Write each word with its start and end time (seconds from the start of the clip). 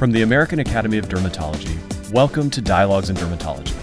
From 0.00 0.12
the 0.12 0.22
American 0.22 0.60
Academy 0.60 0.96
of 0.96 1.10
Dermatology, 1.10 1.78
welcome 2.10 2.48
to 2.48 2.62
Dialogues 2.62 3.10
in 3.10 3.16
Dermatology. 3.16 3.76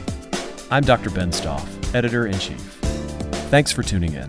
I'm 0.71 0.82
Dr. 0.82 1.11
Ben 1.11 1.32
Stoff, 1.32 1.93
Editor 1.93 2.25
in 2.25 2.40
Chief. 2.40 2.59
Thanks 3.51 3.71
for 3.71 3.83
tuning 3.83 4.16
in. 4.16 4.27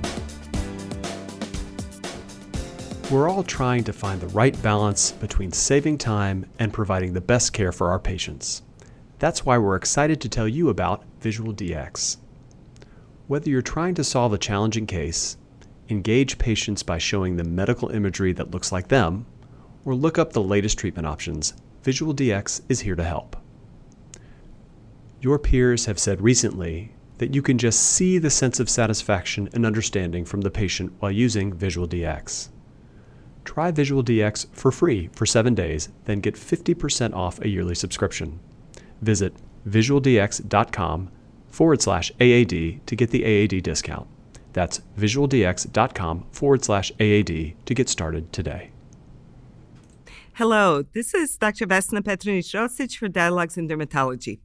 We're 3.10 3.30
all 3.30 3.42
trying 3.42 3.84
to 3.84 3.94
find 3.94 4.20
the 4.20 4.26
right 4.26 4.60
balance 4.62 5.12
between 5.12 5.50
saving 5.50 5.96
time 5.96 6.44
and 6.58 6.74
providing 6.74 7.14
the 7.14 7.22
best 7.22 7.54
care 7.54 7.72
for 7.72 7.88
our 7.90 7.98
patients. 7.98 8.60
That's 9.18 9.46
why 9.46 9.56
we're 9.56 9.76
excited 9.76 10.20
to 10.20 10.28
tell 10.28 10.46
you 10.46 10.68
about 10.68 11.06
Visual 11.22 11.54
DX. 11.54 12.18
Whether 13.28 13.48
you're 13.48 13.62
trying 13.62 13.94
to 13.94 14.04
solve 14.04 14.34
a 14.34 14.38
challenging 14.38 14.86
case, 14.86 15.38
engage 15.88 16.36
patients 16.36 16.82
by 16.82 16.98
showing 16.98 17.38
them 17.38 17.56
medical 17.56 17.88
imagery 17.88 18.34
that 18.34 18.50
looks 18.50 18.72
like 18.72 18.88
them, 18.88 19.24
or 19.86 19.94
look 19.94 20.18
up 20.18 20.34
the 20.34 20.42
latest 20.42 20.76
treatment 20.76 21.06
options, 21.06 21.54
Visual 21.88 22.14
DX 22.14 22.60
is 22.68 22.80
here 22.80 22.96
to 22.96 23.02
help. 23.02 23.34
Your 25.22 25.38
peers 25.38 25.86
have 25.86 25.98
said 25.98 26.20
recently 26.20 26.92
that 27.16 27.34
you 27.34 27.40
can 27.40 27.56
just 27.56 27.80
see 27.82 28.18
the 28.18 28.28
sense 28.28 28.60
of 28.60 28.68
satisfaction 28.68 29.48
and 29.54 29.64
understanding 29.64 30.26
from 30.26 30.42
the 30.42 30.50
patient 30.50 30.92
while 30.98 31.10
using 31.10 31.50
Visual 31.50 31.88
DX. 31.88 32.50
Try 33.46 33.70
Visual 33.70 34.04
DX 34.04 34.48
for 34.52 34.70
free 34.70 35.08
for 35.14 35.24
seven 35.24 35.54
days, 35.54 35.88
then 36.04 36.20
get 36.20 36.34
50% 36.34 37.14
off 37.14 37.40
a 37.40 37.48
yearly 37.48 37.74
subscription. 37.74 38.38
Visit 39.00 39.32
visualdx.com 39.66 41.10
forward 41.46 41.80
slash 41.80 42.12
AAD 42.20 42.86
to 42.86 42.96
get 42.96 43.08
the 43.08 43.24
AAD 43.24 43.62
discount. 43.62 44.06
That's 44.52 44.82
visualdx.com 44.98 46.26
forward 46.32 46.62
slash 46.66 46.92
AAD 47.00 47.54
to 47.64 47.74
get 47.74 47.88
started 47.88 48.30
today. 48.30 48.72
Hello, 50.38 50.82
this 50.82 51.14
is 51.14 51.36
Dr. 51.36 51.66
Vesna 51.66 52.00
Petronic 52.00 52.44
Rosic 52.44 52.96
for 52.96 53.08
Dialogues 53.08 53.58
in 53.58 53.66
Dermatology. 53.66 54.38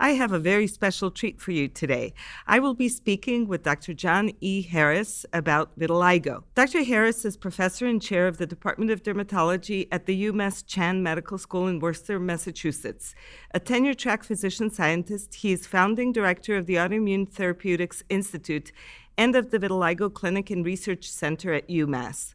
I 0.00 0.14
have 0.14 0.32
a 0.32 0.40
very 0.40 0.66
special 0.66 1.08
treat 1.08 1.40
for 1.40 1.52
you 1.52 1.68
today. 1.68 2.14
I 2.48 2.58
will 2.58 2.74
be 2.74 2.88
speaking 2.88 3.46
with 3.46 3.62
Dr. 3.62 3.94
John 3.94 4.32
E. 4.40 4.62
Harris 4.62 5.24
about 5.32 5.78
vitiligo. 5.78 6.42
Dr. 6.56 6.82
Harris 6.82 7.24
is 7.24 7.36
professor 7.36 7.86
and 7.86 8.02
chair 8.02 8.26
of 8.26 8.38
the 8.38 8.46
Department 8.48 8.90
of 8.90 9.04
Dermatology 9.04 9.86
at 9.92 10.06
the 10.06 10.24
UMass 10.24 10.66
Chan 10.66 11.00
Medical 11.00 11.38
School 11.38 11.68
in 11.68 11.78
Worcester, 11.78 12.18
Massachusetts. 12.18 13.14
A 13.54 13.60
tenure 13.60 13.94
track 13.94 14.24
physician 14.24 14.68
scientist, 14.68 15.36
he 15.36 15.52
is 15.52 15.64
founding 15.64 16.10
director 16.10 16.56
of 16.56 16.66
the 16.66 16.74
Autoimmune 16.74 17.30
Therapeutics 17.30 18.02
Institute 18.08 18.72
and 19.16 19.36
of 19.36 19.52
the 19.52 19.60
Vitiligo 19.60 20.12
Clinic 20.12 20.50
and 20.50 20.66
Research 20.66 21.08
Center 21.08 21.52
at 21.52 21.68
UMass. 21.68 22.34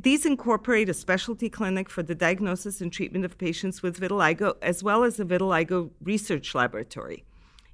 These 0.00 0.26
incorporate 0.26 0.88
a 0.88 0.94
specialty 0.94 1.50
clinic 1.50 1.90
for 1.90 2.04
the 2.04 2.14
diagnosis 2.14 2.80
and 2.80 2.92
treatment 2.92 3.24
of 3.24 3.36
patients 3.36 3.82
with 3.82 3.98
vitiligo, 3.98 4.54
as 4.62 4.80
well 4.80 5.02
as 5.02 5.18
a 5.18 5.24
vitiligo 5.24 5.90
research 6.00 6.54
laboratory. 6.54 7.24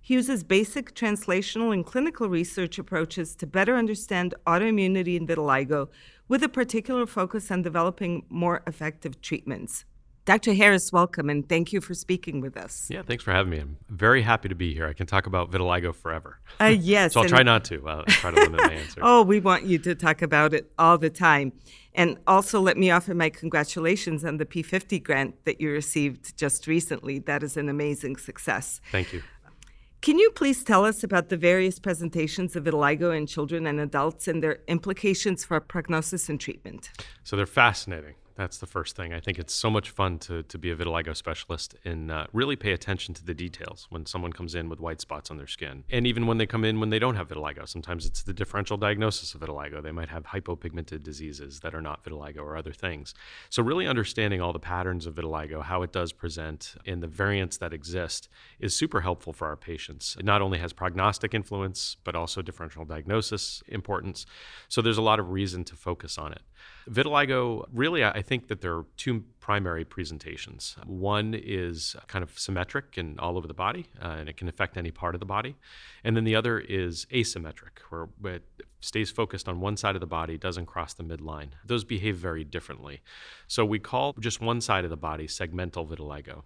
He 0.00 0.14
uses 0.14 0.42
basic 0.42 0.94
translational 0.94 1.74
and 1.74 1.84
clinical 1.84 2.30
research 2.30 2.78
approaches 2.78 3.34
to 3.36 3.46
better 3.46 3.76
understand 3.76 4.34
autoimmunity 4.46 5.16
in 5.16 5.26
vitiligo, 5.26 5.90
with 6.26 6.42
a 6.42 6.48
particular 6.48 7.04
focus 7.04 7.50
on 7.50 7.60
developing 7.60 8.24
more 8.30 8.62
effective 8.66 9.20
treatments. 9.20 9.84
Dr. 10.24 10.54
Harris, 10.54 10.90
welcome 10.90 11.28
and 11.28 11.46
thank 11.46 11.70
you 11.70 11.82
for 11.82 11.92
speaking 11.92 12.40
with 12.40 12.56
us. 12.56 12.88
Yeah, 12.88 13.02
thanks 13.02 13.22
for 13.22 13.32
having 13.32 13.50
me. 13.50 13.58
I'm 13.58 13.76
very 13.90 14.22
happy 14.22 14.48
to 14.48 14.54
be 14.54 14.72
here. 14.72 14.86
I 14.86 14.94
can 14.94 15.06
talk 15.06 15.26
about 15.26 15.50
vitiligo 15.50 15.94
forever. 15.94 16.38
Uh, 16.58 16.74
yes. 16.78 17.12
so 17.14 17.20
I'll 17.20 17.28
try 17.28 17.42
not 17.42 17.64
to. 17.66 17.86
I'll 17.86 18.04
try 18.04 18.30
to 18.30 18.36
limit 18.36 18.62
my 18.62 18.72
answer. 18.72 19.00
oh, 19.02 19.22
we 19.22 19.38
want 19.40 19.64
you 19.64 19.78
to 19.80 19.94
talk 19.94 20.22
about 20.22 20.54
it 20.54 20.72
all 20.78 20.96
the 20.96 21.10
time. 21.10 21.52
And 21.94 22.16
also, 22.26 22.58
let 22.58 22.78
me 22.78 22.90
offer 22.90 23.14
my 23.14 23.28
congratulations 23.28 24.24
on 24.24 24.38
the 24.38 24.46
P50 24.46 25.02
grant 25.02 25.44
that 25.44 25.60
you 25.60 25.70
received 25.70 26.36
just 26.38 26.66
recently. 26.66 27.18
That 27.18 27.42
is 27.42 27.58
an 27.58 27.68
amazing 27.68 28.16
success. 28.16 28.80
Thank 28.90 29.12
you. 29.12 29.22
Can 30.00 30.18
you 30.18 30.30
please 30.30 30.64
tell 30.64 30.86
us 30.86 31.04
about 31.04 31.28
the 31.28 31.36
various 31.36 31.78
presentations 31.78 32.56
of 32.56 32.64
vitiligo 32.64 33.14
in 33.14 33.26
children 33.26 33.66
and 33.66 33.78
adults 33.78 34.26
and 34.26 34.42
their 34.42 34.58
implications 34.68 35.44
for 35.44 35.60
prognosis 35.60 36.30
and 36.30 36.40
treatment? 36.40 36.90
So 37.24 37.36
they're 37.36 37.46
fascinating. 37.46 38.14
That's 38.36 38.58
the 38.58 38.66
first 38.66 38.96
thing. 38.96 39.12
I 39.12 39.20
think 39.20 39.38
it's 39.38 39.54
so 39.54 39.70
much 39.70 39.90
fun 39.90 40.18
to, 40.20 40.42
to 40.42 40.58
be 40.58 40.70
a 40.70 40.76
vitiligo 40.76 41.14
specialist 41.14 41.76
and 41.84 42.10
uh, 42.10 42.26
really 42.32 42.56
pay 42.56 42.72
attention 42.72 43.14
to 43.14 43.24
the 43.24 43.34
details 43.34 43.86
when 43.90 44.06
someone 44.06 44.32
comes 44.32 44.56
in 44.56 44.68
with 44.68 44.80
white 44.80 45.00
spots 45.00 45.30
on 45.30 45.36
their 45.36 45.46
skin. 45.46 45.84
And 45.88 46.04
even 46.04 46.26
when 46.26 46.38
they 46.38 46.46
come 46.46 46.64
in 46.64 46.80
when 46.80 46.90
they 46.90 46.98
don't 46.98 47.14
have 47.14 47.28
vitiligo, 47.28 47.68
sometimes 47.68 48.04
it's 48.06 48.22
the 48.22 48.32
differential 48.32 48.76
diagnosis 48.76 49.34
of 49.34 49.40
vitiligo. 49.40 49.80
They 49.80 49.92
might 49.92 50.08
have 50.08 50.24
hypopigmented 50.24 51.04
diseases 51.04 51.60
that 51.60 51.76
are 51.76 51.80
not 51.80 52.02
vitiligo 52.02 52.38
or 52.38 52.56
other 52.56 52.72
things. 52.72 53.14
So, 53.50 53.62
really 53.62 53.86
understanding 53.86 54.40
all 54.40 54.52
the 54.52 54.58
patterns 54.58 55.06
of 55.06 55.14
vitiligo, 55.14 55.62
how 55.62 55.82
it 55.82 55.92
does 55.92 56.12
present, 56.12 56.74
and 56.84 57.02
the 57.02 57.06
variants 57.06 57.56
that 57.58 57.72
exist 57.72 58.28
is 58.58 58.74
super 58.74 59.02
helpful 59.02 59.32
for 59.32 59.46
our 59.46 59.56
patients. 59.56 60.16
It 60.18 60.24
not 60.24 60.42
only 60.42 60.58
has 60.58 60.72
prognostic 60.72 61.34
influence, 61.34 61.98
but 62.02 62.16
also 62.16 62.42
differential 62.42 62.84
diagnosis 62.84 63.62
importance. 63.68 64.26
So, 64.68 64.82
there's 64.82 64.98
a 64.98 65.02
lot 65.02 65.20
of 65.20 65.30
reason 65.30 65.62
to 65.64 65.76
focus 65.76 66.18
on 66.18 66.32
it. 66.32 66.42
Vitiligo, 66.90 67.64
really, 67.72 68.04
I 68.04 68.22
think 68.22 68.48
that 68.48 68.60
there 68.60 68.74
are 68.74 68.86
two 68.96 69.24
primary 69.40 69.84
presentations. 69.84 70.76
One 70.86 71.34
is 71.34 71.96
kind 72.06 72.22
of 72.22 72.38
symmetric 72.38 72.96
and 72.96 73.18
all 73.20 73.36
over 73.36 73.46
the 73.46 73.54
body, 73.54 73.86
uh, 74.02 74.16
and 74.18 74.28
it 74.28 74.36
can 74.36 74.48
affect 74.48 74.76
any 74.76 74.90
part 74.90 75.14
of 75.14 75.20
the 75.20 75.26
body. 75.26 75.56
And 76.02 76.16
then 76.16 76.24
the 76.24 76.34
other 76.34 76.58
is 76.58 77.06
asymmetric, 77.12 77.80
where 77.88 78.08
it 78.34 78.44
stays 78.80 79.10
focused 79.10 79.48
on 79.48 79.60
one 79.60 79.76
side 79.76 79.96
of 79.96 80.00
the 80.00 80.06
body, 80.06 80.36
doesn't 80.38 80.66
cross 80.66 80.94
the 80.94 81.04
midline. 81.04 81.50
Those 81.64 81.84
behave 81.84 82.16
very 82.16 82.44
differently. 82.44 83.00
So 83.46 83.64
we 83.64 83.78
call 83.78 84.14
just 84.18 84.40
one 84.40 84.60
side 84.60 84.84
of 84.84 84.90
the 84.90 84.96
body 84.96 85.26
segmental 85.26 85.88
vitiligo. 85.88 86.42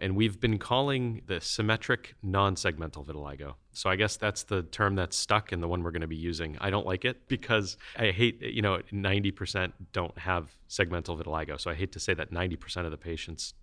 And 0.00 0.16
we've 0.16 0.40
been 0.40 0.58
calling 0.58 1.22
the 1.26 1.40
symmetric 1.40 2.14
non 2.22 2.56
segmental 2.56 3.06
vitiligo. 3.06 3.54
So 3.72 3.90
I 3.90 3.96
guess 3.96 4.16
that's 4.16 4.42
the 4.42 4.62
term 4.62 4.94
that's 4.96 5.16
stuck 5.16 5.52
and 5.52 5.62
the 5.62 5.68
one 5.68 5.82
we're 5.82 5.90
going 5.90 6.00
to 6.02 6.06
be 6.06 6.16
using. 6.16 6.56
I 6.60 6.70
don't 6.70 6.86
like 6.86 7.04
it 7.04 7.28
because 7.28 7.76
I 7.96 8.10
hate, 8.10 8.42
you 8.42 8.62
know, 8.62 8.80
90% 8.92 9.72
don't 9.92 10.16
have 10.18 10.56
segmental 10.68 11.20
vitiligo. 11.20 11.60
So 11.60 11.70
I 11.70 11.74
hate 11.74 11.92
to 11.92 12.00
say 12.00 12.14
that 12.14 12.30
90% 12.32 12.84
of 12.84 12.90
the 12.90 12.96
patients 12.96 13.54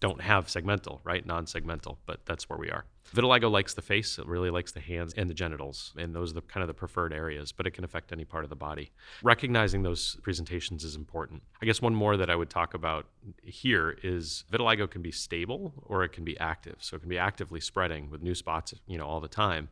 don't 0.00 0.20
have 0.20 0.46
segmental, 0.46 1.00
right? 1.04 1.24
Non 1.24 1.46
segmental, 1.46 1.96
but 2.06 2.26
that's 2.26 2.48
where 2.48 2.58
we 2.58 2.70
are. 2.70 2.84
Vitiligo 3.14 3.50
likes 3.50 3.74
the 3.74 3.82
face, 3.82 4.18
it 4.18 4.26
really 4.26 4.50
likes 4.50 4.72
the 4.72 4.80
hands 4.80 5.14
and 5.16 5.28
the 5.30 5.34
genitals, 5.34 5.92
and 5.96 6.14
those 6.14 6.32
are 6.32 6.34
the 6.34 6.40
kind 6.42 6.62
of 6.62 6.68
the 6.68 6.74
preferred 6.74 7.12
areas, 7.12 7.52
but 7.52 7.66
it 7.66 7.72
can 7.72 7.84
affect 7.84 8.12
any 8.12 8.24
part 8.24 8.44
of 8.44 8.50
the 8.50 8.56
body. 8.56 8.90
Recognizing 9.22 9.82
those 9.82 10.16
presentations 10.22 10.84
is 10.84 10.96
important. 10.96 11.42
I 11.62 11.66
guess 11.66 11.80
one 11.80 11.94
more 11.94 12.16
that 12.16 12.30
I 12.30 12.36
would 12.36 12.50
talk 12.50 12.74
about 12.74 13.06
here 13.42 13.96
is 14.02 14.44
vitiligo 14.50 14.90
can 14.90 15.02
be 15.02 15.12
stable 15.12 15.72
or 15.86 16.04
it 16.04 16.12
can 16.12 16.24
be 16.24 16.38
active. 16.38 16.76
So 16.80 16.96
it 16.96 17.00
can 17.00 17.08
be 17.08 17.18
actively 17.18 17.60
spreading 17.60 18.10
with 18.10 18.22
new 18.22 18.34
spots, 18.34 18.74
you 18.86 18.98
know, 18.98 19.06
all 19.06 19.20
the 19.20 19.28
time 19.28 19.68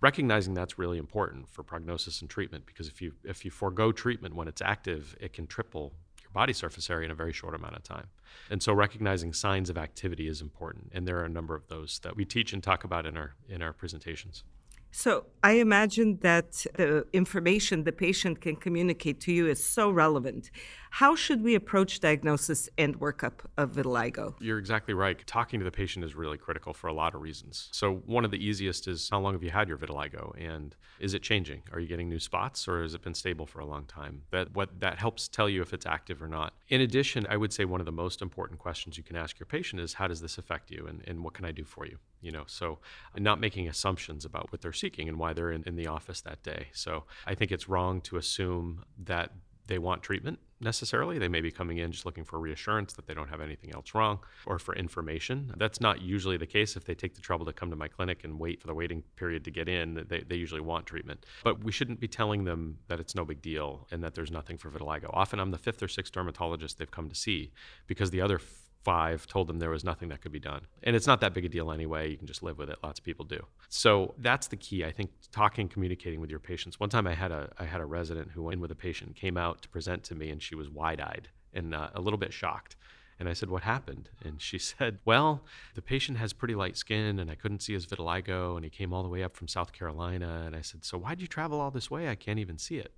recognizing 0.00 0.54
that's 0.54 0.78
really 0.78 0.98
important 0.98 1.48
for 1.48 1.62
prognosis 1.62 2.20
and 2.20 2.30
treatment 2.30 2.64
because 2.66 2.88
if 2.88 3.02
you 3.02 3.12
if 3.24 3.44
you 3.44 3.50
forego 3.50 3.90
treatment 3.90 4.34
when 4.34 4.46
it's 4.46 4.62
active 4.62 5.16
it 5.20 5.32
can 5.32 5.46
triple 5.46 5.92
your 6.28 6.32
body 6.40 6.52
surface 6.52 6.90
area 6.90 7.06
in 7.06 7.10
a 7.10 7.14
very 7.14 7.32
short 7.32 7.54
amount 7.54 7.76
of 7.76 7.82
time. 7.82 8.08
And 8.50 8.62
so 8.62 8.72
recognizing 8.72 9.32
signs 9.32 9.70
of 9.70 9.78
activity 9.78 10.28
is 10.28 10.40
important. 10.40 10.90
And 10.92 11.06
there 11.06 11.18
are 11.18 11.24
a 11.24 11.28
number 11.28 11.54
of 11.54 11.68
those 11.68 11.98
that 12.00 12.16
we 12.16 12.24
teach 12.24 12.52
and 12.52 12.62
talk 12.62 12.84
about 12.84 13.06
in 13.06 13.16
our 13.16 13.34
in 13.48 13.62
our 13.62 13.72
presentations. 13.72 14.44
So 14.90 15.26
I 15.42 15.52
imagine 15.52 16.18
that 16.22 16.64
the 16.74 17.06
information 17.12 17.84
the 17.84 17.92
patient 17.92 18.40
can 18.40 18.56
communicate 18.56 19.20
to 19.20 19.32
you 19.32 19.46
is 19.46 19.62
so 19.62 19.90
relevant. 19.90 20.50
How 20.90 21.14
should 21.14 21.42
we 21.42 21.54
approach 21.54 22.00
diagnosis 22.00 22.68
and 22.78 22.98
workup 22.98 23.40
of 23.56 23.72
vitiligo? 23.72 24.34
You're 24.40 24.58
exactly 24.58 24.94
right. 24.94 25.24
Talking 25.26 25.60
to 25.60 25.64
the 25.64 25.70
patient 25.70 26.04
is 26.04 26.14
really 26.14 26.38
critical 26.38 26.72
for 26.72 26.88
a 26.88 26.92
lot 26.92 27.14
of 27.14 27.20
reasons. 27.20 27.68
So 27.72 27.96
one 28.06 28.24
of 28.24 28.30
the 28.30 28.44
easiest 28.44 28.88
is 28.88 29.08
how 29.10 29.20
long 29.20 29.34
have 29.34 29.42
you 29.42 29.50
had 29.50 29.68
your 29.68 29.78
vitiligo 29.78 30.34
and 30.38 30.74
is 30.98 31.14
it 31.14 31.22
changing? 31.22 31.62
Are 31.72 31.80
you 31.80 31.86
getting 31.86 32.08
new 32.08 32.18
spots 32.18 32.66
or 32.66 32.82
has 32.82 32.94
it 32.94 33.02
been 33.02 33.14
stable 33.14 33.46
for 33.46 33.60
a 33.60 33.66
long 33.66 33.84
time? 33.84 34.22
That 34.30 34.54
what 34.54 34.80
that 34.80 34.98
helps 34.98 35.28
tell 35.28 35.48
you 35.48 35.62
if 35.62 35.72
it's 35.72 35.86
active 35.86 36.22
or 36.22 36.28
not. 36.28 36.54
In 36.68 36.80
addition, 36.80 37.26
I 37.28 37.36
would 37.36 37.52
say 37.52 37.64
one 37.64 37.80
of 37.80 37.86
the 37.86 37.92
most 37.92 38.22
important 38.22 38.58
questions 38.58 38.96
you 38.96 39.04
can 39.04 39.16
ask 39.16 39.38
your 39.38 39.46
patient 39.46 39.80
is 39.80 39.94
how 39.94 40.08
does 40.08 40.20
this 40.20 40.38
affect 40.38 40.70
you 40.70 40.86
and, 40.88 41.02
and 41.06 41.22
what 41.22 41.34
can 41.34 41.44
I 41.44 41.52
do 41.52 41.64
for 41.64 41.86
you? 41.86 41.98
You 42.20 42.32
know, 42.32 42.44
so 42.46 42.78
not 43.16 43.40
making 43.40 43.68
assumptions 43.68 44.24
about 44.24 44.50
what 44.50 44.60
they're 44.60 44.72
seeking 44.72 45.08
and 45.08 45.18
why 45.18 45.32
they're 45.32 45.52
in, 45.52 45.62
in 45.64 45.76
the 45.76 45.86
office 45.86 46.20
that 46.22 46.42
day. 46.42 46.68
So 46.72 47.04
I 47.26 47.34
think 47.34 47.52
it's 47.52 47.68
wrong 47.68 48.00
to 48.02 48.16
assume 48.16 48.84
that 49.04 49.32
they 49.68 49.78
want 49.78 50.02
treatment 50.02 50.38
necessarily. 50.60 51.18
They 51.18 51.28
may 51.28 51.40
be 51.40 51.50
coming 51.50 51.78
in 51.78 51.92
just 51.92 52.04
looking 52.04 52.24
for 52.24 52.40
reassurance 52.40 52.92
that 52.94 53.06
they 53.06 53.14
don't 53.14 53.28
have 53.28 53.40
anything 53.40 53.72
else 53.72 53.94
wrong 53.94 54.18
or 54.44 54.58
for 54.58 54.74
information. 54.74 55.54
That's 55.56 55.80
not 55.80 56.02
usually 56.02 56.36
the 56.36 56.46
case. 56.46 56.76
If 56.76 56.84
they 56.84 56.94
take 56.94 57.14
the 57.14 57.20
trouble 57.20 57.46
to 57.46 57.52
come 57.52 57.70
to 57.70 57.76
my 57.76 57.86
clinic 57.86 58.24
and 58.24 58.38
wait 58.40 58.60
for 58.60 58.66
the 58.66 58.74
waiting 58.74 59.04
period 59.16 59.44
to 59.44 59.50
get 59.50 59.68
in, 59.68 60.04
they, 60.08 60.24
they 60.26 60.34
usually 60.34 60.60
want 60.60 60.86
treatment. 60.86 61.24
But 61.44 61.62
we 61.62 61.70
shouldn't 61.70 62.00
be 62.00 62.08
telling 62.08 62.44
them 62.44 62.78
that 62.88 62.98
it's 62.98 63.14
no 63.14 63.24
big 63.24 63.40
deal 63.40 63.86
and 63.92 64.02
that 64.02 64.14
there's 64.14 64.32
nothing 64.32 64.58
for 64.58 64.70
vitiligo. 64.70 65.10
Often 65.12 65.40
I'm 65.40 65.52
the 65.52 65.58
fifth 65.58 65.82
or 65.82 65.88
sixth 65.88 66.12
dermatologist 66.12 66.78
they've 66.78 66.90
come 66.90 67.08
to 67.08 67.14
see 67.14 67.52
because 67.86 68.10
the 68.10 68.20
other 68.20 68.40
five 68.84 69.26
told 69.26 69.48
them 69.48 69.58
there 69.58 69.70
was 69.70 69.84
nothing 69.84 70.08
that 70.08 70.20
could 70.20 70.32
be 70.32 70.38
done. 70.38 70.62
And 70.82 70.96
it's 70.96 71.06
not 71.06 71.20
that 71.20 71.34
big 71.34 71.44
a 71.44 71.48
deal 71.48 71.70
anyway. 71.70 72.10
You 72.10 72.16
can 72.16 72.26
just 72.26 72.42
live 72.42 72.58
with 72.58 72.70
it. 72.70 72.78
Lots 72.82 73.00
of 73.00 73.04
people 73.04 73.24
do. 73.24 73.44
So 73.68 74.14
that's 74.18 74.46
the 74.48 74.56
key. 74.56 74.84
I 74.84 74.92
think 74.92 75.10
talking, 75.32 75.68
communicating 75.68 76.20
with 76.20 76.30
your 76.30 76.38
patients. 76.38 76.80
One 76.80 76.88
time 76.88 77.06
I 77.06 77.14
had 77.14 77.32
a 77.32 77.50
I 77.58 77.64
had 77.64 77.80
a 77.80 77.86
resident 77.86 78.30
who 78.32 78.42
went 78.42 78.54
in 78.54 78.60
with 78.60 78.70
a 78.70 78.76
patient, 78.76 79.16
came 79.16 79.36
out 79.36 79.62
to 79.62 79.68
present 79.68 80.04
to 80.04 80.14
me, 80.14 80.30
and 80.30 80.42
she 80.42 80.54
was 80.54 80.68
wide 80.68 81.00
eyed 81.00 81.28
and 81.52 81.74
uh, 81.74 81.90
a 81.94 82.00
little 82.00 82.18
bit 82.18 82.32
shocked. 82.32 82.76
And 83.18 83.28
I 83.28 83.32
said, 83.32 83.50
What 83.50 83.62
happened? 83.62 84.10
And 84.24 84.40
she 84.40 84.58
said, 84.70 84.98
Well, 85.04 85.44
the 85.74 85.82
patient 85.82 86.18
has 86.18 86.32
pretty 86.32 86.54
light 86.54 86.76
skin 86.76 87.18
and 87.18 87.30
I 87.30 87.34
couldn't 87.34 87.62
see 87.62 87.72
his 87.72 87.86
vitiligo 87.86 88.56
and 88.56 88.64
he 88.64 88.70
came 88.70 88.92
all 88.92 89.02
the 89.02 89.08
way 89.08 89.22
up 89.22 89.36
from 89.36 89.48
South 89.48 89.72
Carolina. 89.72 90.44
And 90.46 90.54
I 90.54 90.60
said, 90.60 90.84
So 90.84 90.98
why'd 90.98 91.20
you 91.20 91.26
travel 91.26 91.60
all 91.60 91.70
this 91.70 91.90
way? 91.90 92.08
I 92.08 92.14
can't 92.14 92.38
even 92.38 92.58
see 92.58 92.76
it. 92.76 92.92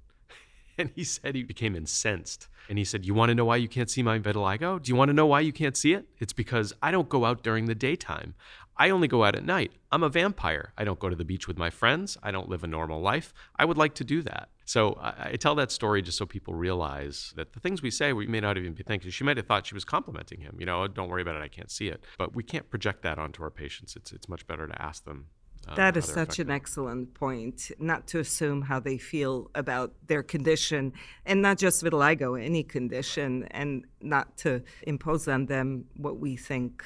And 0.79 0.91
he 0.95 1.05
said 1.05 1.35
he 1.35 1.43
became 1.43 1.77
incensed. 1.77 2.49
And 2.69 2.79
he 2.79 2.85
said, 2.85 3.05
You 3.05 3.13
want 3.13 3.31
to 3.31 3.35
know 3.35 3.45
why 3.45 3.57
you 3.57 3.69
can't 3.69 3.91
see 3.91 4.03
my 4.03 4.19
vitiligo? 4.19 4.81
Do 4.81 4.91
you 4.91 4.97
want 4.97 5.09
to 5.11 5.13
know 5.13 5.27
why 5.27 5.41
you 5.41 5.53
can't 5.53 5.77
see 5.77 5.93
it? 5.93 6.07
It's 6.19 6.33
because 6.33 6.73
I 6.81 6.91
don't 6.91 7.09
go 7.09 7.25
out 7.25 7.43
during 7.43 7.67
the 7.67 7.75
daytime. 7.75 8.35
I 8.77 8.89
only 8.89 9.09
go 9.09 9.25
out 9.25 9.37
at 9.37 9.45
night. 9.45 9.73
I'm 9.93 10.03
a 10.03 10.09
vampire. 10.09 10.73
I 10.79 10.85
don't 10.85 10.99
go 10.99 11.11
to 11.11 11.17
the 11.17 11.25
beach 11.25 11.47
with 11.47 11.59
my 11.59 11.69
friends. 11.69 12.17
I 12.23 12.31
don't 12.31 12.49
live 12.49 12.65
a 12.65 12.67
normal 12.67 13.03
life. 13.03 13.35
I 13.57 13.67
would 13.67 13.77
like 13.77 13.95
to 13.97 14.05
do 14.05 14.23
that. 14.23 14.49
So 14.65 14.95
I, 14.95 15.33
I 15.33 15.37
tell 15.37 15.55
that 15.57 15.71
story 15.71 16.01
just 16.01 16.17
so 16.17 16.25
people 16.25 16.55
realize 16.55 17.35
that 17.37 17.53
the 17.53 17.61
things 17.61 17.83
we 17.83 17.91
say, 17.91 18.15
we 18.15 18.27
may 18.27 18.41
not 18.41 18.57
even 18.57 18.73
be 18.73 18.83
thinking. 18.83 19.11
She 19.11 19.25
might 19.25 19.37
have 19.37 19.47
thought 19.47 19.67
she 19.67 19.75
was 19.75 19.85
complimenting 19.85 20.41
him. 20.41 20.57
You 20.59 20.65
know, 20.65 20.87
don't 20.89 21.11
worry 21.11 21.21
about 21.21 21.37
it. 21.37 21.43
I 21.43 21.49
can't 21.49 21.71
see 21.71 21.89
it. 21.89 22.05
But 22.17 22.35
we 22.35 22.43
can't 22.43 22.71
project 22.71 23.03
that 23.03 23.19
onto 23.19 23.43
our 23.43 23.51
patients. 23.51 23.97
It's, 23.97 24.13
it's 24.13 24.31
much 24.31 24.47
better 24.47 24.67
to 24.67 24.81
ask 24.83 25.05
them 25.05 25.27
um, 25.69 25.77
that 25.77 25.97
is 25.97 26.05
such 26.05 26.39
an 26.39 26.51
excellent 26.51 27.15
point. 27.15 27.71
Not 27.79 28.07
to 28.09 28.19
assume 28.19 28.63
how 28.63 28.81
they 28.81 28.99
feel 28.99 29.51
about 29.55 29.93
their 30.07 30.23
condition, 30.23 30.93
and 31.27 31.43
not 31.43 31.59
just 31.59 31.85
vitiligo, 31.85 32.43
any 32.43 32.63
condition, 32.63 33.47
and 33.51 33.85
not 34.01 34.37
to 34.39 34.63
impose 34.83 35.29
on 35.29 35.47
them 35.47 35.85
what 35.97 36.19
we 36.19 36.37
think 36.37 36.85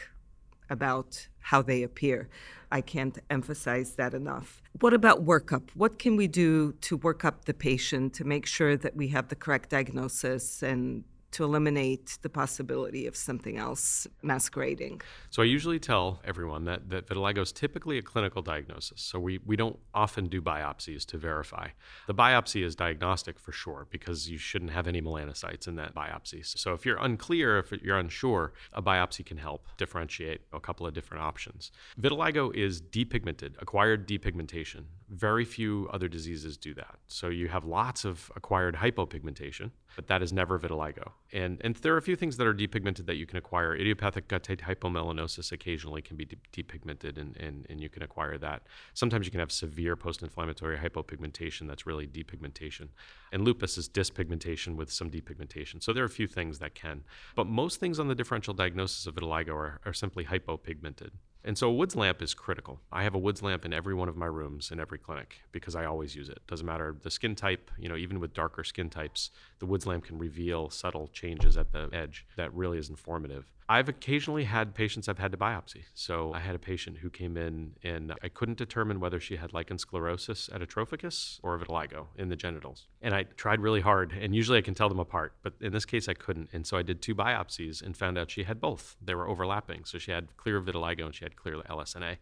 about 0.71 1.29
how 1.41 1.62
they 1.62 1.82
appear. 1.82 2.29
I 2.73 2.81
can't 2.81 3.19
emphasize 3.31 3.93
that 3.94 4.15
enough. 4.15 4.62
What 4.81 4.94
about 4.94 5.25
workup? 5.25 5.71
What 5.75 5.99
can 5.99 6.17
we 6.17 6.26
do 6.26 6.73
to 6.81 6.97
work 6.97 7.25
up 7.25 7.44
the 7.44 7.55
patient 7.55 8.15
to 8.15 8.25
make 8.25 8.47
sure 8.47 8.76
that 8.76 8.97
we 8.97 9.09
have 9.09 9.29
the 9.29 9.37
correct 9.37 9.71
diagnosis 9.71 10.62
and 10.62 11.05
to 11.34 11.42
eliminate 11.42 12.19
the 12.22 12.28
possibility 12.28 13.06
of 13.06 13.16
something 13.16 13.58
else 13.58 14.06
masquerading. 14.22 15.00
So 15.31 15.42
I 15.42 15.46
usually 15.46 15.81
tell 15.81 16.20
everyone 16.25 16.64
that, 16.66 16.88
that 16.90 17.08
vitiligo 17.08 17.42
is 17.42 17.50
typically 17.50 17.98
a 17.98 18.02
clinical 18.02 18.40
diagnosis. 18.40 19.02
So 19.02 19.19
we, 19.19 19.40
we 19.44 19.56
don't 19.56 19.78
often 19.92 20.28
do 20.28 20.40
biopsies 20.40 21.04
to 21.06 21.19
verify. 21.19 21.69
The 22.06 22.14
biopsy 22.14 22.64
is 22.64 22.76
diagnostic 22.76 23.40
for 23.40 23.50
sure 23.50 23.88
because 23.90 24.31
you 24.31 24.38
shouldn't 24.38 24.70
have 24.70 24.86
any 24.86 25.02
melanocytes 25.02 25.66
in 25.66 25.75
that 25.76 25.92
biopsy. 25.92 26.46
So 26.46 26.72
if 26.72 26.86
you're 26.86 26.98
unclear, 26.98 27.58
if 27.58 27.72
you're 27.72 27.98
unsure, 27.98 28.52
a 28.72 28.80
biopsy 28.80 29.26
can 29.26 29.38
help 29.38 29.66
differentiate 29.76 30.42
a 30.52 30.60
couple 30.60 30.87
of 30.87 30.94
different 30.94 31.25
options. 31.25 31.72
Vitiligo 32.00 32.54
is 32.54 32.80
depigmented, 32.80 33.60
acquired 33.60 34.06
depigmentation. 34.06 34.84
Very 35.10 35.44
few 35.44 35.88
other 35.92 36.08
diseases 36.08 36.56
do 36.56 36.72
that. 36.74 36.96
So 37.06 37.28
you 37.28 37.48
have 37.48 37.64
lots 37.64 38.04
of 38.04 38.32
acquired 38.36 38.76
hypopigmentation, 38.76 39.70
but 39.96 40.06
that 40.06 40.22
is 40.22 40.32
never 40.32 40.58
vitiligo. 40.58 41.12
And, 41.32 41.60
and 41.62 41.76
there 41.76 41.92
are 41.92 41.98
a 41.98 42.02
few 42.02 42.16
things 42.16 42.38
that 42.38 42.46
are 42.46 42.54
depigmented 42.54 43.04
that 43.06 43.16
you 43.16 43.26
can 43.26 43.36
acquire. 43.36 43.74
Idiopathic 43.74 44.28
guttate 44.28 44.60
hypomelanosis 44.60 45.52
occasionally 45.52 46.00
can 46.00 46.16
be 46.16 46.24
de- 46.24 46.36
depigmented, 46.52 47.18
and, 47.18 47.36
and, 47.36 47.66
and 47.68 47.80
you 47.80 47.90
can 47.90 48.02
acquire 48.02 48.38
that. 48.38 48.62
Sometimes 48.94 49.26
you 49.26 49.30
can 49.30 49.40
have 49.40 49.52
severe 49.52 49.94
post 49.94 50.22
inflammatory 50.22 50.78
hypopigmentation 50.78 51.68
that's 51.68 51.86
really 51.86 52.06
depigmentation. 52.06 52.88
And 53.30 53.44
lupus 53.44 53.76
is 53.76 53.88
dyspigmentation 53.88 54.74
with 54.74 54.90
some 54.90 55.10
depigmentation. 55.10 55.82
So 55.82 55.92
there 55.92 56.02
are 56.02 56.06
a 56.06 56.10
few 56.10 56.26
things 56.26 56.60
that 56.60 56.74
can. 56.74 57.04
But 57.36 57.46
most 57.46 57.78
things 57.78 57.98
on 57.98 58.08
the 58.08 58.14
differential 58.14 58.54
diagnosis 58.54 59.06
of 59.06 59.16
vitiligo 59.16 59.54
are, 59.54 59.80
are 59.84 59.92
simply 59.92 60.24
hypopigmented. 60.24 61.10
And 61.46 61.58
so 61.58 61.69
a 61.69 61.73
Woods 61.73 61.94
lamp 61.94 62.23
is 62.23 62.32
critical. 62.32 62.81
I 62.91 63.02
have 63.02 63.14
a 63.14 63.19
Woods 63.19 63.43
lamp 63.43 63.67
in 63.67 63.75
every 63.75 63.94
one 63.94 64.08
of 64.08 64.17
my 64.17 64.26
rooms 64.26 64.70
in 64.70 64.81
every 64.81 64.99
clinic 64.99 65.43
because 65.52 65.76
I 65.76 65.85
always 65.85 66.17
use 66.17 66.31
it. 66.31 66.38
Doesn't 66.46 66.64
matter 66.64 66.96
the 67.02 67.11
skin 67.11 67.35
type, 67.35 67.70
you 67.79 67.88
know, 67.88 67.96
even 67.96 68.19
with 68.19 68.32
darker 68.32 68.64
skin 68.64 68.88
types, 68.88 69.31
the 69.58 69.67
Woods 69.67 69.87
lamp 69.87 70.05
can 70.05 70.19
reveal 70.19 70.70
subtle 70.70 71.08
changes 71.08 71.58
at 71.58 71.70
the 71.73 71.91
edge 71.93 72.26
that 72.37 72.55
really 72.55 72.79
is 72.79 72.88
informative. 72.88 73.52
I've 73.66 73.88
occasionally 73.88 74.44
had 74.44 74.75
patients 74.75 75.08
I've 75.08 75.19
had 75.19 75.32
to 75.32 75.38
biopsy. 75.38 75.84
So 75.94 76.32
I 76.34 76.40
had 76.40 76.55
a 76.55 76.58
patient 76.58 76.99
who 76.99 77.08
came 77.08 77.37
in 77.37 77.72
and 77.82 78.12
I 78.22 78.28
couldn't 78.28 78.58
determine 78.58 79.00
whether 79.00 79.19
she 79.19 79.37
had 79.37 79.55
lichen 79.55 79.78
sclerosus 79.78 80.50
atrophicus 80.50 81.40
or 81.43 81.58
vitiligo 81.58 82.08
in 82.16 82.28
the 82.28 82.37
genitals. 82.37 82.87
And 83.00 83.14
I 83.14 83.22
tried 83.22 83.61
really 83.61 83.81
hard, 83.81 84.12
and 84.12 84.34
usually 84.34 84.58
I 84.58 84.62
can 84.62 84.75
tell 84.75 84.88
them 84.88 85.00
apart, 85.00 85.34
but 85.43 85.55
in 85.61 85.72
this 85.72 85.87
case 85.87 86.08
I 86.08 86.14
couldn't. 86.14 86.50
And 86.52 86.66
so 86.66 86.76
I 86.76 86.82
did 86.82 87.00
two 87.00 87.14
biopsies 87.14 87.82
and 87.82 87.96
found 87.96 88.19
out 88.19 88.31
she 88.31 88.43
had 88.43 88.61
both. 88.61 88.96
They 89.02 89.14
were 89.14 89.28
overlapping. 89.28 89.84
So 89.84 89.99
she 89.99 90.11
had 90.11 90.37
clear 90.37 90.61
vitiligo 90.61 91.06
and 91.06 91.14
she 91.14 91.25
had 91.25 91.37
clear 91.37 91.56
LSNA. 91.62 92.19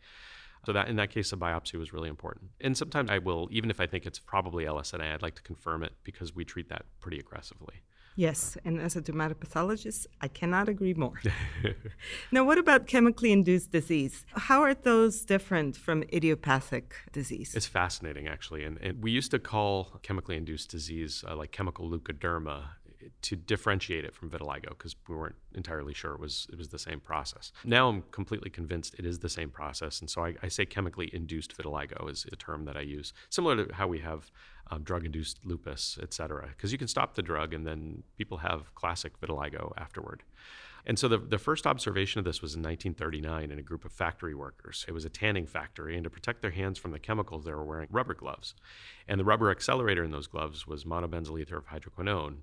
So 0.65 0.73
that 0.73 0.87
in 0.87 0.95
that 0.97 1.11
case, 1.11 1.33
a 1.33 1.37
biopsy 1.37 1.75
was 1.75 1.93
really 1.93 2.09
important. 2.09 2.51
And 2.61 2.77
sometimes 2.77 3.11
I 3.11 3.19
will, 3.19 3.49
even 3.51 3.69
if 3.69 3.81
I 3.81 3.87
think 3.87 4.07
it's 4.07 4.21
probably 4.21 4.65
LSNA, 4.65 5.15
I'd 5.15 5.23
like 5.23 5.35
to 5.35 5.43
confirm 5.43 5.83
it 5.83 5.93
because 6.05 6.37
we 6.37 6.45
treat 6.45 6.69
that 6.69 6.85
pretty 7.01 7.19
aggressively. 7.19 7.83
Yes, 8.15 8.59
and 8.65 8.81
as 8.81 8.97
a 8.97 9.03
dermatopathologist, 9.03 10.07
I 10.21 10.29
cannot 10.29 10.69
agree 10.69 10.95
more. 10.95 11.21
now, 12.33 12.45
what 12.45 12.59
about 12.59 12.87
chemically 12.87 13.33
induced 13.33 13.73
disease? 13.73 14.25
How 14.35 14.61
are 14.63 14.75
those 14.75 15.25
different 15.25 15.77
from 15.77 16.03
idiopathic 16.13 16.95
disease? 17.13 17.55
It's 17.55 17.67
fascinating, 17.67 18.29
actually. 18.29 18.65
And, 18.65 18.79
and 18.79 19.03
we 19.03 19.11
used 19.11 19.31
to 19.31 19.39
call 19.39 20.01
chemically 20.03 20.37
induced 20.37 20.71
disease 20.71 21.25
uh, 21.27 21.37
like 21.37 21.53
chemical 21.53 21.89
leukoderma 21.89 22.65
to 23.23 23.37
differentiate 23.37 24.05
it 24.05 24.15
from 24.15 24.31
vitiligo 24.31 24.71
because 24.71 24.95
we 25.09 25.17
weren't 25.17 25.35
entirely 25.55 25.95
sure 25.95 26.13
it 26.13 26.21
was 26.21 26.47
it 26.53 26.59
was 26.59 26.69
the 26.69 26.79
same 26.79 27.01
process. 27.01 27.53
Now 27.65 27.89
I'm 27.89 28.03
completely 28.11 28.51
convinced 28.51 28.95
it 28.99 29.07
is 29.07 29.19
the 29.21 29.29
same 29.29 29.51
process, 29.51 30.01
and 30.01 30.09
so 30.09 30.25
I, 30.25 30.35
I 30.43 30.49
say 30.49 30.65
chemically 30.67 31.11
induced 31.13 31.57
vitiligo 31.57 32.11
is 32.11 32.27
a 32.31 32.37
term 32.37 32.65
that 32.67 32.77
I 32.77 32.83
use, 32.83 33.13
similar 33.31 33.65
to 33.65 33.75
how 33.75 33.89
we 33.89 34.01
have 34.01 34.31
um, 34.71 34.83
drug-induced 34.83 35.45
lupus, 35.45 35.99
et 36.03 36.15
cetera, 36.15 36.49
because 36.49 36.73
you 36.73 36.79
can 36.79 36.89
stop 36.89 37.15
the 37.15 37.23
drug 37.23 37.53
and 37.53 37.67
then 37.67 38.03
people 38.17 38.39
have 38.39 38.75
classic 38.75 39.21
vitiligo 39.21 39.73
afterward. 39.77 40.23
And 40.85 40.99
so 40.99 41.07
the, 41.07 41.19
the 41.19 41.39
first 41.39 41.67
observation 41.67 42.19
of 42.19 42.25
this 42.25 42.43
was 42.43 42.55
in 42.55 42.63
1939 42.63 43.53
in 43.53 43.59
a 43.59 43.63
group 43.63 43.85
of 43.85 43.93
factory 43.93 44.35
workers. 44.35 44.85
It 44.89 44.93
was 44.93 45.05
a 45.05 45.09
tanning 45.09 45.47
factory, 45.47 45.95
and 45.95 46.03
to 46.05 46.11
protect 46.11 46.43
their 46.43 46.51
hands 46.51 46.79
from 46.79 46.91
the 46.91 46.99
chemicals, 46.99 47.45
they 47.45 47.53
were 47.53 47.65
wearing 47.65 47.89
rubber 47.91 48.15
gloves. 48.15 48.55
And 49.07 49.21
the 49.21 49.25
rubber 49.25 49.51
accelerator 49.51 50.03
in 50.03 50.11
those 50.11 50.27
gloves 50.27 50.67
was 50.67 50.85
monobenzyl 50.85 51.41
ether 51.41 51.57
of 51.57 51.67
hydroquinone. 51.67 52.39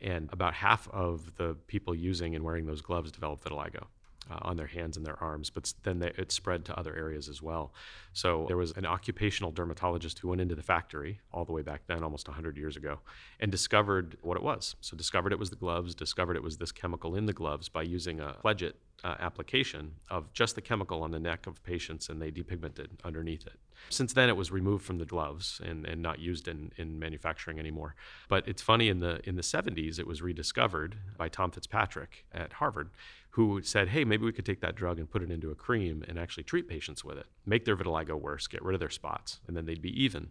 And 0.00 0.28
about 0.32 0.54
half 0.54 0.88
of 0.88 1.36
the 1.36 1.56
people 1.68 1.94
using 1.94 2.34
and 2.34 2.44
wearing 2.44 2.66
those 2.66 2.82
gloves 2.82 3.12
developed 3.12 3.44
vitiligo. 3.44 3.86
Uh, 4.28 4.38
on 4.42 4.56
their 4.56 4.66
hands 4.66 4.96
and 4.96 5.06
their 5.06 5.22
arms, 5.22 5.50
but 5.50 5.72
then 5.84 6.00
they, 6.00 6.10
it 6.16 6.32
spread 6.32 6.64
to 6.64 6.76
other 6.76 6.96
areas 6.96 7.28
as 7.28 7.40
well. 7.40 7.72
So 8.12 8.44
there 8.48 8.56
was 8.56 8.72
an 8.72 8.84
occupational 8.84 9.52
dermatologist 9.52 10.18
who 10.18 10.26
went 10.26 10.40
into 10.40 10.56
the 10.56 10.64
factory 10.64 11.20
all 11.32 11.44
the 11.44 11.52
way 11.52 11.62
back 11.62 11.82
then, 11.86 12.02
almost 12.02 12.26
100 12.26 12.56
years 12.56 12.76
ago, 12.76 12.98
and 13.38 13.52
discovered 13.52 14.16
what 14.22 14.36
it 14.36 14.42
was. 14.42 14.74
So 14.80 14.96
discovered 14.96 15.32
it 15.32 15.38
was 15.38 15.50
the 15.50 15.56
gloves, 15.56 15.94
discovered 15.94 16.34
it 16.34 16.42
was 16.42 16.56
this 16.56 16.72
chemical 16.72 17.14
in 17.14 17.26
the 17.26 17.32
gloves 17.32 17.68
by 17.68 17.82
using 17.82 18.18
a 18.18 18.34
pledget 18.42 18.72
uh, 19.04 19.14
application 19.20 19.92
of 20.10 20.32
just 20.32 20.56
the 20.56 20.60
chemical 20.60 21.02
on 21.02 21.12
the 21.12 21.20
neck 21.20 21.46
of 21.46 21.62
patients 21.62 22.08
and 22.08 22.20
they 22.20 22.32
depigmented 22.32 22.88
underneath 23.04 23.46
it. 23.46 23.60
Since 23.90 24.14
then, 24.14 24.28
it 24.28 24.36
was 24.36 24.50
removed 24.50 24.84
from 24.84 24.98
the 24.98 25.04
gloves 25.04 25.60
and, 25.64 25.86
and 25.86 26.02
not 26.02 26.18
used 26.18 26.48
in, 26.48 26.72
in 26.76 26.98
manufacturing 26.98 27.58
anymore. 27.58 27.94
But 28.28 28.48
it's 28.48 28.62
funny, 28.62 28.88
in 28.88 29.00
the, 29.00 29.20
in 29.28 29.36
the 29.36 29.42
70s, 29.42 29.98
it 29.98 30.06
was 30.06 30.22
rediscovered 30.22 30.96
by 31.16 31.28
Tom 31.28 31.50
Fitzpatrick 31.50 32.24
at 32.32 32.54
Harvard, 32.54 32.90
who 33.36 33.60
said, 33.60 33.88
hey, 33.88 34.02
maybe 34.02 34.24
we 34.24 34.32
could 34.32 34.46
take 34.46 34.62
that 34.62 34.74
drug 34.74 34.98
and 34.98 35.10
put 35.10 35.22
it 35.22 35.30
into 35.30 35.50
a 35.50 35.54
cream 35.54 36.02
and 36.08 36.18
actually 36.18 36.42
treat 36.42 36.66
patients 36.66 37.04
with 37.04 37.18
it, 37.18 37.26
make 37.44 37.66
their 37.66 37.76
vitiligo 37.76 38.18
worse, 38.18 38.46
get 38.46 38.64
rid 38.64 38.72
of 38.72 38.80
their 38.80 38.88
spots, 38.88 39.40
and 39.46 39.54
then 39.54 39.66
they'd 39.66 39.82
be 39.82 40.02
even. 40.02 40.28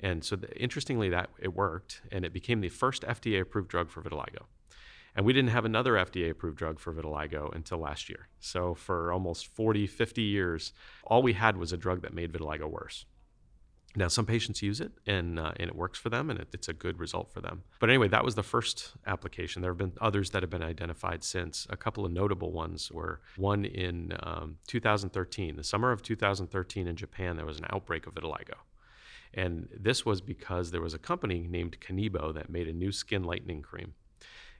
And 0.00 0.24
so, 0.24 0.34
the, 0.34 0.52
interestingly, 0.60 1.08
that 1.08 1.30
it 1.38 1.54
worked, 1.54 2.02
and 2.10 2.24
it 2.24 2.32
became 2.32 2.60
the 2.60 2.68
first 2.68 3.02
FDA 3.02 3.40
approved 3.40 3.68
drug 3.68 3.90
for 3.90 4.02
vitiligo. 4.02 4.46
And 5.14 5.24
we 5.24 5.32
didn't 5.32 5.50
have 5.50 5.64
another 5.64 5.92
FDA 5.92 6.30
approved 6.30 6.58
drug 6.58 6.80
for 6.80 6.92
vitiligo 6.92 7.54
until 7.54 7.78
last 7.78 8.08
year. 8.08 8.26
So 8.40 8.74
for 8.74 9.12
almost 9.12 9.46
40, 9.46 9.86
50 9.86 10.22
years, 10.22 10.72
all 11.04 11.22
we 11.22 11.34
had 11.34 11.56
was 11.56 11.72
a 11.72 11.76
drug 11.76 12.02
that 12.02 12.12
made 12.12 12.32
vitiligo 12.32 12.68
worse. 12.68 13.04
Now, 13.94 14.08
some 14.08 14.24
patients 14.24 14.62
use 14.62 14.80
it 14.80 14.92
and, 15.06 15.38
uh, 15.38 15.52
and 15.56 15.68
it 15.68 15.76
works 15.76 15.98
for 15.98 16.08
them 16.08 16.30
and 16.30 16.40
it, 16.40 16.48
it's 16.52 16.68
a 16.68 16.72
good 16.72 16.98
result 16.98 17.30
for 17.32 17.40
them. 17.40 17.62
But 17.78 17.90
anyway, 17.90 18.08
that 18.08 18.24
was 18.24 18.34
the 18.34 18.42
first 18.42 18.92
application. 19.06 19.60
There 19.60 19.70
have 19.70 19.78
been 19.78 19.92
others 20.00 20.30
that 20.30 20.42
have 20.42 20.50
been 20.50 20.62
identified 20.62 21.22
since. 21.22 21.66
A 21.68 21.76
couple 21.76 22.06
of 22.06 22.12
notable 22.12 22.52
ones 22.52 22.90
were 22.90 23.20
one 23.36 23.64
in 23.64 24.16
um, 24.22 24.56
2013. 24.66 25.56
The 25.56 25.64
summer 25.64 25.92
of 25.92 26.02
2013 26.02 26.86
in 26.86 26.96
Japan, 26.96 27.36
there 27.36 27.46
was 27.46 27.58
an 27.58 27.66
outbreak 27.70 28.06
of 28.06 28.14
vitiligo. 28.14 28.56
And 29.34 29.68
this 29.78 30.04
was 30.04 30.20
because 30.20 30.70
there 30.70 30.82
was 30.82 30.94
a 30.94 30.98
company 30.98 31.46
named 31.48 31.78
Kanebo 31.80 32.34
that 32.34 32.50
made 32.50 32.68
a 32.68 32.72
new 32.72 32.92
skin 32.92 33.24
lightening 33.24 33.62
cream 33.62 33.94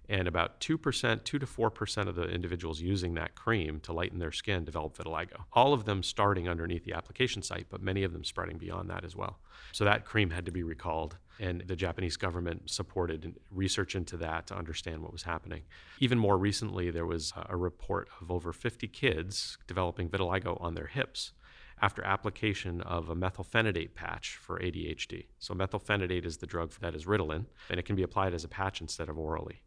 and 0.08 0.26
about 0.26 0.60
2%, 0.60 1.24
2 1.24 1.38
to 1.38 1.46
4% 1.46 2.08
of 2.08 2.14
the 2.14 2.24
individuals 2.24 2.80
using 2.80 3.14
that 3.14 3.34
cream 3.34 3.80
to 3.80 3.92
lighten 3.92 4.18
their 4.18 4.32
skin 4.32 4.64
develop 4.64 4.96
vitiligo. 4.96 5.44
All 5.52 5.72
of 5.72 5.84
them 5.84 6.02
starting 6.02 6.48
underneath 6.48 6.84
the 6.84 6.92
application 6.92 7.42
site, 7.42 7.66
but 7.70 7.82
many 7.82 8.02
of 8.02 8.12
them 8.12 8.24
spreading 8.24 8.58
beyond 8.58 8.90
that 8.90 9.04
as 9.04 9.16
well. 9.16 9.38
So 9.72 9.84
that 9.84 10.04
cream 10.04 10.30
had 10.30 10.44
to 10.46 10.52
be 10.52 10.62
recalled, 10.62 11.16
and 11.38 11.62
the 11.66 11.76
Japanese 11.76 12.16
government 12.16 12.70
supported 12.70 13.34
research 13.50 13.94
into 13.94 14.16
that 14.18 14.46
to 14.48 14.56
understand 14.56 15.02
what 15.02 15.12
was 15.12 15.22
happening. 15.22 15.62
Even 15.98 16.18
more 16.18 16.36
recently, 16.36 16.90
there 16.90 17.06
was 17.06 17.32
a 17.48 17.56
report 17.56 18.08
of 18.20 18.30
over 18.30 18.52
50 18.52 18.88
kids 18.88 19.56
developing 19.66 20.08
vitiligo 20.08 20.60
on 20.60 20.74
their 20.74 20.88
hips 20.88 21.32
after 21.80 22.04
application 22.04 22.80
of 22.82 23.08
a 23.08 23.16
methylphenidate 23.16 23.94
patch 23.94 24.36
for 24.36 24.60
ADHD. 24.60 25.26
So, 25.40 25.52
methylphenidate 25.52 26.24
is 26.24 26.36
the 26.36 26.46
drug 26.46 26.72
that 26.80 26.94
is 26.94 27.06
Ritalin, 27.06 27.46
and 27.68 27.80
it 27.80 27.84
can 27.84 27.96
be 27.96 28.04
applied 28.04 28.34
as 28.34 28.44
a 28.44 28.48
patch 28.48 28.80
instead 28.80 29.08
of 29.08 29.18
orally. 29.18 29.62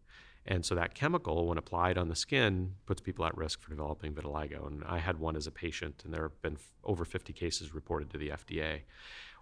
And 0.47 0.63
so 0.63 0.75
that 0.75 0.93
chemical, 0.93 1.47
when 1.47 1.57
applied 1.57 1.97
on 1.97 2.07
the 2.07 2.15
skin, 2.15 2.75
puts 2.85 3.01
people 3.01 3.25
at 3.25 3.35
risk 3.35 3.61
for 3.61 3.71
developing 3.71 4.13
vitiligo. 4.13 4.67
And 4.67 4.83
I 4.83 4.99
had 4.99 5.19
one 5.19 5.35
as 5.35 5.47
a 5.47 5.51
patient, 5.51 6.03
and 6.05 6.13
there 6.13 6.21
have 6.23 6.41
been 6.41 6.53
f- 6.53 6.71
over 6.83 7.03
50 7.03 7.33
cases 7.33 7.73
reported 7.73 8.11
to 8.11 8.17
the 8.19 8.29
FDA. 8.29 8.81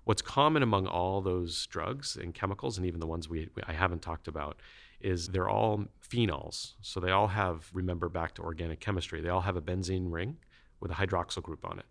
What's 0.05 0.21
common 0.21 0.63
among 0.63 0.87
all 0.87 1.21
those 1.21 1.67
drugs 1.67 2.15
and 2.15 2.33
chemicals, 2.33 2.77
and 2.77 2.87
even 2.87 3.01
the 3.01 3.07
ones 3.07 3.27
we, 3.27 3.49
I 3.65 3.73
haven't 3.73 4.01
talked 4.01 4.29
about, 4.29 4.57
is 5.01 5.27
they're 5.27 5.49
all 5.49 5.85
phenols. 6.01 6.73
So 6.81 7.01
they 7.01 7.11
all 7.11 7.27
have, 7.27 7.69
remember 7.73 8.07
back 8.07 8.33
to 8.35 8.41
organic 8.41 8.79
chemistry, 8.79 9.19
they 9.19 9.29
all 9.29 9.41
have 9.41 9.57
a 9.57 9.61
benzene 9.61 10.09
ring 10.09 10.37
with 10.79 10.91
a 10.91 10.95
hydroxyl 10.95 11.43
group 11.43 11.65
on 11.65 11.79
it. 11.79 11.85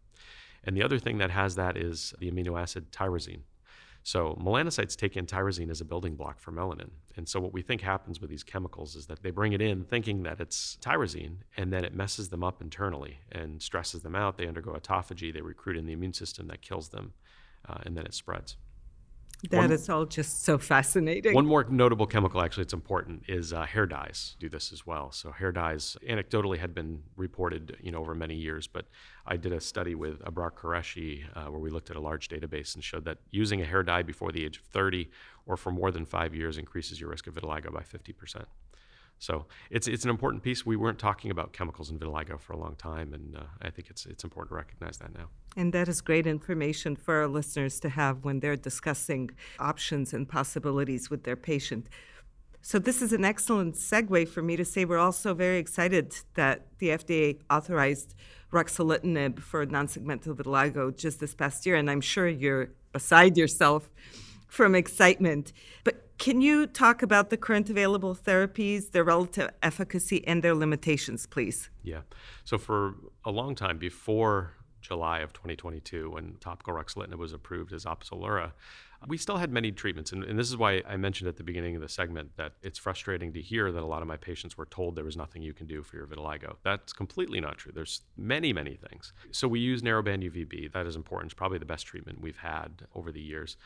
And 0.65 0.77
the 0.77 0.83
other 0.83 0.99
thing 0.99 1.19
that 1.19 1.31
has 1.31 1.55
that 1.57 1.77
is 1.77 2.15
the 2.19 2.31
amino 2.31 2.61
acid 2.61 2.91
tyrosine. 2.93 3.41
So 4.03 4.37
melanocytes 4.41 4.97
take 4.97 5.17
in 5.17 5.27
tyrosine 5.27 5.71
as 5.71 5.81
a 5.81 5.85
building 5.85 6.17
block 6.17 6.41
for 6.41 6.51
melanin. 6.51 6.91
And 7.17 7.29
so 7.29 7.39
what 7.41 7.53
we 7.53 7.63
think 7.63 7.83
happens 7.83 8.21
with 8.21 8.31
these 8.31 8.43
chemicals 8.43 8.97
is 8.97 9.07
that 9.07 9.23
they 9.23 9.31
bring 9.31 9.53
it 9.53 9.61
in 9.61 9.85
thinking 9.85 10.25
that 10.25 10.41
it's 10.41 10.77
tyrosine 10.81 11.37
and 11.57 11.73
then 11.73 11.85
it 11.85 11.95
messes 11.95 12.29
them 12.29 12.43
up 12.43 12.61
internally 12.61 13.19
and 13.31 13.63
stresses 13.63 14.03
them 14.03 14.17
out. 14.17 14.39
They 14.39 14.49
undergo 14.49 14.73
autophagy, 14.73 15.33
they 15.33 15.41
recruit 15.41 15.77
in 15.77 15.87
the 15.87 15.93
immune 15.93 16.15
system 16.15 16.49
that 16.49 16.63
kills 16.63 16.89
them, 16.89 17.13
uh, 17.69 17.79
and 17.85 17.97
then 17.97 18.05
it 18.05 18.15
spreads. 18.15 18.57
That 19.51 19.59
one, 19.59 19.73
is 19.73 19.89
all 19.89 20.07
just 20.07 20.45
so 20.45 20.57
fascinating. 20.57 21.35
One 21.35 21.47
more 21.47 21.65
notable 21.65 22.07
chemical, 22.07 22.41
actually, 22.41 22.63
it's 22.63 22.73
important, 22.73 23.25
is 23.27 23.53
uh, 23.53 23.67
hair 23.67 23.87
dyes 23.87 24.37
do 24.39 24.49
this 24.49 24.73
as 24.73 24.87
well. 24.87 25.11
So 25.11 25.33
hair 25.33 25.51
dyes, 25.51 25.97
anecdotally, 26.09 26.59
had 26.59 26.75
been 26.75 27.03
reported, 27.17 27.77
you 27.83 27.91
know, 27.91 27.99
over 27.99 28.15
many 28.15 28.37
years. 28.37 28.69
But 28.69 28.87
I 29.27 29.37
did 29.37 29.53
a 29.53 29.61
study 29.61 29.97
with 29.97 30.21
Abrar 30.21 30.53
Qureshi 30.53 31.25
uh, 31.35 31.51
where 31.51 31.59
we 31.59 31.71
looked 31.71 31.91
at 31.91 31.97
a 31.97 32.01
large 32.01 32.29
database 32.29 32.77
and 32.77 32.85
showed 32.85 33.05
that 33.07 33.19
using 33.31 33.61
a 33.61 33.65
hair 33.65 33.83
dye 33.83 34.03
before 34.03 34.31
the 34.31 34.45
age 34.45 34.59
of 34.59 34.63
30 34.65 35.11
or 35.47 35.57
for 35.57 35.73
more 35.73 35.91
than 35.91 36.05
five 36.05 36.35
years 36.35 36.57
increases 36.57 37.01
your 37.01 37.11
risk 37.11 37.27
of 37.27 37.35
vitiligo 37.35 37.73
by 37.73 37.83
50 37.83 38.13
percent. 38.13 38.47
So 39.19 39.47
it's 39.71 39.87
it's 39.87 40.05
an 40.05 40.11
important 40.11 40.43
piece. 40.43 40.67
We 40.67 40.77
weren't 40.77 40.99
talking 40.99 41.31
about 41.31 41.53
chemicals 41.53 41.91
in 41.91 41.99
vitiligo 41.99 42.41
for 42.41 42.53
a 42.55 42.59
long 42.59 42.75
time, 42.75 43.15
and 43.15 43.37
uh, 43.37 43.45
I 43.61 43.71
think 43.71 43.89
it's 43.89 44.05
it's 44.07 44.25
important 44.25 44.51
to 44.51 44.57
recognize 44.57 44.99
that 44.99 45.15
now. 45.15 45.29
And 45.57 45.73
that 45.73 45.89
is 45.89 46.01
great 46.01 46.27
information 46.27 46.97
for 46.97 47.15
our 47.21 47.29
listeners 47.29 47.79
to 47.81 47.89
have 47.91 48.25
when 48.25 48.41
they're 48.41 48.57
discussing 48.57 49.31
options 49.59 50.13
and 50.13 50.29
possibilities 50.29 51.09
with 51.11 51.23
their 51.25 51.37
patient. 51.37 51.89
So 52.65 52.79
this 52.79 53.03
is 53.03 53.13
an 53.13 53.25
excellent 53.25 53.75
segue 53.75 54.29
for 54.29 54.41
me 54.41 54.57
to 54.57 54.65
say 54.65 54.85
we're 54.85 54.99
also 54.99 55.35
very 55.35 55.59
excited 55.59 56.15
that 56.35 56.67
the 56.79 56.91
FDA 56.91 57.39
authorized 57.51 58.15
ruxolitinib 58.53 59.41
for 59.41 59.67
non-segmental 59.67 60.37
vitiligo 60.37 60.97
just 60.97 61.19
this 61.19 61.35
past 61.35 61.67
year, 61.67 61.75
and 61.75 61.91
I'm 61.91 62.01
sure 62.01 62.29
you're 62.29 62.71
beside 62.93 63.37
yourself 63.37 63.91
from 64.47 64.75
excitement. 64.75 65.53
But 65.83 66.12
can 66.23 66.41
you 66.41 66.69
talk 66.69 67.03
about 67.03 67.31
the 67.31 67.37
current 67.37 67.69
available 67.69 68.15
therapies, 68.15 68.93
their 68.93 69.03
relative 69.03 69.51
efficacy, 69.61 70.25
and 70.25 70.41
their 70.41 70.55
limitations, 70.55 71.27
please? 71.27 71.69
Yeah. 71.83 72.03
So, 72.45 72.59
for 72.59 72.95
a 73.25 73.33
long 73.33 73.57
time 73.57 73.77
before 73.77 74.53
July 74.83 75.19
of 75.19 75.33
2022, 75.33 76.11
when 76.11 76.37
topical 76.39 76.75
ruxolitinib 76.75 77.19
was 77.19 77.33
approved 77.33 77.73
as 77.73 77.87
Opzelura, 77.87 78.53
we 79.09 79.19
still 79.19 79.37
had 79.37 79.51
many 79.51 79.73
treatments. 79.73 80.13
And, 80.13 80.23
and, 80.23 80.39
this 80.39 80.49
is 80.49 80.57
why 80.57 80.81
I 80.89 80.97
mentioned 80.97 81.27
at 81.27 81.39
the 81.39 81.43
beginning 81.43 81.75
of 81.75 81.83
the 81.83 81.89
segment 81.89 82.37
that 82.37 82.53
it's 82.63 82.79
frustrating 82.79 83.33
to 83.33 83.41
hear 83.41 83.73
that 83.73 83.83
a 83.83 83.87
lot 83.87 84.01
of 84.01 84.07
my 84.07 84.17
patients 84.17 84.57
were 84.57 84.67
told 84.67 84.95
there 84.95 85.05
was 85.05 85.17
nothing 85.17 85.43
you 85.43 85.53
can 85.53 85.67
do 85.67 85.83
for 85.83 85.97
your 85.97 86.07
vitiligo. 86.07 86.55
That's 86.63 86.93
completely 86.93 87.41
not 87.41 87.59
true. 87.59 87.73
There's 87.75 88.03
many, 88.17 88.53
many 88.53 88.77
things. 88.77 89.13
So 89.33 89.49
we 89.49 89.59
use 89.59 89.83
narrowband 89.83 90.23
UVB. 90.31 90.73
That 90.73 90.87
is 90.87 90.95
important. 90.95 91.33
It's 91.33 91.37
probably 91.37 91.59
the 91.59 91.65
best 91.65 91.85
treatment 91.85 92.21
we've 92.21 92.37
had 92.37 92.87
over 92.95 93.11
the 93.11 93.21
years. 93.21 93.57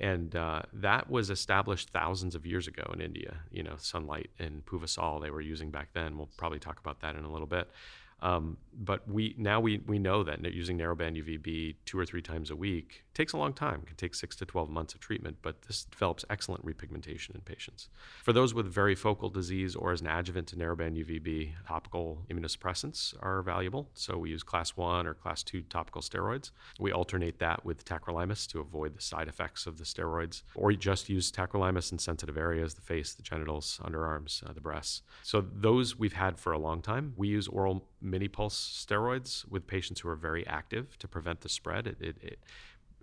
And 0.00 0.34
uh, 0.34 0.62
that 0.72 1.10
was 1.10 1.28
established 1.28 1.90
thousands 1.90 2.34
of 2.34 2.46
years 2.46 2.66
ago 2.66 2.90
in 2.94 3.00
India. 3.00 3.36
You 3.50 3.62
know, 3.62 3.74
sunlight 3.76 4.30
and 4.38 4.64
puvasol 4.64 5.20
they 5.20 5.30
were 5.30 5.42
using 5.42 5.70
back 5.70 5.90
then. 5.92 6.16
We'll 6.16 6.30
probably 6.38 6.58
talk 6.58 6.80
about 6.80 7.00
that 7.00 7.16
in 7.16 7.24
a 7.24 7.30
little 7.30 7.46
bit. 7.46 7.70
Um, 8.22 8.58
but 8.74 9.08
we 9.08 9.34
now 9.38 9.60
we, 9.60 9.78
we 9.86 9.98
know 9.98 10.22
that 10.24 10.42
using 10.52 10.78
narrowband 10.78 11.22
UVB 11.22 11.76
two 11.86 11.98
or 11.98 12.04
three 12.04 12.22
times 12.22 12.50
a 12.50 12.56
week 12.56 13.04
takes 13.14 13.32
a 13.32 13.36
long 13.36 13.52
time. 13.52 13.80
It 13.82 13.86
can 13.86 13.96
take 13.96 14.14
six 14.14 14.36
to 14.36 14.46
12 14.46 14.70
months 14.70 14.94
of 14.94 15.00
treatment, 15.00 15.38
but 15.42 15.62
this 15.62 15.84
develops 15.84 16.24
excellent 16.30 16.64
repigmentation 16.64 17.34
in 17.34 17.40
patients. 17.42 17.88
For 18.22 18.32
those 18.32 18.54
with 18.54 18.72
varifocal 18.72 19.32
disease 19.32 19.74
or 19.74 19.92
as 19.92 20.00
an 20.00 20.06
adjuvant 20.06 20.48
to 20.48 20.56
narrowband 20.56 21.04
UVB, 21.04 21.52
topical 21.66 22.22
immunosuppressants 22.30 23.14
are 23.20 23.42
valuable. 23.42 23.88
So 23.94 24.18
we 24.18 24.30
use 24.30 24.42
class 24.42 24.76
one 24.76 25.06
or 25.06 25.14
class 25.14 25.42
two 25.42 25.62
topical 25.62 26.02
steroids. 26.02 26.50
We 26.78 26.92
alternate 26.92 27.38
that 27.38 27.64
with 27.64 27.84
tacrolimus 27.84 28.46
to 28.48 28.60
avoid 28.60 28.96
the 28.96 29.02
side 29.02 29.28
effects 29.28 29.66
of 29.66 29.78
the 29.78 29.84
steroids, 29.84 30.42
or 30.54 30.70
you 30.70 30.76
just 30.76 31.08
use 31.08 31.30
tacrolimus 31.30 31.92
in 31.92 31.98
sensitive 31.98 32.36
areas, 32.36 32.74
the 32.74 32.80
face, 32.80 33.14
the 33.14 33.22
genitals, 33.22 33.80
underarms, 33.84 34.48
uh, 34.48 34.52
the 34.52 34.60
breasts. 34.60 35.02
So 35.22 35.44
those 35.52 35.98
we've 35.98 36.12
had 36.12 36.38
for 36.38 36.52
a 36.52 36.58
long 36.58 36.82
time. 36.82 37.14
We 37.16 37.28
use 37.28 37.48
oral 37.48 37.86
mini 38.00 38.28
pulse 38.28 38.86
steroids 38.86 39.48
with 39.48 39.66
patients 39.66 40.00
who 40.00 40.08
are 40.08 40.16
very 40.16 40.46
active 40.46 40.98
to 40.98 41.08
prevent 41.08 41.40
the 41.40 41.48
spread. 41.48 41.86
It, 41.86 41.96
it, 42.00 42.16
it, 42.22 42.38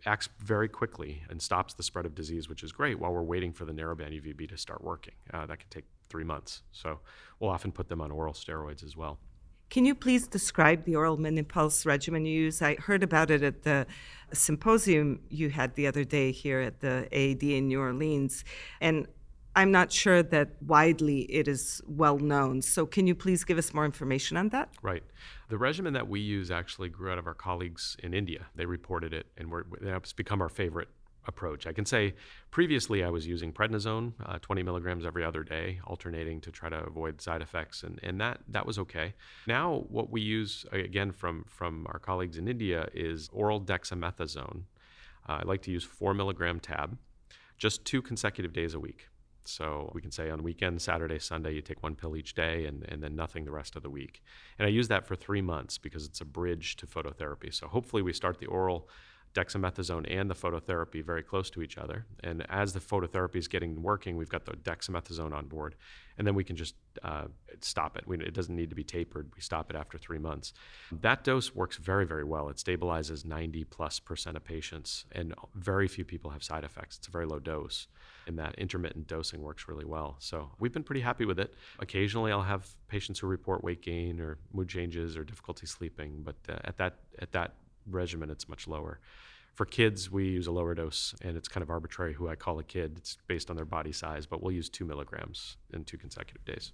acts 0.06 0.30
very 0.40 0.68
quickly 0.68 1.24
and 1.30 1.42
stops 1.42 1.74
the 1.74 1.84
spread 1.84 2.06
of 2.06 2.16
disease, 2.16 2.48
which 2.50 2.64
is 2.64 2.72
great 2.72 3.00
while 3.00 3.12
we're 3.12 3.24
waiting 3.24 3.52
for 3.52 3.66
the 3.66 3.74
narrowband 3.74 4.14
UVB 4.22 4.50
to 4.50 4.58
start 4.58 4.84
working. 4.84 5.14
Uh, 5.34 5.46
that 5.46 5.60
can 5.60 5.70
take 5.70 5.86
three 6.10 6.24
months. 6.24 6.64
So 6.72 7.00
we'll 7.40 7.52
often 7.52 7.72
put 7.72 7.90
them 7.90 8.02
on 8.02 8.12
oral 8.12 8.34
steroids 8.34 8.84
as 8.84 8.96
well. 8.96 9.20
Can 9.70 9.84
you 9.84 9.96
please 9.96 10.28
describe 10.28 10.86
the 10.86 10.96
oral 10.96 11.18
mini 11.18 11.44
pulse 11.44 11.86
regimen 11.86 12.26
you 12.26 12.44
use? 12.44 12.62
I 12.62 12.76
heard 12.76 13.04
about 13.04 13.30
it 13.30 13.44
at 13.44 13.64
the 13.64 13.86
symposium 14.32 15.20
you 15.30 15.50
had 15.50 15.76
the 15.76 15.88
other 15.88 16.06
day 16.06 16.32
here 16.32 16.62
at 16.62 16.80
the 16.80 17.08
AAD 17.12 17.44
in 17.44 17.68
New 17.68 17.82
Orleans. 17.82 18.46
And 18.80 19.08
I'm 19.58 19.72
not 19.72 19.92
sure 19.92 20.22
that 20.22 20.50
widely 20.62 21.22
it 21.22 21.48
is 21.48 21.82
well 21.88 22.20
known. 22.20 22.62
So, 22.62 22.86
can 22.86 23.08
you 23.08 23.16
please 23.16 23.44
give 23.44 23.58
us 23.58 23.74
more 23.74 23.86
information 23.86 24.38
on 24.38 24.50
that? 24.50 24.70
Right. 24.84 25.02
The 25.50 25.58
regimen 25.58 25.94
that 25.94 26.08
we 26.08 26.20
use 26.20 26.52
actually 26.52 26.90
grew 26.90 27.12
out 27.12 27.18
of 27.18 27.26
our 27.26 27.34
colleagues 27.34 27.98
in 28.04 28.14
India. 28.14 28.46
They 28.56 28.68
reported 28.68 29.16
it, 29.16 29.26
and 29.36 29.52
it's 29.82 30.14
become 30.14 30.44
our 30.44 30.50
favorite 30.50 30.90
approach. 31.26 31.66
I 31.66 31.74
can 31.74 31.88
say 31.88 32.14
previously 32.52 33.04
I 33.04 33.10
was 33.10 33.26
using 33.26 33.52
prednisone, 33.52 34.14
uh, 34.24 34.38
20 34.44 34.62
milligrams 34.62 35.08
every 35.08 35.24
other 35.24 35.44
day, 35.44 35.80
alternating 35.86 36.40
to 36.42 36.52
try 36.52 36.70
to 36.70 36.86
avoid 36.86 37.20
side 37.20 37.42
effects, 37.42 37.82
and, 37.82 38.00
and 38.04 38.22
that, 38.22 38.42
that 38.50 38.68
was 38.68 38.78
okay. 38.78 39.16
Now, 39.48 39.86
what 39.90 40.12
we 40.12 40.22
use, 40.22 40.68
again, 40.72 41.12
from, 41.12 41.46
from 41.50 41.88
our 41.90 41.98
colleagues 41.98 42.38
in 42.38 42.48
India, 42.48 42.90
is 42.94 43.28
oral 43.34 43.60
dexamethasone. 43.60 44.66
Uh, 45.28 45.40
I 45.42 45.44
like 45.46 45.64
to 45.64 45.72
use 45.72 45.84
four 45.84 46.14
milligram 46.14 46.60
tab, 46.60 47.00
just 47.58 47.86
two 47.86 48.04
consecutive 48.04 48.54
days 48.54 48.76
a 48.76 48.80
week. 48.80 49.08
So 49.48 49.92
we 49.94 50.02
can 50.02 50.12
say 50.12 50.30
on 50.30 50.44
weekend, 50.44 50.82
Saturday, 50.82 51.20
Sunday, 51.20 51.54
you 51.54 51.62
take 51.62 51.82
one 51.82 51.96
pill 51.96 52.16
each 52.16 52.34
day 52.34 52.66
and, 52.66 52.86
and 52.90 53.02
then 53.02 53.16
nothing 53.16 53.46
the 53.46 53.52
rest 53.52 53.76
of 53.76 53.84
the 53.84 53.90
week. 53.90 54.22
And 54.60 54.66
I 54.66 54.70
use 54.70 54.88
that 54.90 55.08
for 55.08 55.16
three 55.16 55.42
months 55.42 55.78
because 55.78 56.06
it's 56.06 56.22
a 56.22 56.26
bridge 56.26 56.76
to 56.78 56.88
phototherapy. 56.88 57.54
So 57.54 57.68
hopefully 57.68 58.02
we 58.02 58.14
start 58.14 58.40
the 58.40 58.48
oral 58.48 58.90
dexamethasone 59.38 60.06
and 60.10 60.30
the 60.30 60.36
phototherapy 60.36 61.06
very 61.06 61.22
close 61.22 61.50
to 61.52 61.62
each 61.62 61.78
other. 61.78 62.06
And 62.24 62.44
as 62.50 62.74
the 62.74 62.80
phototherapy 62.80 63.36
is 63.36 63.48
getting 63.48 63.84
working, 63.84 64.18
we've 64.18 64.30
got 64.30 64.46
the 64.46 64.54
dexamethasone 64.54 65.32
on 65.32 65.46
board, 65.46 65.76
and 66.18 66.26
then 66.26 66.34
we 66.34 66.44
can 66.44 66.56
just 66.56 66.74
uh, 67.04 67.26
stop 67.62 67.96
it. 67.98 68.08
We, 68.08 68.18
it 68.18 68.34
doesn't 68.34 68.56
need 68.56 68.72
to 68.72 68.76
be 68.76 68.84
tapered. 68.84 69.30
We 69.36 69.42
stop 69.42 69.70
it 69.70 69.76
after 69.76 70.00
three 70.00 70.18
months. 70.18 70.54
That 70.92 71.24
dose 71.24 71.54
works 71.54 71.78
very, 71.78 72.06
very 72.06 72.24
well. 72.24 72.50
It 72.50 72.58
stabilizes 72.58 73.26
90 73.26 73.64
plus 73.66 74.00
percent 74.00 74.36
of 74.36 74.44
patients, 74.44 75.06
and 75.12 75.36
very 75.54 75.88
few 75.88 76.04
people 76.04 76.32
have 76.32 76.44
side 76.44 76.64
effects. 76.64 76.98
It's 76.98 77.08
a 77.08 77.12
very 77.12 77.28
low 77.28 77.38
dose, 77.38 77.88
and 78.26 78.40
that 78.40 78.56
intermittent 78.56 79.08
dosing 79.08 79.44
works 79.44 79.68
really 79.68 79.86
well. 79.86 80.16
So 80.18 80.50
we've 80.58 80.74
been 80.74 80.84
pretty 80.84 81.02
happy 81.02 81.26
with 81.26 81.40
it. 81.40 81.54
Occasionally, 81.78 82.32
I'll 82.32 82.42
have 82.42 82.68
patients 82.88 83.20
who 83.20 83.28
report 83.28 83.64
weight 83.64 83.84
gain 83.84 84.20
or 84.20 84.40
mood 84.52 84.68
changes 84.68 85.16
or 85.16 85.24
difficulty 85.24 85.68
sleeping, 85.68 86.24
but 86.24 86.38
uh, 86.50 86.58
at 86.64 86.78
that 86.78 86.96
at 87.20 87.32
that 87.34 87.54
regimen, 87.90 88.30
it's 88.30 88.48
much 88.48 88.68
lower. 88.68 89.00
For 89.56 89.66
kids, 89.66 90.12
we 90.12 90.26
use 90.26 90.46
a 90.46 90.52
lower 90.52 90.76
dose, 90.76 91.16
and 91.22 91.36
it's 91.36 91.48
kind 91.48 91.64
of 91.64 91.70
arbitrary 91.72 92.14
who 92.14 92.30
I 92.30 92.36
call 92.36 92.60
a 92.60 92.64
kid. 92.64 92.94
It's 92.98 93.18
based 93.28 93.50
on 93.50 93.56
their 93.56 93.66
body 93.66 93.92
size, 93.92 94.28
but 94.28 94.44
we'll 94.44 94.52
use 94.52 94.70
two 94.70 94.86
milligrams 94.86 95.58
in 95.74 95.84
two 95.84 95.98
consecutive 95.98 96.46
days. 96.46 96.74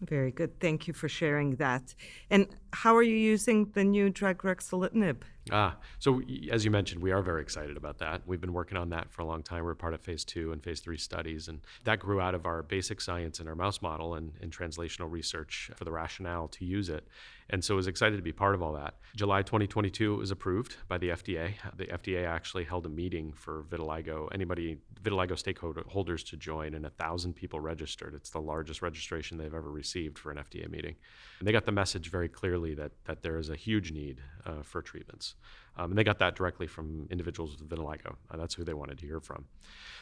Very 0.00 0.32
good. 0.32 0.58
Thank 0.58 0.88
you 0.88 0.94
for 0.94 1.08
sharing 1.08 1.56
that. 1.56 1.94
And 2.30 2.46
how 2.72 2.96
are 2.96 3.02
you 3.02 3.16
using 3.16 3.70
the 3.74 3.84
new 3.84 4.08
drug 4.10 4.42
ruxolitinib? 4.42 5.18
Ah, 5.50 5.76
so 5.98 6.22
as 6.50 6.64
you 6.64 6.70
mentioned, 6.70 7.02
we 7.02 7.10
are 7.10 7.20
very 7.20 7.42
excited 7.42 7.76
about 7.76 7.98
that. 7.98 8.22
We've 8.26 8.40
been 8.40 8.52
working 8.52 8.78
on 8.78 8.90
that 8.90 9.10
for 9.10 9.22
a 9.22 9.24
long 9.24 9.42
time. 9.42 9.64
We're 9.64 9.74
part 9.74 9.92
of 9.92 10.00
phase 10.00 10.24
two 10.24 10.52
and 10.52 10.62
phase 10.62 10.80
three 10.80 10.96
studies, 10.96 11.48
and 11.48 11.60
that 11.84 11.98
grew 11.98 12.20
out 12.20 12.34
of 12.34 12.46
our 12.46 12.62
basic 12.62 13.00
science 13.00 13.40
and 13.40 13.48
our 13.48 13.56
mouse 13.56 13.82
model 13.82 14.14
and, 14.14 14.32
and 14.40 14.56
translational 14.56 15.10
research 15.10 15.70
for 15.74 15.84
the 15.84 15.90
rationale 15.90 16.46
to 16.48 16.64
use 16.64 16.88
it. 16.88 17.08
And 17.50 17.62
so 17.62 17.74
I 17.74 17.76
was 17.76 17.86
excited 17.86 18.16
to 18.16 18.22
be 18.22 18.32
part 18.32 18.54
of 18.54 18.62
all 18.62 18.72
that. 18.74 18.94
July 19.14 19.42
2022, 19.42 20.14
it 20.14 20.16
was 20.16 20.30
approved 20.30 20.76
by 20.88 20.96
the 20.96 21.10
FDA. 21.10 21.54
The 21.76 21.86
FDA 21.86 22.26
actually 22.26 22.64
held 22.64 22.86
a 22.86 22.88
meeting 22.88 23.32
for 23.32 23.64
vitiligo, 23.64 24.28
anybody, 24.32 24.78
vitiligo 25.02 25.32
stakeholders 25.32 26.26
to 26.30 26.36
join, 26.36 26.74
and 26.74 26.86
a 26.86 26.90
thousand 26.90 27.34
people 27.34 27.60
registered. 27.60 28.14
It's 28.14 28.30
the 28.30 28.40
largest 28.40 28.80
registration 28.80 29.36
they've 29.36 29.52
ever 29.52 29.70
received 29.70 30.18
for 30.18 30.30
an 30.30 30.38
FDA 30.38 30.70
meeting. 30.70 30.94
And 31.40 31.48
they 31.48 31.52
got 31.52 31.66
the 31.66 31.72
message 31.72 32.10
very 32.10 32.28
clearly 32.28 32.74
that, 32.74 32.92
that 33.04 33.22
there 33.22 33.38
is 33.38 33.50
a 33.50 33.56
huge 33.56 33.92
need 33.92 34.22
uh, 34.46 34.62
for 34.62 34.80
treatments. 34.80 35.31
Um, 35.76 35.90
and 35.90 35.98
they 35.98 36.04
got 36.04 36.18
that 36.18 36.36
directly 36.36 36.66
from 36.66 37.06
individuals 37.10 37.56
with 37.56 37.68
vitiligo. 37.68 38.16
Uh, 38.30 38.36
that's 38.36 38.54
who 38.54 38.64
they 38.64 38.74
wanted 38.74 38.98
to 38.98 39.06
hear 39.06 39.20
from. 39.20 39.46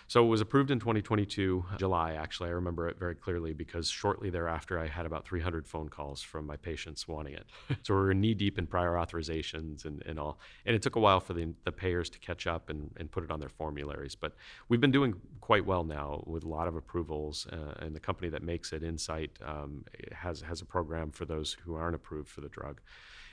So 0.08 0.24
it 0.24 0.28
was 0.28 0.40
approved 0.40 0.72
in 0.72 0.80
2022, 0.80 1.64
July, 1.78 2.14
actually. 2.14 2.48
I 2.48 2.52
remember 2.52 2.88
it 2.88 2.98
very 2.98 3.14
clearly 3.14 3.52
because 3.52 3.88
shortly 3.88 4.28
thereafter, 4.28 4.76
I 4.76 4.88
had 4.88 5.06
about 5.06 5.24
300 5.24 5.68
phone 5.68 5.88
calls 5.88 6.20
from 6.20 6.46
my 6.46 6.56
patients 6.56 7.06
wanting 7.06 7.34
it. 7.34 7.46
so 7.82 7.94
we 7.94 8.00
were 8.00 8.14
knee 8.14 8.34
deep 8.34 8.58
in 8.58 8.66
prior 8.66 8.94
authorizations 8.94 9.84
and, 9.84 10.02
and 10.06 10.18
all. 10.18 10.40
And 10.66 10.74
it 10.74 10.82
took 10.82 10.96
a 10.96 11.00
while 11.00 11.20
for 11.20 11.34
the, 11.34 11.54
the 11.64 11.70
payers 11.70 12.10
to 12.10 12.18
catch 12.18 12.48
up 12.48 12.70
and, 12.70 12.90
and 12.96 13.08
put 13.08 13.22
it 13.22 13.30
on 13.30 13.38
their 13.38 13.48
formularies. 13.48 14.16
But 14.16 14.34
we've 14.68 14.80
been 14.80 14.90
doing 14.90 15.14
quite 15.40 15.64
well 15.64 15.84
now 15.84 16.24
with 16.26 16.42
a 16.42 16.48
lot 16.48 16.66
of 16.66 16.74
approvals. 16.74 17.46
Uh, 17.46 17.74
and 17.78 17.94
the 17.94 18.00
company 18.00 18.28
that 18.30 18.42
makes 18.42 18.72
it, 18.72 18.82
Incyte, 18.82 19.30
um, 19.48 19.84
has, 20.10 20.40
has 20.40 20.60
a 20.60 20.66
program 20.66 21.12
for 21.12 21.24
those 21.24 21.56
who 21.64 21.76
aren't 21.76 21.94
approved 21.94 22.28
for 22.28 22.40
the 22.40 22.48
drug. 22.48 22.80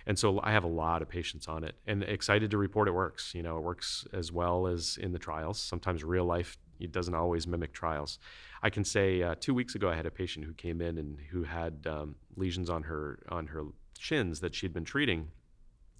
And 0.07 0.17
so 0.17 0.39
I 0.41 0.53
have 0.53 0.63
a 0.63 0.69
lot 0.69 1.01
of 1.01 1.09
patients 1.09 1.47
on 1.49 1.65
it 1.65 1.75
and 1.85 2.01
excited 2.01 2.49
to 2.51 2.57
report 2.57 2.87
it 2.87 2.91
works. 2.91 3.35
You 3.35 3.43
know, 3.43 3.57
it 3.57 3.63
works 3.63 4.07
as 4.13 4.31
well 4.31 4.65
as 4.65 4.97
in 4.99 5.11
the 5.11 5.19
trials. 5.19 5.59
Sometimes 5.59 6.03
real 6.03 6.25
life 6.25 6.57
it 6.79 6.91
doesn't 6.91 7.13
always 7.13 7.45
mimic 7.45 7.73
trials. 7.73 8.17
I 8.63 8.69
can 8.69 8.85
say 8.85 9.21
uh, 9.21 9.35
two 9.39 9.53
weeks 9.53 9.75
ago 9.75 9.89
I 9.89 9.95
had 9.95 10.05
a 10.05 10.11
patient 10.11 10.45
who 10.45 10.53
came 10.53 10.81
in 10.81 10.97
and 10.97 11.17
who 11.31 11.43
had 11.43 11.85
um, 11.87 12.15
lesions 12.35 12.69
on 12.69 12.83
her 12.83 13.19
on 13.29 13.47
her 13.47 13.65
shins 13.99 14.39
that 14.39 14.55
she'd 14.55 14.73
been 14.73 14.85
treating 14.85 15.29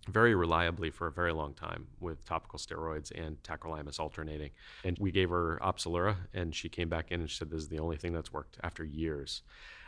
very 0.08 0.36
reliably 0.36 0.90
for 0.90 1.08
a 1.08 1.12
very 1.12 1.34
long 1.34 1.54
time 1.54 1.88
with 2.00 2.24
topical 2.24 2.58
steroids 2.58 3.12
and 3.14 3.42
tacrolimus 3.44 4.00
alternating. 4.00 4.52
And 4.86 4.98
we 5.00 5.12
gave 5.12 5.30
her 5.30 5.60
Opzelura, 5.62 6.16
and 6.34 6.56
she 6.56 6.70
came 6.70 6.88
back 6.88 7.12
in 7.12 7.20
and 7.20 7.30
she 7.30 7.38
said, 7.38 7.50
"This 7.50 7.64
is 7.64 7.70
the 7.70 7.80
only 7.80 7.98
thing 7.98 8.14
that's 8.14 8.32
worked 8.32 8.58
after 8.64 8.86
years." 8.86 9.42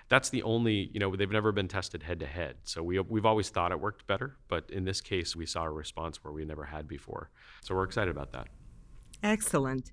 That's 0.09 0.29
the 0.29 0.43
only, 0.43 0.89
you 0.91 0.99
know, 0.99 1.15
they've 1.15 1.29
never 1.29 1.51
been 1.51 1.67
tested 1.67 2.03
head 2.03 2.19
to 2.19 2.25
head. 2.25 2.55
So 2.63 2.81
we, 2.81 2.99
we've 2.99 3.25
always 3.25 3.49
thought 3.49 3.71
it 3.71 3.79
worked 3.79 4.07
better, 4.07 4.37
but 4.47 4.69
in 4.71 4.83
this 4.83 5.01
case, 5.01 5.35
we 5.35 5.45
saw 5.45 5.63
a 5.63 5.69
response 5.69 6.23
where 6.23 6.33
we 6.33 6.43
never 6.45 6.65
had 6.65 6.87
before. 6.87 7.29
So 7.61 7.75
we're 7.75 7.83
excited 7.83 8.09
about 8.09 8.31
that. 8.33 8.47
Excellent. 9.21 9.91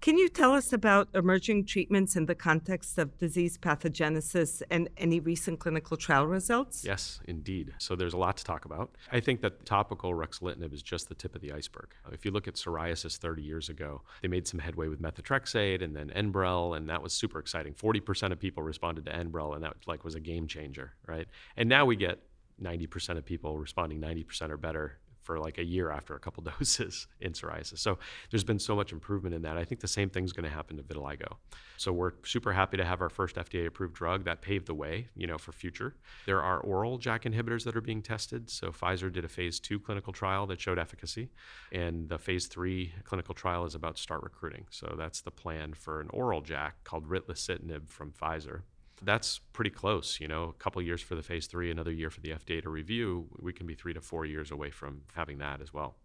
Can 0.00 0.18
you 0.18 0.28
tell 0.28 0.52
us 0.52 0.72
about 0.72 1.08
emerging 1.14 1.64
treatments 1.64 2.16
in 2.16 2.26
the 2.26 2.34
context 2.34 2.98
of 2.98 3.16
disease 3.18 3.58
pathogenesis 3.58 4.62
and 4.70 4.88
any 4.96 5.18
recent 5.20 5.58
clinical 5.58 5.96
trial 5.96 6.26
results? 6.26 6.84
Yes, 6.84 7.20
indeed. 7.26 7.74
So 7.78 7.96
there's 7.96 8.12
a 8.12 8.18
lot 8.18 8.36
to 8.36 8.44
talk 8.44 8.64
about. 8.64 8.94
I 9.10 9.20
think 9.20 9.40
that 9.40 9.66
topical 9.66 10.12
ruxolitinib 10.12 10.72
is 10.72 10.82
just 10.82 11.08
the 11.08 11.14
tip 11.14 11.34
of 11.34 11.40
the 11.40 11.52
iceberg. 11.52 11.88
If 12.12 12.24
you 12.24 12.30
look 12.30 12.46
at 12.46 12.54
psoriasis 12.54 13.16
30 13.16 13.42
years 13.42 13.68
ago, 13.68 14.02
they 14.22 14.28
made 14.28 14.46
some 14.46 14.60
headway 14.60 14.88
with 14.88 15.02
methotrexate 15.02 15.82
and 15.82 15.96
then 15.96 16.12
Enbrel, 16.14 16.76
and 16.76 16.88
that 16.88 17.02
was 17.02 17.12
super 17.12 17.38
exciting. 17.38 17.74
40% 17.74 18.32
of 18.32 18.38
people 18.38 18.62
responded 18.62 19.06
to 19.06 19.12
Enbrel, 19.12 19.54
and 19.54 19.64
that 19.64 19.74
like 19.86 20.04
was 20.04 20.14
a 20.14 20.20
game 20.20 20.46
changer, 20.46 20.92
right? 21.06 21.26
And 21.56 21.68
now 21.68 21.84
we 21.84 21.96
get 21.96 22.20
90% 22.62 23.18
of 23.18 23.24
people 23.24 23.58
responding 23.58 24.00
90% 24.00 24.50
or 24.50 24.56
better 24.56 24.98
for 25.26 25.40
like 25.40 25.58
a 25.58 25.64
year 25.64 25.90
after 25.90 26.14
a 26.14 26.20
couple 26.20 26.42
doses 26.58 27.08
in 27.20 27.32
psoriasis. 27.32 27.78
So 27.78 27.98
there's 28.30 28.44
been 28.44 28.60
so 28.60 28.76
much 28.76 28.92
improvement 28.92 29.34
in 29.34 29.42
that. 29.42 29.56
I 29.56 29.64
think 29.64 29.80
the 29.80 29.88
same 29.88 30.08
thing's 30.08 30.32
going 30.32 30.48
to 30.48 30.54
happen 30.54 30.76
to 30.76 30.82
vitiligo. 30.82 31.36
So 31.76 31.92
we're 31.92 32.12
super 32.24 32.52
happy 32.52 32.76
to 32.76 32.84
have 32.84 33.02
our 33.02 33.10
first 33.10 33.36
FDA 33.36 33.66
approved 33.66 33.94
drug 33.94 34.24
that 34.24 34.40
paved 34.40 34.66
the 34.66 34.74
way, 34.74 35.08
you 35.16 35.26
know, 35.26 35.36
for 35.36 35.52
future. 35.52 35.96
There 36.24 36.40
are 36.40 36.60
oral 36.60 36.98
JAK 36.98 37.24
inhibitors 37.24 37.64
that 37.64 37.76
are 37.76 37.80
being 37.80 38.02
tested. 38.02 38.48
So 38.48 38.70
Pfizer 38.70 39.12
did 39.12 39.24
a 39.24 39.28
phase 39.28 39.58
2 39.60 39.80
clinical 39.80 40.12
trial 40.12 40.46
that 40.46 40.60
showed 40.60 40.78
efficacy 40.78 41.30
and 41.72 42.08
the 42.08 42.18
phase 42.18 42.46
3 42.46 42.92
clinical 43.04 43.34
trial 43.34 43.64
is 43.64 43.74
about 43.74 43.96
to 43.96 44.02
start 44.02 44.22
recruiting. 44.22 44.66
So 44.70 44.94
that's 44.96 45.20
the 45.20 45.32
plan 45.32 45.74
for 45.74 46.00
an 46.00 46.08
oral 46.12 46.40
JAK 46.40 46.84
called 46.84 47.08
ritlecitinib 47.08 47.88
from 47.88 48.12
Pfizer 48.12 48.62
that's 49.02 49.40
pretty 49.52 49.70
close. 49.70 50.18
You 50.20 50.28
know, 50.28 50.44
a 50.44 50.52
couple 50.54 50.80
years 50.82 51.02
for 51.02 51.14
the 51.14 51.22
phase 51.22 51.46
three, 51.46 51.70
another 51.70 51.92
year 51.92 52.10
for 52.10 52.20
the 52.20 52.30
FDA 52.30 52.62
to 52.62 52.70
review. 52.70 53.26
We 53.40 53.52
can 53.52 53.66
be 53.66 53.74
three 53.74 53.94
to 53.94 54.00
four 54.00 54.24
years 54.24 54.50
away 54.50 54.70
from 54.70 55.02
having 55.14 55.38
that 55.38 55.60
as 55.60 55.72
well. 55.72 55.96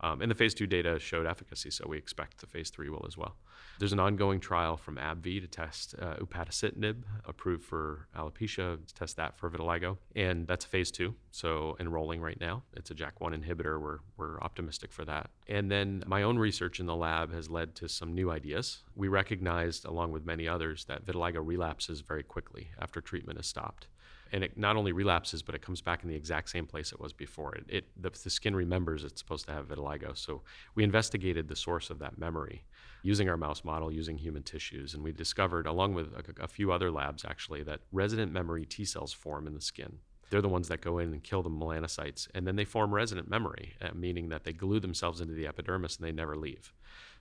Um, 0.00 0.20
and 0.20 0.30
the 0.30 0.34
phase 0.34 0.54
two 0.54 0.66
data 0.66 0.98
showed 0.98 1.26
efficacy, 1.26 1.70
so 1.70 1.86
we 1.88 1.96
expect 1.96 2.38
the 2.38 2.46
phase 2.46 2.70
three 2.70 2.90
will 2.90 3.04
as 3.06 3.16
well. 3.16 3.36
There's 3.78 3.92
an 3.92 4.00
ongoing 4.00 4.40
trial 4.40 4.76
from 4.76 4.96
AbbVie 4.96 5.42
to 5.42 5.46
test 5.46 5.94
uh, 6.00 6.16
upadacitinib, 6.16 7.02
approved 7.26 7.64
for 7.64 8.08
alopecia, 8.16 8.86
to 8.86 8.94
test 8.94 9.16
that 9.16 9.36
for 9.36 9.50
vitiligo, 9.50 9.98
and 10.14 10.46
that's 10.46 10.64
phase 10.64 10.90
two, 10.90 11.14
so 11.30 11.76
enrolling 11.78 12.22
right 12.22 12.40
now. 12.40 12.62
It's 12.74 12.90
a 12.90 12.94
JAK1 12.94 13.44
inhibitor. 13.44 13.80
We're 13.80 13.98
we're 14.16 14.40
optimistic 14.40 14.92
for 14.92 15.04
that. 15.04 15.30
And 15.46 15.70
then 15.70 16.02
my 16.06 16.22
own 16.22 16.38
research 16.38 16.80
in 16.80 16.86
the 16.86 16.96
lab 16.96 17.32
has 17.34 17.50
led 17.50 17.74
to 17.76 17.88
some 17.88 18.14
new 18.14 18.30
ideas. 18.30 18.82
We 18.94 19.08
recognized, 19.08 19.84
along 19.84 20.12
with 20.12 20.24
many 20.24 20.48
others, 20.48 20.86
that 20.86 21.04
vitiligo 21.04 21.46
relapses 21.46 22.00
very 22.00 22.22
quickly 22.22 22.70
after 22.80 23.02
treatment 23.02 23.38
is 23.38 23.46
stopped 23.46 23.88
and 24.32 24.42
it 24.42 24.56
not 24.56 24.76
only 24.76 24.92
relapses, 24.92 25.42
but 25.42 25.54
it 25.54 25.62
comes 25.62 25.80
back 25.80 26.02
in 26.02 26.08
the 26.08 26.14
exact 26.14 26.50
same 26.50 26.66
place 26.66 26.92
it 26.92 27.00
was 27.00 27.12
before. 27.12 27.54
It, 27.54 27.64
it 27.68 27.84
the, 27.96 28.10
the, 28.10 28.30
skin 28.30 28.56
remembers 28.56 29.04
it's 29.04 29.20
supposed 29.20 29.46
to 29.46 29.52
have 29.52 29.68
vitiligo. 29.68 30.16
So 30.16 30.42
we 30.74 30.84
investigated 30.84 31.48
the 31.48 31.56
source 31.56 31.90
of 31.90 31.98
that 32.00 32.18
memory 32.18 32.64
using 33.06 33.28
our 33.28 33.36
mouse 33.36 33.62
model, 33.62 33.92
using 33.92 34.18
human 34.18 34.42
tissues, 34.42 34.92
and 34.92 35.04
we 35.04 35.12
discovered, 35.12 35.64
along 35.64 35.94
with 35.94 36.08
a, 36.08 36.42
a 36.42 36.48
few 36.48 36.72
other 36.72 36.90
labs 36.90 37.24
actually, 37.24 37.62
that 37.62 37.80
resident 37.92 38.32
memory 38.32 38.66
T 38.66 38.84
cells 38.84 39.12
form 39.12 39.46
in 39.46 39.54
the 39.54 39.60
skin. 39.60 39.98
They're 40.28 40.42
the 40.42 40.48
ones 40.48 40.66
that 40.68 40.80
go 40.80 40.98
in 40.98 41.12
and 41.12 41.22
kill 41.22 41.44
the 41.44 41.48
melanocytes, 41.48 42.26
and 42.34 42.44
then 42.44 42.56
they 42.56 42.64
form 42.64 42.92
resident 42.92 43.30
memory, 43.30 43.74
uh, 43.80 43.90
meaning 43.94 44.28
that 44.30 44.42
they 44.42 44.52
glue 44.52 44.80
themselves 44.80 45.20
into 45.20 45.34
the 45.34 45.46
epidermis 45.46 45.96
and 45.96 46.04
they 46.04 46.10
never 46.10 46.36
leave. 46.36 46.72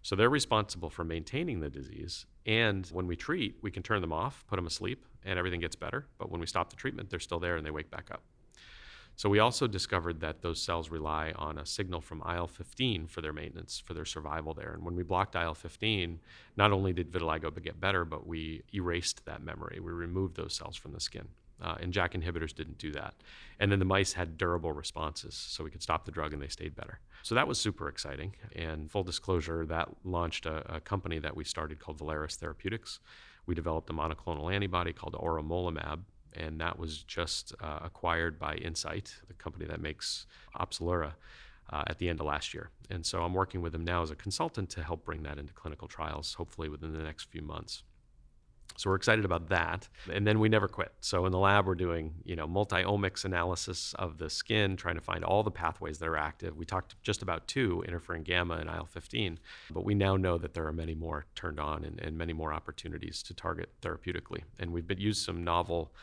So 0.01 0.15
they're 0.15 0.27
responsible 0.27 0.89
for 0.89 1.03
maintaining 1.03 1.59
the 1.59 1.69
disease. 1.69 2.25
And 2.47 2.87
when 2.87 3.05
we 3.05 3.15
treat, 3.15 3.57
we 3.61 3.69
can 3.69 3.83
turn 3.83 4.01
them 4.01 4.13
off, 4.13 4.43
put 4.47 4.55
them 4.55 4.65
asleep, 4.65 5.05
and 5.23 5.37
everything 5.37 5.59
gets 5.59 5.75
better. 5.75 6.07
But 6.17 6.31
when 6.31 6.41
we 6.41 6.47
stop 6.47 6.71
the 6.71 6.75
treatment, 6.75 7.11
they're 7.11 7.19
still 7.19 7.39
there 7.39 7.57
and 7.57 7.65
they 7.65 7.71
wake 7.71 7.91
back 7.91 8.09
up. 8.11 8.23
So 9.15 9.29
we 9.29 9.39
also 9.39 9.67
discovered 9.67 10.19
that 10.21 10.41
those 10.41 10.61
cells 10.61 10.89
rely 10.89 11.33
on 11.35 11.57
a 11.57 11.65
signal 11.65 12.01
from 12.01 12.21
IL 12.27 12.47
15 12.47 13.07
for 13.07 13.21
their 13.21 13.33
maintenance, 13.33 13.79
for 13.79 13.93
their 13.93 14.05
survival 14.05 14.53
there. 14.53 14.73
And 14.73 14.83
when 14.83 14.95
we 14.95 15.03
blocked 15.03 15.35
IL 15.35 15.53
15, 15.53 16.19
not 16.57 16.71
only 16.71 16.91
did 16.91 17.11
vitiligo 17.11 17.63
get 17.63 17.79
better, 17.79 18.03
but 18.03 18.27
we 18.27 18.63
erased 18.73 19.25
that 19.25 19.41
memory. 19.41 19.79
We 19.79 19.91
removed 19.91 20.35
those 20.35 20.53
cells 20.53 20.75
from 20.75 20.91
the 20.91 20.99
skin. 20.99 21.27
Uh, 21.61 21.75
and 21.79 21.93
JAK 21.93 22.13
inhibitors 22.13 22.53
didn't 22.53 22.77
do 22.77 22.91
that. 22.91 23.13
And 23.59 23.71
then 23.71 23.79
the 23.79 23.85
mice 23.85 24.11
had 24.11 24.37
durable 24.37 24.73
responses, 24.73 25.35
so 25.35 25.63
we 25.63 25.71
could 25.71 25.81
stop 25.81 26.03
the 26.03 26.11
drug 26.11 26.33
and 26.33 26.41
they 26.41 26.49
stayed 26.49 26.75
better. 26.75 26.99
So 27.23 27.33
that 27.35 27.47
was 27.47 27.57
super 27.57 27.87
exciting. 27.87 28.35
And 28.55 28.91
full 28.91 29.03
disclosure, 29.03 29.65
that 29.67 29.87
launched 30.03 30.45
a, 30.45 30.75
a 30.75 30.81
company 30.81 31.19
that 31.19 31.35
we 31.35 31.45
started 31.45 31.79
called 31.79 31.97
Villaris 31.97 32.35
Therapeutics. 32.35 32.99
We 33.45 33.55
developed 33.55 33.89
a 33.89 33.93
monoclonal 33.93 34.53
antibody 34.53 34.91
called 34.91 35.13
auremolimab, 35.13 36.01
and 36.35 36.59
that 36.61 36.77
was 36.77 37.03
just 37.03 37.53
uh, 37.61 37.79
acquired 37.83 38.39
by 38.39 38.55
Incyte, 38.55 39.11
the 39.27 39.33
company 39.33 39.65
that 39.65 39.81
makes 39.81 40.25
Opzelura. 40.55 41.13
Uh, 41.67 41.83
at 41.87 41.97
the 41.97 42.07
end 42.07 42.19
of 42.19 42.27
last 42.27 42.53
year. 42.53 42.69
And 42.91 43.03
so 43.03 43.23
I'm 43.23 43.33
working 43.33 43.59
with 43.59 43.71
them 43.71 43.83
now 43.83 44.03
as 44.03 44.11
a 44.11 44.15
consultant 44.15 44.69
to 44.69 44.83
help 44.83 45.03
bring 45.03 45.23
that 45.23 45.39
into 45.39 45.51
clinical 45.51 45.87
trials, 45.87 46.35
hopefully 46.35 46.69
within 46.69 46.93
the 46.93 47.01
next 47.01 47.23
few 47.31 47.41
months. 47.41 47.81
So 48.77 48.89
we're 48.89 48.97
excited 48.97 49.23
about 49.23 49.49
that. 49.49 49.87
And 50.11 50.27
then 50.27 50.39
we 50.39 50.49
never 50.49 50.67
quit. 50.67 50.91
So 50.99 51.25
in 51.25 51.31
the 51.31 51.39
lab, 51.39 51.65
we're 51.65 51.75
doing, 51.75 52.13
you 52.25 52.35
know, 52.35 52.45
multi-omics 52.45 53.23
analysis 53.23 53.93
of 53.97 54.17
the 54.17 54.29
skin, 54.29 54.75
trying 54.75 54.95
to 54.95 55.01
find 55.01 55.23
all 55.23 55.43
the 55.43 55.51
pathways 55.51 55.97
that 55.99 56.09
are 56.09 56.17
active. 56.17 56.57
We 56.57 56.65
talked 56.65 57.01
just 57.01 57.21
about 57.21 57.47
two, 57.47 57.83
interferon 57.87 58.23
gamma 58.23 58.55
and 58.55 58.69
IL-15, 58.69 59.37
but 59.71 59.85
we 59.85 59.95
now 59.95 60.17
know 60.17 60.37
that 60.37 60.53
there 60.53 60.67
are 60.67 60.73
many 60.73 60.93
more 60.93 61.25
turned 61.35 61.59
on 61.59 61.85
and, 61.85 61.99
and 62.01 62.17
many 62.17 62.33
more 62.33 62.51
opportunities 62.51 63.23
to 63.23 63.33
target 63.33 63.69
therapeutically. 63.81 64.43
And 64.59 64.71
we've 64.71 64.87
been 64.87 64.99
used 64.99 65.23
some 65.23 65.43
novel 65.43 65.93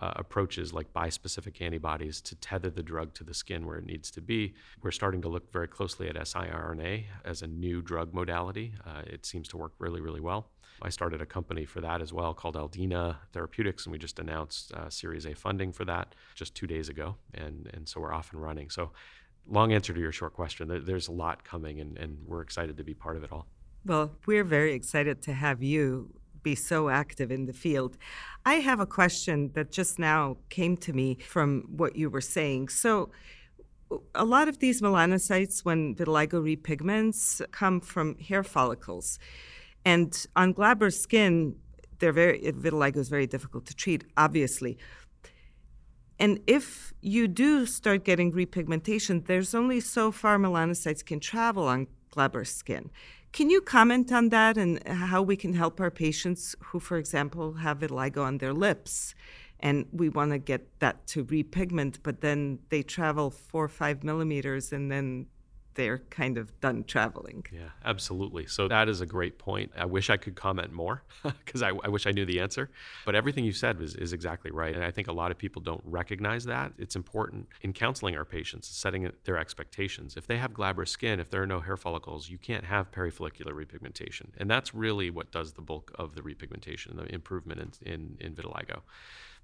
uh, 0.00 0.12
approaches 0.16 0.72
like 0.72 0.92
bispecific 0.92 1.60
antibodies 1.60 2.20
to 2.22 2.34
tether 2.36 2.70
the 2.70 2.82
drug 2.82 3.14
to 3.14 3.24
the 3.24 3.34
skin 3.34 3.66
where 3.66 3.76
it 3.76 3.84
needs 3.84 4.10
to 4.10 4.20
be. 4.20 4.54
We're 4.82 4.90
starting 4.90 5.20
to 5.22 5.28
look 5.28 5.52
very 5.52 5.68
closely 5.68 6.08
at 6.08 6.16
siRNA 6.16 7.04
as 7.24 7.42
a 7.42 7.46
new 7.46 7.82
drug 7.82 8.14
modality. 8.14 8.72
Uh, 8.86 9.02
it 9.06 9.26
seems 9.26 9.46
to 9.48 9.56
work 9.56 9.72
really, 9.78 10.00
really 10.00 10.20
well. 10.20 10.48
I 10.82 10.88
started 10.88 11.20
a 11.20 11.26
company 11.26 11.66
for 11.66 11.82
that 11.82 12.00
as 12.00 12.12
well 12.12 12.32
called 12.32 12.56
Aldena 12.56 13.16
Therapeutics, 13.32 13.84
and 13.84 13.92
we 13.92 13.98
just 13.98 14.18
announced 14.18 14.72
uh, 14.72 14.88
Series 14.88 15.26
A 15.26 15.34
funding 15.34 15.72
for 15.72 15.84
that 15.84 16.14
just 16.34 16.54
two 16.54 16.66
days 16.66 16.88
ago, 16.88 17.16
and 17.34 17.68
and 17.74 17.86
so 17.86 18.00
we're 18.00 18.14
off 18.14 18.32
and 18.32 18.40
running. 18.40 18.70
So, 18.70 18.92
long 19.46 19.74
answer 19.74 19.92
to 19.92 20.00
your 20.00 20.12
short 20.12 20.32
question. 20.32 20.82
There's 20.86 21.08
a 21.08 21.12
lot 21.12 21.44
coming, 21.44 21.80
and, 21.80 21.98
and 21.98 22.18
we're 22.26 22.40
excited 22.40 22.78
to 22.78 22.84
be 22.84 22.94
part 22.94 23.18
of 23.18 23.24
it 23.24 23.30
all. 23.30 23.46
Well, 23.84 24.12
we're 24.26 24.44
very 24.44 24.72
excited 24.72 25.20
to 25.22 25.34
have 25.34 25.62
you 25.62 26.14
be 26.42 26.54
so 26.54 26.88
active 26.88 27.30
in 27.30 27.46
the 27.46 27.52
field. 27.52 27.96
I 28.44 28.54
have 28.54 28.80
a 28.80 28.86
question 28.86 29.50
that 29.54 29.70
just 29.70 29.98
now 29.98 30.36
came 30.48 30.76
to 30.78 30.92
me 30.92 31.18
from 31.26 31.64
what 31.68 31.96
you 31.96 32.10
were 32.10 32.20
saying. 32.20 32.68
So, 32.68 33.10
a 34.14 34.24
lot 34.24 34.46
of 34.48 34.60
these 34.60 34.80
melanocytes, 34.80 35.64
when 35.64 35.96
vitiligo 35.96 36.56
repigments, 36.56 37.42
come 37.50 37.80
from 37.80 38.16
hair 38.18 38.44
follicles. 38.44 39.18
And 39.84 40.26
on 40.36 40.52
glabrous 40.52 41.00
skin, 41.00 41.56
they're 41.98 42.12
very 42.12 42.40
vitiligo 42.40 42.98
is 42.98 43.08
very 43.08 43.26
difficult 43.26 43.66
to 43.66 43.74
treat, 43.74 44.04
obviously. 44.16 44.78
And 46.18 46.38
if 46.46 46.92
you 47.00 47.26
do 47.28 47.64
start 47.66 48.04
getting 48.04 48.32
repigmentation, 48.32 49.26
there's 49.26 49.54
only 49.54 49.80
so 49.80 50.12
far 50.12 50.36
melanocytes 50.38 51.04
can 51.04 51.18
travel 51.18 51.66
on 51.66 51.86
glabrous 52.10 52.54
skin. 52.54 52.90
Can 53.32 53.48
you 53.48 53.60
comment 53.60 54.10
on 54.12 54.30
that 54.30 54.56
and 54.56 54.82
how 54.86 55.22
we 55.22 55.36
can 55.36 55.54
help 55.54 55.80
our 55.80 55.90
patients 55.90 56.56
who, 56.64 56.80
for 56.80 56.96
example, 56.96 57.54
have 57.54 57.78
vitiligo 57.78 58.24
on 58.24 58.38
their 58.38 58.52
lips? 58.52 59.14
And 59.60 59.86
we 59.92 60.08
want 60.08 60.32
to 60.32 60.38
get 60.38 60.80
that 60.80 61.06
to 61.08 61.24
repigment, 61.24 61.98
but 62.02 62.22
then 62.22 62.58
they 62.70 62.82
travel 62.82 63.30
four 63.30 63.64
or 63.64 63.68
five 63.68 64.02
millimeters 64.02 64.72
and 64.72 64.90
then 64.90 65.26
they're 65.80 66.02
kind 66.10 66.36
of 66.36 66.60
done 66.60 66.84
traveling. 66.84 67.42
Yeah, 67.50 67.70
absolutely. 67.86 68.46
So 68.46 68.68
that 68.68 68.86
is 68.86 69.00
a 69.00 69.06
great 69.06 69.38
point. 69.38 69.72
I 69.74 69.86
wish 69.86 70.10
I 70.10 70.18
could 70.18 70.36
comment 70.36 70.72
more 70.72 71.02
because 71.22 71.62
I, 71.62 71.70
I, 71.82 71.88
wish 71.88 72.06
I 72.06 72.10
knew 72.10 72.26
the 72.26 72.38
answer. 72.38 72.68
But 73.06 73.14
everything 73.14 73.46
you 73.46 73.52
said 73.52 73.80
is, 73.80 73.94
is 73.94 74.12
exactly 74.12 74.50
right. 74.50 74.74
And 74.74 74.84
I 74.84 74.90
think 74.90 75.08
a 75.08 75.12
lot 75.12 75.30
of 75.30 75.38
people 75.38 75.62
don't 75.62 75.80
recognize 75.86 76.44
that. 76.44 76.74
It's 76.76 76.96
important 76.96 77.48
in 77.62 77.72
counseling 77.72 78.14
our 78.14 78.26
patients, 78.26 78.68
setting 78.68 79.10
their 79.24 79.38
expectations. 79.38 80.18
If 80.18 80.26
they 80.26 80.36
have 80.36 80.52
glabrous 80.52 80.90
skin, 80.90 81.18
if 81.18 81.30
there 81.30 81.42
are 81.42 81.46
no 81.46 81.60
hair 81.60 81.78
follicles, 81.78 82.28
you 82.28 82.36
can't 82.36 82.66
have 82.66 82.90
perifollicular 82.90 83.52
repigmentation. 83.54 84.26
And 84.36 84.50
that's 84.50 84.74
really 84.74 85.08
what 85.08 85.32
does 85.32 85.54
the 85.54 85.62
bulk 85.62 85.92
of 85.98 86.14
the 86.14 86.20
repigmentation, 86.20 86.96
the 86.96 87.06
improvement 87.14 87.78
in, 87.82 87.92
in, 87.92 88.16
in 88.20 88.34
vitiligo. 88.34 88.82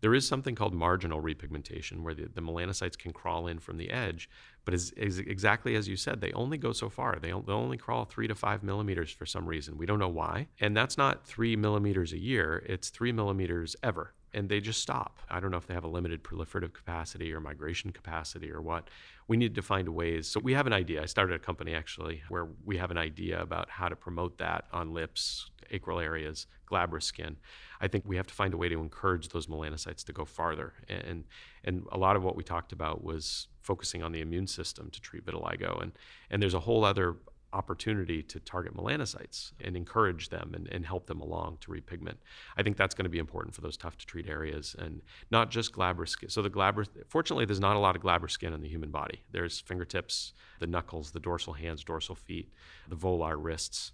There 0.01 0.15
is 0.15 0.27
something 0.27 0.55
called 0.55 0.75
marginal 0.75 1.23
repigmentation 1.23 2.01
where 2.01 2.15
the, 2.15 2.29
the 2.33 2.43
melanocytes 2.43 2.99
can 2.99 3.13
crawl 3.13 3.47
in 3.47 3.59
from 3.59 3.77
the 3.77 3.91
edge, 3.91 4.29
but 4.65 4.75
is 4.75 4.93
exactly 4.97 5.75
as 5.77 5.89
you 5.89 5.97
said, 5.97 6.21
they 6.21 6.33
only 6.33 6.59
go 6.59 6.73
so 6.73 6.89
far. 6.89 7.19
They, 7.21 7.29
they 7.29 7.53
only 7.53 7.77
crawl 7.77 8.05
three 8.05 8.29
to 8.29 8.35
five 8.35 8.63
millimeters 8.63 9.11
for 9.11 9.27
some 9.27 9.47
reason. 9.47 9.79
We 9.79 9.87
don't 9.87 9.99
know 9.99 10.09
why. 10.09 10.49
And 10.61 10.77
that's 10.77 10.99
not 10.99 11.27
three 11.27 11.57
millimeters 11.57 12.13
a 12.13 12.19
year, 12.19 12.65
it's 12.67 12.91
three 12.91 13.13
millimeters 13.13 13.77
ever 13.83 14.13
and 14.37 14.51
they 14.51 14.61
just 14.61 14.83
stop. 14.83 15.19
I 15.31 15.41
don't 15.41 15.51
know 15.51 15.57
if 15.57 15.67
they 15.67 15.73
have 15.73 15.85
a 15.85 15.89
limited 15.89 16.23
proliferative 16.23 16.75
capacity 16.75 17.33
or 17.33 17.41
migration 17.41 17.91
capacity 17.91 18.53
or 18.53 18.61
what. 18.61 18.91
We 19.29 19.39
need 19.39 19.55
to 19.55 19.63
find 19.63 19.89
ways. 19.89 20.29
So 20.29 20.41
we 20.41 20.53
have 20.53 20.67
an 20.67 20.75
idea. 20.75 21.03
I 21.03 21.07
started 21.07 21.35
a 21.35 21.39
company 21.39 21.75
actually 21.75 22.23
where 22.29 22.47
we 22.63 22.77
have 22.77 22.91
an 22.91 22.99
idea 22.99 23.41
about 23.41 23.71
how 23.71 23.89
to 23.89 23.97
promote 23.97 24.37
that 24.37 24.67
on 24.75 24.93
lips, 24.93 25.51
acral 25.73 26.05
areas, 26.05 26.47
glabrous 26.67 27.07
skin. 27.07 27.39
I 27.81 27.89
think 27.89 28.05
we 28.07 28.17
have 28.17 28.27
to 28.27 28.35
find 28.35 28.53
a 28.53 28.59
way 28.59 28.69
to 28.69 28.79
encourage 28.79 29.31
those 29.31 29.47
melanocytes 29.47 30.05
to 30.05 30.13
go 30.13 30.27
farther. 30.27 30.75
And 30.87 31.25
and 31.65 31.87
a 31.91 31.97
lot 31.97 32.15
of 32.15 32.23
what 32.23 32.37
we 32.37 32.45
talked 32.45 32.73
about 32.73 33.03
was 33.03 33.49
focusing 33.63 34.03
on 34.03 34.13
the 34.13 34.21
immune 34.21 34.47
system 34.47 34.91
to 34.91 35.01
treat 35.01 35.25
vitiligo. 35.25 35.83
And 35.83 35.93
and 36.31 36.43
there's 36.43 36.55
a 36.55 36.61
whole 36.61 36.85
other 36.85 37.17
opportunity 37.53 38.23
to 38.23 38.41
target 38.41 38.77
melanocytes 38.77 39.53
and 39.61 39.77
encourage 39.77 40.29
them 40.29 40.53
and, 40.55 40.69
and 40.69 40.85
help 40.85 41.07
them 41.07 41.21
along 41.21 41.59
to 41.61 41.71
repigment. 41.71 42.17
I 42.57 42.63
think 42.63 42.77
that's 42.77 42.95
going 42.95 43.05
to 43.05 43.11
be 43.11 43.19
important 43.19 43.55
for 43.55 43.61
those 43.61 43.77
tough 43.77 43.97
to 43.99 44.07
treat 44.07 44.29
areas 44.29 44.77
and 44.79 45.01
not 45.31 45.51
just 45.51 45.73
glabrous 45.73 46.11
skin. 46.11 46.29
So 46.29 46.43
the 46.43 46.51
glabrous, 46.51 46.89
fortunately, 47.09 47.45
there's 47.45 47.61
not 47.61 47.77
a 47.77 47.79
lot 47.79 47.97
of 47.97 48.03
glabrous 48.03 48.33
skin 48.33 48.53
in 48.53 48.61
the 48.61 48.69
human 48.69 48.91
body. 48.91 49.23
There's 49.33 49.61
fingertips, 49.61 50.33
the 50.59 50.67
knuckles, 50.67 51.11
the 51.11 51.21
dorsal 51.21 51.55
hands, 51.55 51.85
dorsal 51.85 52.15
feet, 52.15 52.53
the 52.89 52.97
volar 52.97 53.37
wrists 53.39 53.93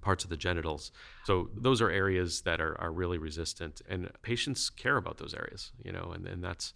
parts 0.00 0.24
of 0.24 0.30
the 0.30 0.36
genitals. 0.36 0.92
So 1.24 1.50
those 1.54 1.80
are 1.80 1.90
areas 1.90 2.42
that 2.42 2.60
are, 2.60 2.78
are 2.80 2.92
really 2.92 3.16
resistant 3.16 3.80
and 3.88 4.10
patients 4.22 4.68
care 4.68 4.96
about 4.96 5.18
those 5.18 5.34
areas, 5.34 5.72
you 5.82 5.92
know, 5.92 6.12
and, 6.14 6.26
and 6.26 6.42
that's 6.42 6.74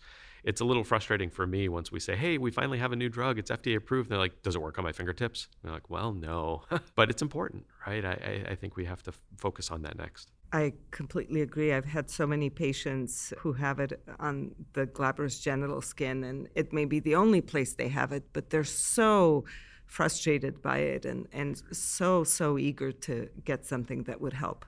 it's 0.48 0.62
a 0.62 0.64
little 0.64 0.82
frustrating 0.82 1.28
for 1.28 1.46
me 1.46 1.68
once 1.68 1.92
we 1.92 2.00
say, 2.00 2.16
hey, 2.16 2.38
we 2.38 2.50
finally 2.50 2.78
have 2.78 2.90
a 2.90 2.96
new 2.96 3.10
drug, 3.10 3.38
it's 3.38 3.50
FDA 3.50 3.76
approved. 3.76 4.06
And 4.06 4.12
they're 4.12 4.18
like, 4.18 4.42
does 4.42 4.56
it 4.56 4.62
work 4.62 4.78
on 4.78 4.84
my 4.84 4.92
fingertips? 4.92 5.46
And 5.62 5.68
they're 5.68 5.76
like, 5.76 5.90
well, 5.90 6.10
no. 6.10 6.62
but 6.94 7.10
it's 7.10 7.20
important, 7.20 7.66
right? 7.86 8.02
I, 8.02 8.46
I 8.48 8.54
think 8.54 8.74
we 8.74 8.86
have 8.86 9.02
to 9.02 9.10
f- 9.10 9.20
focus 9.36 9.70
on 9.70 9.82
that 9.82 9.98
next. 9.98 10.30
I 10.50 10.72
completely 10.90 11.42
agree. 11.42 11.74
I've 11.74 11.84
had 11.84 12.08
so 12.08 12.26
many 12.26 12.48
patients 12.48 13.34
who 13.40 13.52
have 13.52 13.78
it 13.78 14.02
on 14.18 14.54
the 14.72 14.86
glabrous 14.86 15.38
genital 15.38 15.82
skin, 15.82 16.24
and 16.24 16.48
it 16.54 16.72
may 16.72 16.86
be 16.86 16.98
the 16.98 17.14
only 17.14 17.42
place 17.42 17.74
they 17.74 17.88
have 17.88 18.12
it, 18.12 18.24
but 18.32 18.48
they're 18.48 18.64
so 18.64 19.44
frustrated 19.84 20.62
by 20.62 20.78
it 20.78 21.04
and, 21.04 21.28
and 21.30 21.62
so, 21.72 22.24
so 22.24 22.56
eager 22.56 22.90
to 22.90 23.28
get 23.44 23.66
something 23.66 24.04
that 24.04 24.18
would 24.22 24.32
help. 24.32 24.64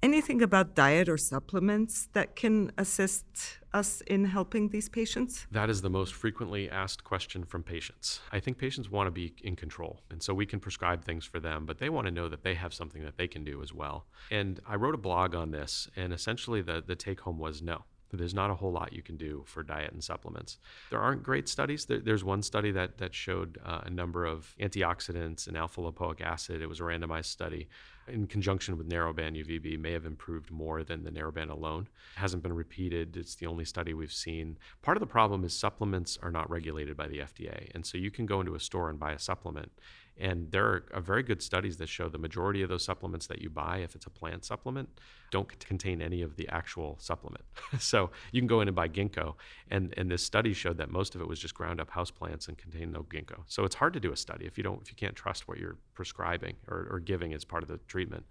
Anything 0.00 0.42
about 0.42 0.76
diet 0.76 1.08
or 1.08 1.16
supplements 1.16 2.08
that 2.12 2.36
can 2.36 2.70
assist 2.78 3.58
us 3.74 4.00
in 4.02 4.26
helping 4.26 4.68
these 4.68 4.88
patients? 4.88 5.48
That 5.50 5.68
is 5.68 5.82
the 5.82 5.90
most 5.90 6.14
frequently 6.14 6.70
asked 6.70 7.02
question 7.02 7.44
from 7.44 7.64
patients. 7.64 8.20
I 8.30 8.38
think 8.38 8.58
patients 8.58 8.88
want 8.88 9.08
to 9.08 9.10
be 9.10 9.34
in 9.42 9.56
control, 9.56 10.02
and 10.08 10.22
so 10.22 10.32
we 10.34 10.46
can 10.46 10.60
prescribe 10.60 11.04
things 11.04 11.24
for 11.24 11.40
them, 11.40 11.66
but 11.66 11.78
they 11.78 11.88
want 11.88 12.06
to 12.06 12.12
know 12.12 12.28
that 12.28 12.44
they 12.44 12.54
have 12.54 12.72
something 12.72 13.02
that 13.02 13.16
they 13.16 13.26
can 13.26 13.42
do 13.42 13.60
as 13.60 13.74
well. 13.74 14.06
And 14.30 14.60
I 14.64 14.76
wrote 14.76 14.94
a 14.94 14.98
blog 14.98 15.34
on 15.34 15.50
this, 15.50 15.88
and 15.96 16.12
essentially 16.12 16.62
the, 16.62 16.80
the 16.86 16.94
take 16.94 17.20
home 17.20 17.40
was 17.40 17.60
no. 17.60 17.82
There's 18.12 18.34
not 18.34 18.50
a 18.50 18.54
whole 18.54 18.72
lot 18.72 18.92
you 18.92 19.02
can 19.02 19.16
do 19.16 19.42
for 19.46 19.62
diet 19.62 19.92
and 19.92 20.02
supplements. 20.02 20.58
There 20.90 21.00
aren't 21.00 21.22
great 21.22 21.48
studies. 21.48 21.84
There, 21.84 22.00
there's 22.00 22.24
one 22.24 22.42
study 22.42 22.70
that, 22.70 22.98
that 22.98 23.14
showed 23.14 23.58
uh, 23.64 23.80
a 23.84 23.90
number 23.90 24.24
of 24.24 24.54
antioxidants 24.60 25.46
and 25.46 25.56
alpha 25.56 25.80
lipoic 25.80 26.22
acid. 26.22 26.62
It 26.62 26.68
was 26.68 26.80
a 26.80 26.84
randomized 26.84 27.26
study 27.26 27.68
in 28.08 28.26
conjunction 28.26 28.76
with 28.76 28.88
narrowband 28.88 29.36
UVB 29.44 29.78
may 29.78 29.92
have 29.92 30.06
improved 30.06 30.50
more 30.50 30.84
than 30.84 31.04
the 31.04 31.10
narrowband 31.10 31.50
alone. 31.50 31.88
It 32.16 32.20
hasn't 32.20 32.42
been 32.42 32.52
repeated. 32.52 33.16
It's 33.16 33.34
the 33.34 33.46
only 33.46 33.64
study 33.64 33.94
we've 33.94 34.12
seen. 34.12 34.58
Part 34.82 34.96
of 34.96 35.00
the 35.00 35.06
problem 35.06 35.44
is 35.44 35.54
supplements 35.54 36.18
are 36.22 36.30
not 36.30 36.50
regulated 36.50 36.96
by 36.96 37.08
the 37.08 37.18
FDA. 37.18 37.70
And 37.74 37.84
so 37.84 37.98
you 37.98 38.10
can 38.10 38.26
go 38.26 38.40
into 38.40 38.54
a 38.54 38.60
store 38.60 38.90
and 38.90 38.98
buy 38.98 39.12
a 39.12 39.18
supplement 39.18 39.72
and 40.18 40.50
there 40.50 40.66
are 40.66 40.84
uh, 40.92 41.00
very 41.00 41.22
good 41.22 41.42
studies 41.42 41.76
that 41.76 41.88
show 41.88 42.08
the 42.08 42.18
majority 42.18 42.62
of 42.62 42.68
those 42.68 42.84
supplements 42.84 43.26
that 43.28 43.40
you 43.40 43.50
buy, 43.50 43.78
if 43.78 43.94
it's 43.94 44.06
a 44.06 44.10
plant 44.10 44.44
supplement, 44.44 44.88
don't 45.30 45.58
contain 45.60 46.02
any 46.02 46.22
of 46.22 46.36
the 46.36 46.48
actual 46.48 46.96
supplement. 46.98 47.44
so 47.78 48.10
you 48.32 48.40
can 48.40 48.48
go 48.48 48.60
in 48.60 48.68
and 48.68 48.74
buy 48.74 48.88
ginkgo, 48.88 49.34
and, 49.70 49.94
and 49.96 50.10
this 50.10 50.22
study 50.22 50.52
showed 50.52 50.78
that 50.78 50.90
most 50.90 51.14
of 51.14 51.20
it 51.20 51.28
was 51.28 51.38
just 51.38 51.54
ground 51.54 51.80
up 51.80 51.90
house 51.90 52.10
plants 52.10 52.48
and 52.48 52.58
contained 52.58 52.92
no 52.92 53.02
ginkgo. 53.04 53.40
So 53.46 53.64
it's 53.64 53.76
hard 53.76 53.92
to 53.94 54.00
do 54.00 54.12
a 54.12 54.16
study 54.16 54.46
if 54.46 54.58
you 54.58 54.64
don't 54.64 54.82
if 54.82 54.90
you 54.90 54.96
can't 54.96 55.14
trust 55.14 55.46
what 55.46 55.58
you're 55.58 55.76
prescribing 55.94 56.56
or, 56.68 56.88
or 56.90 57.00
giving 57.00 57.32
as 57.34 57.44
part 57.44 57.62
of 57.62 57.68
the 57.68 57.78
treatment. 57.86 58.24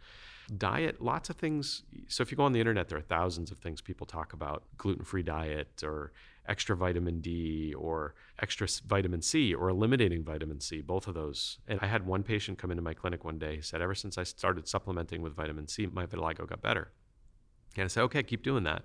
Diet, 0.58 1.02
lots 1.02 1.30
of 1.30 1.36
things. 1.36 1.84
So 2.08 2.21
if 2.21 2.32
you 2.32 2.38
go 2.38 2.43
on 2.43 2.54
the 2.54 2.60
internet, 2.60 2.88
there 2.88 2.97
are 2.97 3.02
thousands 3.02 3.52
of 3.52 3.58
things 3.58 3.82
people 3.82 4.08
talk 4.08 4.34
about: 4.34 4.63
gluten-free 4.78 5.23
diet 5.23 5.84
or 5.84 6.13
extra 6.48 6.76
vitamin 6.76 7.20
D 7.20 7.74
or 7.74 8.16
extra 8.42 8.68
vitamin 8.88 9.22
C 9.22 9.54
or 9.54 9.70
eliminating 9.70 10.24
vitamin 10.24 10.60
C, 10.60 10.82
both 10.82 11.08
of 11.08 11.14
those. 11.14 11.60
And 11.68 11.80
I 11.82 11.88
had 11.88 12.06
one 12.06 12.24
patient 12.24 12.58
come 12.58 12.72
into 12.72 12.84
my 12.84 12.94
clinic 12.94 13.26
one 13.26 13.38
day, 13.38 13.58
he 13.58 13.62
said, 13.62 13.82
ever 13.82 13.96
since 13.96 14.18
I 14.18 14.24
started 14.24 14.68
supplementing 14.68 15.22
with 15.22 15.36
vitamin 15.36 15.68
C, 15.68 15.88
my 15.88 16.06
vitiligo 16.06 16.48
got 16.48 16.62
better. 16.62 16.92
And 17.76 17.86
I 17.86 17.88
said, 17.88 18.04
okay, 18.04 18.24
keep 18.24 18.44
doing 18.44 18.64
that. 18.64 18.84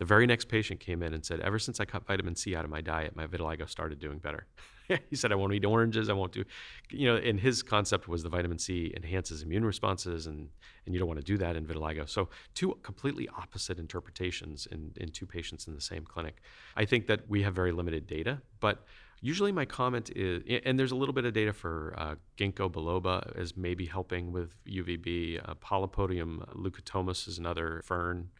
The 0.00 0.06
very 0.06 0.26
next 0.26 0.48
patient 0.48 0.80
came 0.80 1.02
in 1.02 1.12
and 1.12 1.22
said, 1.22 1.40
ever 1.40 1.58
since 1.58 1.78
I 1.78 1.84
cut 1.84 2.06
vitamin 2.06 2.34
C 2.34 2.56
out 2.56 2.64
of 2.64 2.70
my 2.70 2.80
diet, 2.80 3.14
my 3.14 3.26
vitiligo 3.26 3.68
started 3.68 3.98
doing 3.98 4.18
better. 4.18 4.46
he 5.10 5.14
said, 5.14 5.30
I 5.30 5.34
won't 5.34 5.52
eat 5.52 5.66
oranges. 5.66 6.08
I 6.08 6.14
won't 6.14 6.32
do, 6.32 6.42
you 6.88 7.06
know, 7.06 7.16
and 7.16 7.38
his 7.38 7.62
concept 7.62 8.08
was 8.08 8.22
the 8.22 8.30
vitamin 8.30 8.58
C 8.58 8.94
enhances 8.96 9.42
immune 9.42 9.62
responses, 9.62 10.26
and, 10.26 10.48
and 10.86 10.94
you 10.94 10.98
don't 10.98 11.06
want 11.06 11.20
to 11.20 11.24
do 11.24 11.36
that 11.36 11.54
in 11.54 11.66
vitiligo. 11.66 12.08
So, 12.08 12.30
two 12.54 12.78
completely 12.82 13.28
opposite 13.36 13.78
interpretations 13.78 14.66
in, 14.72 14.92
in 14.96 15.10
two 15.10 15.26
patients 15.26 15.66
in 15.66 15.74
the 15.74 15.82
same 15.82 16.04
clinic. 16.06 16.40
I 16.76 16.86
think 16.86 17.06
that 17.08 17.28
we 17.28 17.42
have 17.42 17.54
very 17.54 17.70
limited 17.70 18.06
data, 18.06 18.40
but 18.58 18.86
usually 19.20 19.52
my 19.52 19.66
comment 19.66 20.10
is, 20.16 20.42
and 20.64 20.78
there's 20.78 20.92
a 20.92 20.96
little 20.96 21.12
bit 21.12 21.26
of 21.26 21.34
data 21.34 21.52
for 21.52 21.94
uh, 21.98 22.14
ginkgo 22.38 22.72
biloba 22.72 23.36
as 23.36 23.54
maybe 23.54 23.84
helping 23.84 24.32
with 24.32 24.54
UVB. 24.64 25.46
Uh, 25.46 25.54
Polypodium 25.56 26.38
leucotomos 26.56 27.28
is 27.28 27.36
another 27.36 27.82
fern 27.84 28.30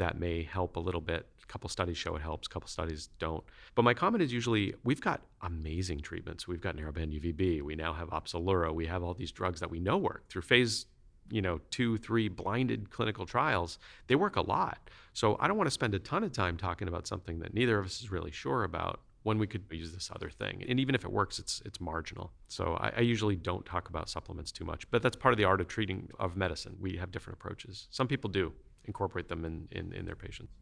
that 0.00 0.18
may 0.18 0.42
help 0.42 0.76
a 0.76 0.80
little 0.80 1.00
bit. 1.00 1.26
A 1.42 1.46
couple 1.46 1.68
studies 1.68 1.96
show 1.96 2.16
it 2.16 2.22
helps, 2.22 2.48
a 2.48 2.50
couple 2.50 2.68
studies 2.68 3.10
don't. 3.18 3.44
But 3.74 3.82
my 3.82 3.94
comment 3.94 4.22
is 4.22 4.32
usually 4.32 4.74
we've 4.82 5.00
got 5.00 5.22
amazing 5.42 6.00
treatments. 6.00 6.48
We've 6.48 6.60
got 6.60 6.76
narrowband 6.76 7.18
UVB. 7.20 7.62
We 7.62 7.76
now 7.76 7.92
have 7.92 8.10
Opzelura. 8.10 8.74
We 8.74 8.86
have 8.86 9.02
all 9.02 9.14
these 9.14 9.30
drugs 9.30 9.60
that 9.60 9.70
we 9.70 9.78
know 9.78 9.96
work 9.96 10.28
through 10.28 10.42
phase 10.42 10.86
you 11.30 11.40
know 11.40 11.60
two 11.70 11.96
three 11.98 12.28
blinded 12.28 12.90
clinical 12.90 13.24
trials 13.24 13.78
they 14.08 14.16
work 14.16 14.34
a 14.36 14.40
lot 14.40 14.90
so 15.12 15.36
i 15.38 15.46
don't 15.46 15.56
want 15.56 15.68
to 15.68 15.70
spend 15.70 15.94
a 15.94 15.98
ton 15.98 16.24
of 16.24 16.32
time 16.32 16.56
talking 16.56 16.88
about 16.88 17.06
something 17.06 17.38
that 17.38 17.54
neither 17.54 17.78
of 17.78 17.86
us 17.86 18.00
is 18.00 18.10
really 18.10 18.32
sure 18.32 18.64
about 18.64 19.00
when 19.22 19.38
we 19.38 19.46
could 19.46 19.62
use 19.70 19.92
this 19.92 20.10
other 20.14 20.28
thing 20.28 20.64
and 20.68 20.80
even 20.80 20.94
if 20.94 21.04
it 21.04 21.12
works 21.12 21.38
it's 21.38 21.62
it's 21.64 21.80
marginal 21.80 22.32
so 22.48 22.74
I, 22.80 22.92
I, 22.96 23.00
usually 23.00 23.36
don't 23.36 23.64
talk 23.64 23.88
about 23.88 24.08
supplements 24.08 24.50
too 24.50 24.64
much 24.64 24.90
but 24.90 25.02
that's 25.02 25.14
part 25.14 25.32
of 25.32 25.38
the 25.38 25.44
art 25.44 25.60
of 25.60 25.68
treating 25.68 26.08
of 26.18 26.36
medicine 26.36 26.76
we 26.80 26.96
have 26.96 27.12
different 27.12 27.38
approaches 27.38 27.86
some 27.90 28.08
people 28.08 28.30
do 28.30 28.52
incorporate 28.84 29.28
them 29.28 29.44
in, 29.44 29.68
in, 29.70 29.92
in 29.92 30.04
their 30.06 30.16
patients. 30.16 30.52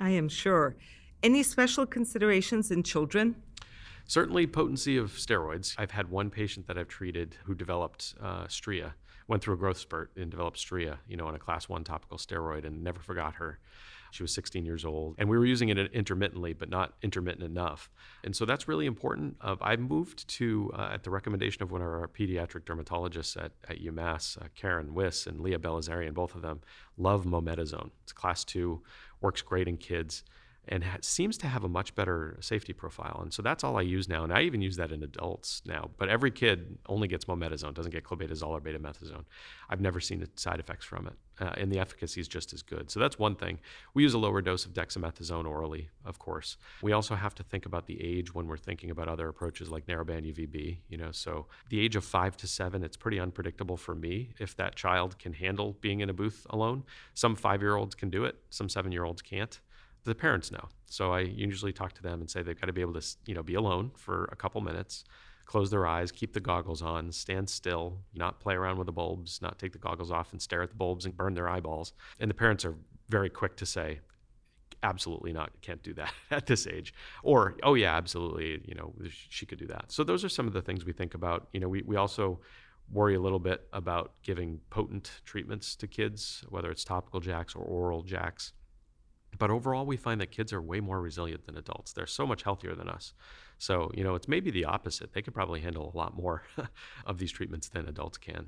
I 0.00 0.10
am 0.10 0.28
sure. 0.28 0.76
Any 1.22 1.42
special 1.42 1.86
considerations 1.86 2.70
in 2.70 2.82
children? 2.82 3.36
Certainly, 4.06 4.48
potency 4.48 4.98
of 4.98 5.12
steroids. 5.12 5.74
I've 5.78 5.92
had 5.92 6.10
one 6.10 6.28
patient 6.28 6.66
that 6.66 6.76
I've 6.76 6.88
treated 6.88 7.36
who 7.44 7.54
developed 7.54 8.14
uh, 8.20 8.44
stria, 8.44 8.92
went 9.28 9.42
through 9.42 9.54
a 9.54 9.56
growth 9.56 9.78
spurt 9.78 10.10
and 10.16 10.30
developed 10.30 10.58
stria, 10.58 10.98
you 11.08 11.16
know, 11.16 11.26
on 11.26 11.34
a 11.34 11.38
class 11.38 11.68
one 11.68 11.84
topical 11.84 12.18
steroid, 12.18 12.66
and 12.66 12.82
never 12.82 13.00
forgot 13.00 13.36
her. 13.36 13.58
She 14.14 14.22
was 14.22 14.32
16 14.32 14.64
years 14.64 14.84
old, 14.84 15.16
and 15.18 15.28
we 15.28 15.36
were 15.36 15.44
using 15.44 15.70
it 15.70 15.78
intermittently, 15.92 16.52
but 16.52 16.68
not 16.68 16.94
intermittent 17.02 17.42
enough. 17.42 17.90
And 18.22 18.34
so 18.34 18.44
that's 18.44 18.68
really 18.68 18.86
important. 18.86 19.36
Uh, 19.40 19.56
I 19.60 19.74
moved 19.74 20.28
to, 20.28 20.70
uh, 20.72 20.90
at 20.92 21.02
the 21.02 21.10
recommendation 21.10 21.64
of 21.64 21.72
one 21.72 21.80
of 21.80 21.88
our 21.88 22.06
pediatric 22.06 22.60
dermatologists 22.60 23.36
at, 23.36 23.50
at 23.68 23.82
UMass, 23.82 24.40
uh, 24.40 24.46
Karen 24.54 24.94
Wiss 24.94 25.26
and 25.26 25.40
Leah 25.40 25.58
Belazarian, 25.58 26.14
both 26.14 26.36
of 26.36 26.42
them 26.42 26.60
love 26.96 27.24
mometasone. 27.24 27.90
It's 28.04 28.12
class 28.12 28.44
two, 28.44 28.82
works 29.20 29.42
great 29.42 29.66
in 29.66 29.78
kids. 29.78 30.22
And 30.68 30.84
ha- 30.84 30.98
seems 31.00 31.36
to 31.38 31.46
have 31.46 31.64
a 31.64 31.68
much 31.68 31.94
better 31.94 32.36
safety 32.40 32.72
profile. 32.72 33.20
And 33.22 33.32
so 33.32 33.42
that's 33.42 33.64
all 33.64 33.76
I 33.76 33.82
use 33.82 34.08
now. 34.08 34.24
And 34.24 34.32
I 34.32 34.42
even 34.42 34.62
use 34.62 34.76
that 34.76 34.92
in 34.92 35.02
adults 35.02 35.62
now. 35.66 35.90
But 35.98 36.08
every 36.08 36.30
kid 36.30 36.78
only 36.86 37.08
gets 37.08 37.26
mometasone, 37.26 37.74
doesn't 37.74 37.92
get 37.92 38.04
clobetasol 38.04 38.48
or 38.48 38.60
betamethasone. 38.60 39.24
I've 39.68 39.80
never 39.80 40.00
seen 40.00 40.20
the 40.20 40.28
side 40.36 40.60
effects 40.60 40.84
from 40.84 41.06
it. 41.06 41.14
Uh, 41.40 41.52
and 41.56 41.72
the 41.72 41.80
efficacy 41.80 42.20
is 42.20 42.28
just 42.28 42.52
as 42.52 42.62
good. 42.62 42.90
So 42.90 43.00
that's 43.00 43.18
one 43.18 43.34
thing. 43.34 43.58
We 43.92 44.04
use 44.04 44.14
a 44.14 44.18
lower 44.18 44.40
dose 44.40 44.66
of 44.66 44.72
dexamethasone 44.72 45.46
orally, 45.46 45.88
of 46.04 46.18
course. 46.20 46.56
We 46.80 46.92
also 46.92 47.16
have 47.16 47.34
to 47.34 47.42
think 47.42 47.66
about 47.66 47.86
the 47.86 48.00
age 48.00 48.32
when 48.32 48.46
we're 48.46 48.56
thinking 48.56 48.90
about 48.90 49.08
other 49.08 49.28
approaches 49.28 49.68
like 49.68 49.86
narrowband 49.86 50.32
UVB. 50.32 50.78
You 50.88 50.98
know, 50.98 51.10
so 51.10 51.46
the 51.70 51.80
age 51.80 51.96
of 51.96 52.04
five 52.04 52.36
to 52.36 52.46
seven, 52.46 52.84
it's 52.84 52.96
pretty 52.96 53.18
unpredictable 53.18 53.76
for 53.76 53.96
me 53.96 54.30
if 54.38 54.56
that 54.56 54.76
child 54.76 55.18
can 55.18 55.32
handle 55.32 55.76
being 55.80 56.00
in 56.00 56.08
a 56.08 56.12
booth 56.12 56.46
alone. 56.50 56.84
Some 57.14 57.34
five-year-olds 57.34 57.96
can 57.96 58.10
do 58.10 58.24
it. 58.24 58.36
Some 58.50 58.68
seven-year-olds 58.68 59.22
can't 59.22 59.58
the 60.04 60.14
parents 60.14 60.52
know. 60.52 60.68
So 60.86 61.12
I 61.12 61.20
usually 61.20 61.72
talk 61.72 61.92
to 61.94 62.02
them 62.02 62.20
and 62.20 62.30
say 62.30 62.42
they've 62.42 62.58
got 62.58 62.66
to 62.66 62.72
be 62.72 62.80
able 62.80 62.94
to, 62.94 63.06
you 63.26 63.34
know, 63.34 63.42
be 63.42 63.54
alone 63.54 63.90
for 63.96 64.28
a 64.30 64.36
couple 64.36 64.60
minutes, 64.60 65.04
close 65.46 65.70
their 65.70 65.86
eyes, 65.86 66.12
keep 66.12 66.32
the 66.32 66.40
goggles 66.40 66.82
on, 66.82 67.10
stand 67.10 67.48
still, 67.50 67.98
not 68.14 68.40
play 68.40 68.54
around 68.54 68.78
with 68.78 68.86
the 68.86 68.92
bulbs, 68.92 69.40
not 69.42 69.58
take 69.58 69.72
the 69.72 69.78
goggles 69.78 70.10
off 70.10 70.32
and 70.32 70.40
stare 70.40 70.62
at 70.62 70.70
the 70.70 70.76
bulbs 70.76 71.04
and 71.04 71.16
burn 71.16 71.34
their 71.34 71.48
eyeballs. 71.48 71.92
And 72.20 72.30
the 72.30 72.34
parents 72.34 72.64
are 72.64 72.74
very 73.08 73.30
quick 73.30 73.56
to 73.56 73.66
say, 73.66 74.00
absolutely 74.82 75.32
not, 75.32 75.50
can't 75.62 75.82
do 75.82 75.94
that 75.94 76.12
at 76.30 76.46
this 76.46 76.66
age. 76.66 76.94
Or, 77.22 77.56
oh 77.62 77.74
yeah, 77.74 77.96
absolutely, 77.96 78.62
you 78.64 78.74
know, 78.74 78.94
she 79.08 79.46
could 79.46 79.58
do 79.58 79.66
that. 79.68 79.90
So 79.90 80.04
those 80.04 80.24
are 80.24 80.28
some 80.28 80.46
of 80.46 80.52
the 80.52 80.62
things 80.62 80.84
we 80.84 80.92
think 80.92 81.14
about. 81.14 81.48
You 81.52 81.60
know, 81.60 81.68
we, 81.68 81.82
we 81.82 81.96
also 81.96 82.40
worry 82.92 83.14
a 83.14 83.20
little 83.20 83.38
bit 83.38 83.66
about 83.72 84.12
giving 84.22 84.60
potent 84.68 85.10
treatments 85.24 85.74
to 85.76 85.86
kids, 85.86 86.44
whether 86.50 86.70
it's 86.70 86.84
topical 86.84 87.20
JAKs 87.20 87.56
or 87.56 87.60
oral 87.60 88.04
JAKs 88.04 88.52
but 89.38 89.50
overall, 89.50 89.86
we 89.86 89.96
find 89.96 90.20
that 90.20 90.30
kids 90.30 90.52
are 90.52 90.62
way 90.62 90.80
more 90.80 91.00
resilient 91.00 91.46
than 91.46 91.56
adults. 91.56 91.92
They're 91.92 92.06
so 92.06 92.26
much 92.26 92.42
healthier 92.42 92.74
than 92.74 92.88
us. 92.88 93.12
So, 93.58 93.90
you 93.94 94.04
know, 94.04 94.14
it's 94.14 94.28
maybe 94.28 94.50
the 94.50 94.64
opposite. 94.64 95.12
They 95.12 95.22
could 95.22 95.34
probably 95.34 95.60
handle 95.60 95.90
a 95.94 95.96
lot 95.96 96.14
more 96.14 96.42
of 97.06 97.18
these 97.18 97.32
treatments 97.32 97.68
than 97.68 97.88
adults 97.88 98.18
can. 98.18 98.46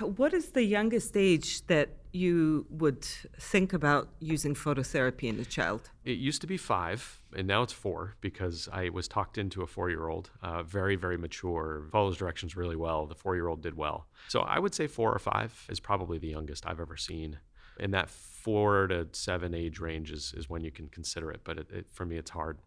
What 0.00 0.34
is 0.34 0.50
the 0.50 0.64
youngest 0.64 1.16
age 1.16 1.64
that 1.68 1.90
you 2.10 2.66
would 2.70 3.02
think 3.02 3.72
about 3.72 4.08
using 4.18 4.54
phototherapy 4.54 5.24
in 5.24 5.38
a 5.38 5.44
child? 5.44 5.90
It 6.04 6.18
used 6.18 6.40
to 6.40 6.46
be 6.46 6.56
five, 6.56 7.22
and 7.36 7.46
now 7.46 7.62
it's 7.62 7.72
four 7.72 8.16
because 8.20 8.68
I 8.72 8.88
was 8.88 9.06
talked 9.06 9.38
into 9.38 9.62
a 9.62 9.66
four 9.66 9.88
year 9.88 10.08
old, 10.08 10.30
uh, 10.42 10.64
very, 10.64 10.96
very 10.96 11.16
mature, 11.16 11.86
follows 11.92 12.16
directions 12.16 12.56
really 12.56 12.76
well. 12.76 13.06
The 13.06 13.14
four 13.14 13.36
year 13.36 13.46
old 13.46 13.62
did 13.62 13.76
well. 13.76 14.08
So 14.28 14.40
I 14.40 14.58
would 14.58 14.74
say 14.74 14.86
four 14.86 15.12
or 15.12 15.18
five 15.20 15.66
is 15.70 15.78
probably 15.78 16.18
the 16.18 16.28
youngest 16.28 16.66
I've 16.66 16.80
ever 16.80 16.96
seen 16.96 17.38
in 17.78 17.92
that 17.92 18.10
four 18.46 18.86
to 18.86 19.08
seven 19.10 19.54
age 19.54 19.80
range 19.80 20.12
is, 20.12 20.32
is 20.36 20.48
when 20.48 20.62
you 20.62 20.70
can 20.70 20.86
consider 20.88 21.32
it. 21.32 21.40
But 21.42 21.58
it, 21.58 21.68
it, 21.72 21.86
for 21.90 22.06
me, 22.06 22.16
it's 22.16 22.30
hard 22.30 22.58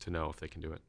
to 0.00 0.10
know 0.10 0.28
if 0.28 0.36
they 0.36 0.46
can 0.46 0.60
do 0.60 0.70
it. 0.70 0.82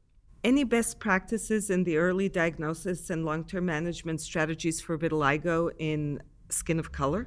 Any 0.44 0.64
best 0.64 0.98
practices 0.98 1.70
in 1.70 1.84
the 1.84 1.96
early 1.96 2.28
diagnosis 2.28 3.08
and 3.08 3.24
long 3.24 3.44
term 3.44 3.64
management 3.64 4.20
strategies 4.20 4.82
for 4.82 4.98
vitiligo 4.98 5.70
in 5.78 6.22
skin 6.50 6.78
of 6.78 6.92
color? 6.92 7.26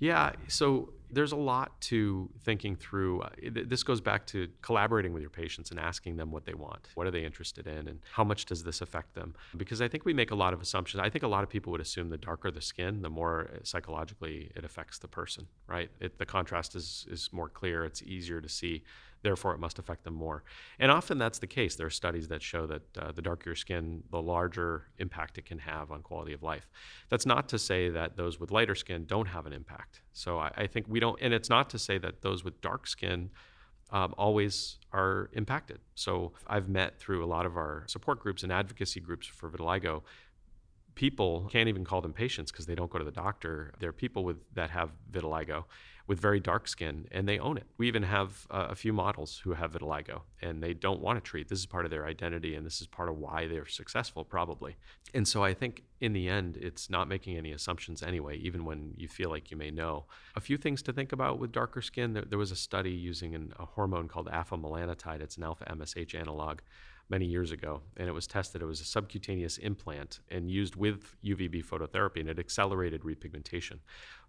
Yeah, 0.00 0.32
so 0.48 0.93
there's 1.14 1.32
a 1.32 1.36
lot 1.36 1.80
to 1.82 2.28
thinking 2.42 2.76
through. 2.76 3.22
Uh, 3.22 3.30
this 3.66 3.82
goes 3.82 4.00
back 4.00 4.26
to 4.28 4.48
collaborating 4.62 5.12
with 5.12 5.22
your 5.22 5.30
patients 5.30 5.70
and 5.70 5.80
asking 5.80 6.16
them 6.16 6.30
what 6.30 6.44
they 6.44 6.54
want. 6.54 6.88
What 6.94 7.06
are 7.06 7.10
they 7.10 7.24
interested 7.24 7.66
in? 7.66 7.88
And 7.88 8.00
how 8.12 8.24
much 8.24 8.44
does 8.46 8.64
this 8.64 8.80
affect 8.80 9.14
them? 9.14 9.34
Because 9.56 9.80
I 9.80 9.88
think 9.88 10.04
we 10.04 10.12
make 10.12 10.30
a 10.30 10.34
lot 10.34 10.52
of 10.52 10.60
assumptions. 10.60 11.00
I 11.00 11.10
think 11.10 11.22
a 11.22 11.28
lot 11.28 11.44
of 11.44 11.50
people 11.50 11.70
would 11.72 11.80
assume 11.80 12.10
the 12.10 12.18
darker 12.18 12.50
the 12.50 12.60
skin, 12.60 13.02
the 13.02 13.10
more 13.10 13.50
uh, 13.52 13.58
psychologically 13.62 14.50
it 14.54 14.64
affects 14.64 14.98
the 14.98 15.08
person, 15.08 15.46
right? 15.66 15.90
It, 16.00 16.18
the 16.18 16.26
contrast 16.26 16.74
is, 16.74 17.06
is 17.10 17.30
more 17.32 17.48
clear, 17.48 17.84
it's 17.84 18.02
easier 18.02 18.40
to 18.40 18.48
see 18.48 18.82
therefore 19.24 19.54
it 19.54 19.58
must 19.58 19.80
affect 19.80 20.04
them 20.04 20.14
more. 20.14 20.44
And 20.78 20.92
often 20.92 21.18
that's 21.18 21.40
the 21.40 21.48
case. 21.48 21.74
There 21.74 21.88
are 21.88 21.90
studies 21.90 22.28
that 22.28 22.42
show 22.42 22.66
that 22.66 22.82
uh, 22.96 23.10
the 23.10 23.22
darker 23.22 23.50
your 23.50 23.56
skin, 23.56 24.04
the 24.12 24.22
larger 24.22 24.84
impact 24.98 25.38
it 25.38 25.46
can 25.46 25.58
have 25.58 25.90
on 25.90 26.02
quality 26.02 26.32
of 26.32 26.42
life. 26.42 26.68
That's 27.08 27.26
not 27.26 27.48
to 27.48 27.58
say 27.58 27.88
that 27.88 28.16
those 28.16 28.38
with 28.38 28.52
lighter 28.52 28.76
skin 28.76 29.06
don't 29.06 29.26
have 29.26 29.46
an 29.46 29.52
impact. 29.52 30.02
So 30.12 30.38
I, 30.38 30.52
I 30.56 30.66
think 30.68 30.86
we 30.88 31.00
don't, 31.00 31.20
and 31.20 31.34
it's 31.34 31.50
not 31.50 31.70
to 31.70 31.78
say 31.78 31.98
that 31.98 32.22
those 32.22 32.44
with 32.44 32.60
dark 32.60 32.86
skin 32.86 33.30
um, 33.90 34.14
always 34.16 34.78
are 34.92 35.30
impacted. 35.32 35.80
So 35.94 36.32
I've 36.46 36.68
met 36.68 37.00
through 37.00 37.24
a 37.24 37.26
lot 37.26 37.46
of 37.46 37.56
our 37.56 37.84
support 37.86 38.20
groups 38.20 38.42
and 38.42 38.52
advocacy 38.52 39.00
groups 39.00 39.26
for 39.26 39.48
vitiligo 39.50 40.02
people 40.94 41.48
can't 41.50 41.68
even 41.68 41.84
call 41.84 42.00
them 42.00 42.12
patients 42.12 42.52
because 42.52 42.66
they 42.66 42.74
don't 42.74 42.90
go 42.90 42.98
to 42.98 43.04
the 43.04 43.10
doctor. 43.10 43.72
They're 43.80 43.92
people 43.92 44.24
with 44.24 44.36
that 44.54 44.70
have 44.70 44.90
vitiligo 45.10 45.64
with 46.06 46.20
very 46.20 46.38
dark 46.38 46.68
skin 46.68 47.06
and 47.10 47.26
they 47.26 47.38
own 47.38 47.56
it. 47.56 47.64
We 47.78 47.88
even 47.88 48.02
have 48.02 48.46
uh, 48.50 48.66
a 48.70 48.74
few 48.74 48.92
models 48.92 49.40
who 49.42 49.54
have 49.54 49.72
vitiligo 49.72 50.22
and 50.42 50.62
they 50.62 50.74
don't 50.74 51.00
want 51.00 51.16
to 51.16 51.20
treat. 51.28 51.48
This 51.48 51.60
is 51.60 51.66
part 51.66 51.84
of 51.86 51.90
their 51.90 52.06
identity 52.06 52.54
and 52.54 52.66
this 52.66 52.80
is 52.80 52.86
part 52.86 53.08
of 53.08 53.16
why 53.16 53.46
they're 53.46 53.66
successful, 53.66 54.24
probably. 54.24 54.76
And 55.14 55.26
so 55.26 55.42
I 55.42 55.54
think 55.54 55.84
in 56.00 56.12
the 56.12 56.28
end, 56.28 56.58
it's 56.58 56.90
not 56.90 57.08
making 57.08 57.38
any 57.38 57.52
assumptions 57.52 58.02
anyway, 58.02 58.36
even 58.36 58.64
when 58.64 58.92
you 58.96 59.08
feel 59.08 59.30
like 59.30 59.50
you 59.50 59.56
may 59.56 59.70
know. 59.70 60.04
A 60.36 60.40
few 60.40 60.58
things 60.58 60.82
to 60.82 60.92
think 60.92 61.12
about 61.12 61.38
with 61.38 61.52
darker 61.52 61.80
skin 61.80 62.12
there, 62.12 62.24
there 62.28 62.38
was 62.38 62.50
a 62.50 62.56
study 62.56 62.90
using 62.90 63.34
an, 63.34 63.54
a 63.58 63.64
hormone 63.64 64.08
called 64.08 64.28
afamelanotide, 64.28 65.22
it's 65.22 65.38
an 65.38 65.44
alpha 65.44 65.64
MSH 65.64 66.14
analog 66.14 66.60
many 67.08 67.26
years 67.26 67.52
ago, 67.52 67.82
and 67.96 68.08
it 68.08 68.12
was 68.12 68.26
tested. 68.26 68.62
It 68.62 68.66
was 68.66 68.80
a 68.80 68.84
subcutaneous 68.84 69.58
implant 69.58 70.20
and 70.30 70.50
used 70.50 70.76
with 70.76 71.14
UVB 71.24 71.64
phototherapy, 71.64 72.20
and 72.20 72.28
it 72.28 72.38
accelerated 72.38 73.02
repigmentation. 73.02 73.78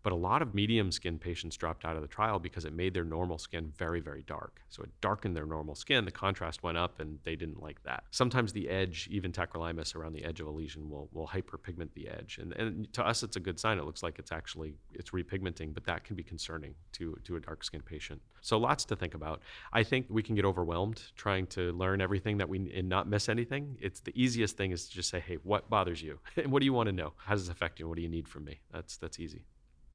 But 0.06 0.14
a 0.14 0.16
lot 0.16 0.44
of 0.44 0.54
medium 0.54 0.92
skin 0.92 1.18
patients 1.18 1.58
dropped 1.58 1.84
out 1.84 1.96
of 1.96 2.04
the 2.04 2.08
trial 2.08 2.38
because 2.38 2.64
it 2.64 2.74
made 2.74 2.94
their 2.94 3.04
normal 3.04 3.40
skin 3.40 3.74
very, 3.76 4.00
very 4.00 4.22
dark. 4.22 4.62
So 4.70 4.84
it 4.84 4.92
darkened 5.02 5.36
their 5.36 5.48
normal 5.48 5.74
skin, 5.74 6.06
the 6.06 6.12
contrast 6.12 6.62
went 6.62 6.78
up, 6.78 7.00
and 7.00 7.18
they 7.24 7.36
didn't 7.36 7.60
like 7.60 7.82
that. 7.86 8.04
Sometimes 8.12 8.54
the 8.54 8.70
edge, 8.70 9.08
even 9.10 9.32
tacrolimus 9.32 9.96
around 9.96 10.14
the 10.14 10.24
edge 10.24 10.42
of 10.42 10.46
a 10.46 10.52
lesion, 10.52 10.92
will, 10.92 11.10
will 11.12 11.28
hyperpigment 11.28 11.90
the 11.96 12.08
edge. 12.08 12.38
And, 12.40 12.54
and 12.54 12.94
to 12.94 13.04
us, 13.04 13.24
it's 13.24 13.36
a 13.36 13.40
good 13.40 13.60
sign. 13.60 13.80
It 13.80 13.86
looks 13.86 14.04
like 14.04 14.20
it's 14.20 14.32
actually 14.32 14.76
it's 14.94 15.10
repigmenting, 15.10 15.74
but 15.74 15.86
that 15.86 16.04
can 16.04 16.16
be 16.16 16.22
concerning 16.22 16.76
to, 16.92 17.18
to 17.24 17.38
a 17.38 17.40
dark 17.40 17.64
skin 17.64 17.82
patient. 17.82 18.22
So 18.42 18.60
lots 18.60 18.86
to 18.86 18.96
think 18.96 19.16
about. 19.16 19.42
I 19.74 19.82
think 19.82 20.06
we 20.10 20.22
can 20.22 20.36
get 20.36 20.46
overwhelmed 20.46 21.02
trying 21.16 21.48
to 21.48 21.72
learn 21.72 22.00
everything 22.00 22.38
that 22.38 22.48
we 22.48 22.65
and 22.74 22.90
not 22.90 23.08
miss 23.08 23.30
anything. 23.30 23.78
It's 23.82 24.00
the 24.00 24.12
easiest 24.20 24.58
thing 24.58 24.72
is 24.72 24.88
to 24.88 24.94
just 24.94 25.10
say, 25.10 25.20
hey, 25.20 25.38
what 25.44 25.70
bothers 25.70 26.02
you? 26.02 26.20
and 26.38 26.52
what 26.52 26.60
do 26.60 26.66
you 26.66 26.74
want 26.74 26.88
to 26.88 26.94
know? 26.94 27.14
How 27.18 27.34
does 27.34 27.46
this 27.46 27.52
affect 27.52 27.80
you? 27.80 27.88
What 27.88 27.98
do 27.98 28.02
you 28.02 28.10
need 28.10 28.28
from 28.28 28.46
me? 28.46 28.60
That's 28.72 28.98
that's 28.98 29.20
easy. 29.20 29.46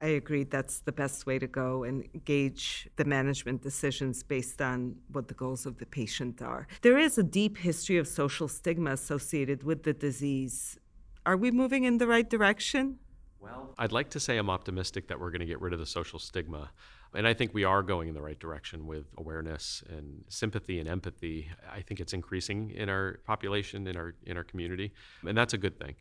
I 0.03 0.07
agree. 0.07 0.45
That's 0.45 0.79
the 0.79 0.91
best 0.91 1.27
way 1.27 1.37
to 1.37 1.45
go 1.45 1.83
and 1.83 2.07
gauge 2.25 2.89
the 2.95 3.05
management 3.05 3.61
decisions 3.61 4.23
based 4.23 4.59
on 4.59 4.95
what 5.11 5.27
the 5.27 5.35
goals 5.35 5.67
of 5.67 5.77
the 5.77 5.85
patient 5.85 6.41
are. 6.41 6.67
There 6.81 6.97
is 6.97 7.19
a 7.19 7.23
deep 7.23 7.57
history 7.57 7.97
of 7.97 8.07
social 8.07 8.47
stigma 8.47 8.93
associated 8.93 9.61
with 9.61 9.83
the 9.83 9.93
disease. 9.93 10.79
Are 11.23 11.37
we 11.37 11.51
moving 11.51 11.83
in 11.83 11.99
the 11.99 12.07
right 12.07 12.27
direction? 12.27 12.97
Well, 13.39 13.75
I'd 13.77 13.91
like 13.91 14.09
to 14.11 14.19
say 14.19 14.37
I'm 14.37 14.49
optimistic 14.49 15.07
that 15.07 15.19
we're 15.19 15.29
going 15.29 15.41
to 15.41 15.45
get 15.45 15.61
rid 15.61 15.73
of 15.73 15.79
the 15.79 15.85
social 15.85 16.17
stigma. 16.17 16.71
And 17.13 17.27
I 17.27 17.33
think 17.33 17.53
we 17.53 17.65
are 17.65 17.83
going 17.83 18.07
in 18.07 18.13
the 18.13 18.21
right 18.21 18.39
direction 18.39 18.87
with 18.87 19.05
awareness 19.17 19.83
and 19.89 20.23
sympathy 20.29 20.79
and 20.79 20.87
empathy. 20.87 21.49
I 21.69 21.81
think 21.81 21.99
it's 21.99 22.13
increasing 22.13 22.71
in 22.71 22.87
our 22.87 23.19
population, 23.25 23.85
in 23.87 23.97
our 23.97 24.15
in 24.25 24.37
our 24.37 24.45
community, 24.45 24.93
and 25.27 25.37
that's 25.37 25.53
a 25.53 25.57
good 25.57 25.77
thing. 25.77 25.95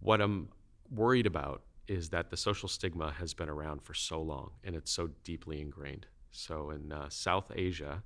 What 0.00 0.20
I'm 0.20 0.48
worried 0.90 1.26
about 1.26 1.62
is 1.88 2.08
that 2.10 2.30
the 2.30 2.36
social 2.36 2.68
stigma 2.68 3.12
has 3.12 3.34
been 3.34 3.48
around 3.48 3.82
for 3.82 3.94
so 3.94 4.20
long 4.20 4.50
and 4.64 4.74
it's 4.74 4.90
so 4.90 5.08
deeply 5.24 5.60
ingrained. 5.60 6.06
So 6.32 6.70
in 6.70 6.92
uh, 6.92 7.08
South 7.08 7.52
Asia, 7.54 8.02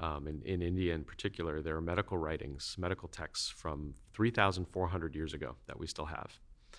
um, 0.00 0.26
in, 0.26 0.42
in 0.44 0.62
India 0.62 0.94
in 0.94 1.04
particular, 1.04 1.60
there 1.60 1.76
are 1.76 1.80
medical 1.80 2.18
writings, 2.18 2.74
medical 2.78 3.08
texts 3.08 3.48
from 3.48 3.94
3,400 4.14 5.14
years 5.14 5.32
ago 5.34 5.54
that 5.66 5.78
we 5.78 5.86
still 5.86 6.06
have. 6.06 6.32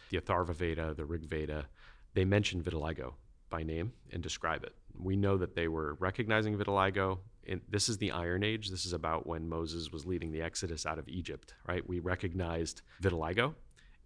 The 0.10 0.20
Atharva 0.20 0.54
Veda, 0.54 0.94
the 0.94 1.06
Rig 1.06 1.26
Veda, 1.30 1.68
they 2.14 2.26
mention 2.26 2.62
vitiligo 2.62 3.14
by 3.54 3.62
name 3.62 3.94
and 4.12 4.24
describe 4.24 4.64
it. 4.64 4.74
We 5.00 5.16
know 5.16 5.38
that 5.38 5.56
they 5.56 5.68
were 5.68 5.94
recognizing 6.00 6.58
vitiligo. 6.58 7.20
And 7.48 7.62
this 7.70 7.88
is 7.88 8.00
the 8.00 8.10
Iron 8.10 8.44
Age. 8.44 8.70
This 8.70 8.84
is 8.84 8.94
about 8.94 9.28
when 9.28 9.48
Moses 9.48 9.92
was 9.92 10.08
leading 10.08 10.32
the 10.32 10.42
Exodus 10.42 10.88
out 10.88 10.98
of 10.98 11.08
Egypt, 11.08 11.54
right? 11.68 11.88
We 11.88 12.00
recognized 12.00 12.82
vitiligo 13.04 13.54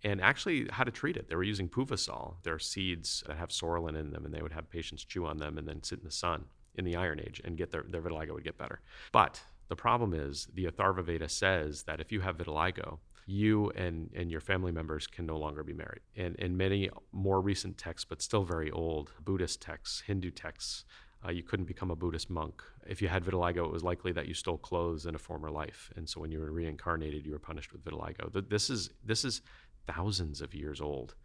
and 0.04 0.20
actually 0.20 0.68
how 0.70 0.84
to 0.84 0.92
treat 0.92 1.16
it. 1.16 1.30
They 1.30 1.36
were 1.36 1.44
using 1.44 1.70
puvasol. 1.70 2.36
There 2.44 2.54
are 2.54 2.60
seeds 2.60 3.24
that 3.26 3.38
have 3.38 3.50
psoralen 3.50 3.98
in 3.98 4.12
them, 4.12 4.26
and 4.26 4.34
they 4.34 4.42
would 4.42 4.52
have 4.52 4.70
patients 4.70 5.06
chew 5.06 5.26
on 5.26 5.38
them 5.38 5.58
and 5.58 5.66
then 5.66 5.82
sit 5.82 6.00
in 6.00 6.06
the 6.06 6.12
sun 6.12 6.44
in 6.76 6.84
the 6.84 6.98
Iron 6.98 7.22
Age 7.22 7.42
and 7.46 7.58
get 7.58 7.72
their, 7.72 7.86
their 7.88 8.02
vitiligo 8.02 8.34
would 8.34 8.44
get 8.44 8.58
better. 8.58 8.82
But 9.14 9.40
the 9.70 9.78
problem 9.78 10.14
is 10.14 10.48
the 10.54 10.66
Atharva 10.66 11.04
Veda 11.06 11.30
says 11.30 11.84
that 11.84 12.02
if 12.02 12.12
you 12.12 12.20
have 12.20 12.38
vitiligo, 12.38 12.98
you 13.28 13.70
and, 13.72 14.10
and 14.16 14.32
your 14.32 14.40
family 14.40 14.72
members 14.72 15.06
can 15.06 15.26
no 15.26 15.38
longer 15.38 15.62
be 15.62 15.74
married. 15.74 16.02
And 16.16 16.36
in 16.38 16.58
many 16.58 16.90
more 17.12 17.42
recent 17.42 17.78
texts, 17.78 18.06
but 18.10 18.22
still 18.22 18.44
very 18.44 18.72
old, 18.72 19.12
Buddhist 19.24 19.62
texts, 19.62 20.02
Hindu 20.02 20.32
texts, 20.32 20.86
uh, 21.26 21.32
you 21.32 21.44
couldn't 21.44 21.66
become 21.66 21.92
a 21.92 21.96
Buddhist 21.96 22.30
monk. 22.30 22.64
If 22.88 23.02
you 23.02 23.10
had 23.10 23.26
vitiligo, 23.26 23.66
it 23.66 23.72
was 23.72 23.84
likely 23.84 24.14
that 24.14 24.28
you 24.28 24.34
stole 24.34 24.58
clothes 24.58 25.06
in 25.06 25.14
a 25.14 25.20
former 25.20 25.52
life, 25.52 25.92
and 25.96 26.08
so 26.08 26.22
when 26.22 26.32
you 26.32 26.40
were 26.40 26.52
reincarnated, 26.52 27.26
you 27.26 27.32
were 27.32 27.40
punished 27.40 27.74
with 27.74 27.84
vitiligo. 27.84 28.50
This 28.50 28.70
is 28.70 28.92
this 29.04 29.26
is 29.26 29.42
thousands 29.88 30.42
of 30.42 30.54
years 30.54 30.80
old 30.80 31.16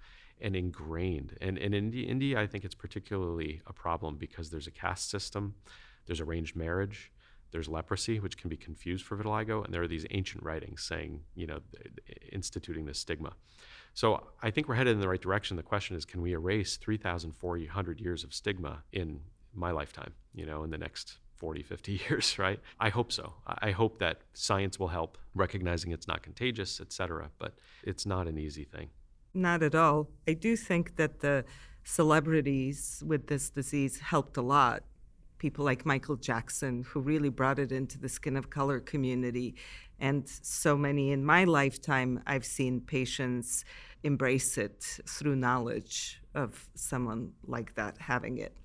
and 0.40 0.56
ingrained. 0.56 1.36
And, 1.40 1.58
and 1.58 1.74
in 1.74 1.92
India, 1.92 2.40
I 2.40 2.46
think 2.46 2.64
it's 2.64 2.74
particularly 2.74 3.60
a 3.66 3.72
problem 3.72 4.16
because 4.16 4.50
there's 4.50 4.66
a 4.66 4.72
caste 4.72 5.08
system. 5.10 5.54
There's 6.06 6.20
arranged 6.20 6.56
marriage, 6.56 7.12
there's 7.52 7.68
leprosy, 7.68 8.18
which 8.18 8.36
can 8.36 8.50
be 8.50 8.56
confused 8.56 9.04
for 9.04 9.16
vitiligo, 9.16 9.64
and 9.64 9.72
there 9.72 9.82
are 9.82 9.88
these 9.88 10.06
ancient 10.10 10.42
writings 10.42 10.82
saying, 10.82 11.20
you 11.34 11.46
know, 11.46 11.60
instituting 12.32 12.86
this 12.86 12.98
stigma. 12.98 13.34
So 13.94 14.26
I 14.42 14.50
think 14.50 14.68
we're 14.68 14.74
headed 14.74 14.94
in 14.94 15.00
the 15.00 15.08
right 15.08 15.20
direction. 15.20 15.56
The 15.56 15.62
question 15.62 15.96
is, 15.96 16.04
can 16.04 16.22
we 16.22 16.32
erase 16.32 16.76
3,400 16.78 18.00
years 18.00 18.24
of 18.24 18.32
stigma 18.32 18.82
in 18.92 19.20
my 19.54 19.70
lifetime, 19.70 20.14
you 20.34 20.46
know, 20.46 20.64
in 20.64 20.70
the 20.70 20.78
next 20.78 21.18
40, 21.36 21.62
50 21.62 21.92
years, 22.08 22.38
right? 22.38 22.58
I 22.80 22.88
hope 22.88 23.12
so. 23.12 23.34
I 23.46 23.72
hope 23.72 23.98
that 23.98 24.22
science 24.32 24.78
will 24.78 24.88
help 24.88 25.18
recognizing 25.34 25.92
it's 25.92 26.08
not 26.08 26.22
contagious, 26.22 26.80
et 26.80 26.92
cetera, 26.92 27.30
but 27.38 27.54
it's 27.82 28.06
not 28.06 28.26
an 28.26 28.38
easy 28.38 28.64
thing. 28.64 28.88
Not 29.34 29.62
at 29.62 29.74
all. 29.74 30.08
I 30.26 30.34
do 30.34 30.56
think 30.56 30.96
that 30.96 31.20
the 31.20 31.44
celebrities 31.84 33.02
with 33.06 33.26
this 33.26 33.50
disease 33.50 33.98
helped 33.98 34.36
a 34.36 34.42
lot. 34.42 34.84
People 35.42 35.64
like 35.64 35.84
Michael 35.84 36.14
Jackson, 36.14 36.84
who 36.84 37.00
really 37.00 37.28
brought 37.28 37.58
it 37.58 37.72
into 37.72 37.98
the 37.98 38.08
skin 38.08 38.36
of 38.36 38.48
color 38.48 38.78
community. 38.78 39.56
And 39.98 40.22
so 40.28 40.76
many 40.76 41.10
in 41.10 41.24
my 41.24 41.42
lifetime, 41.42 42.22
I've 42.28 42.44
seen 42.44 42.80
patients 42.80 43.64
embrace 44.04 44.56
it 44.56 45.00
through 45.04 45.34
knowledge 45.34 46.22
of 46.32 46.68
someone 46.76 47.32
like 47.44 47.74
that 47.74 47.98
having 47.98 48.38
it. 48.38 48.56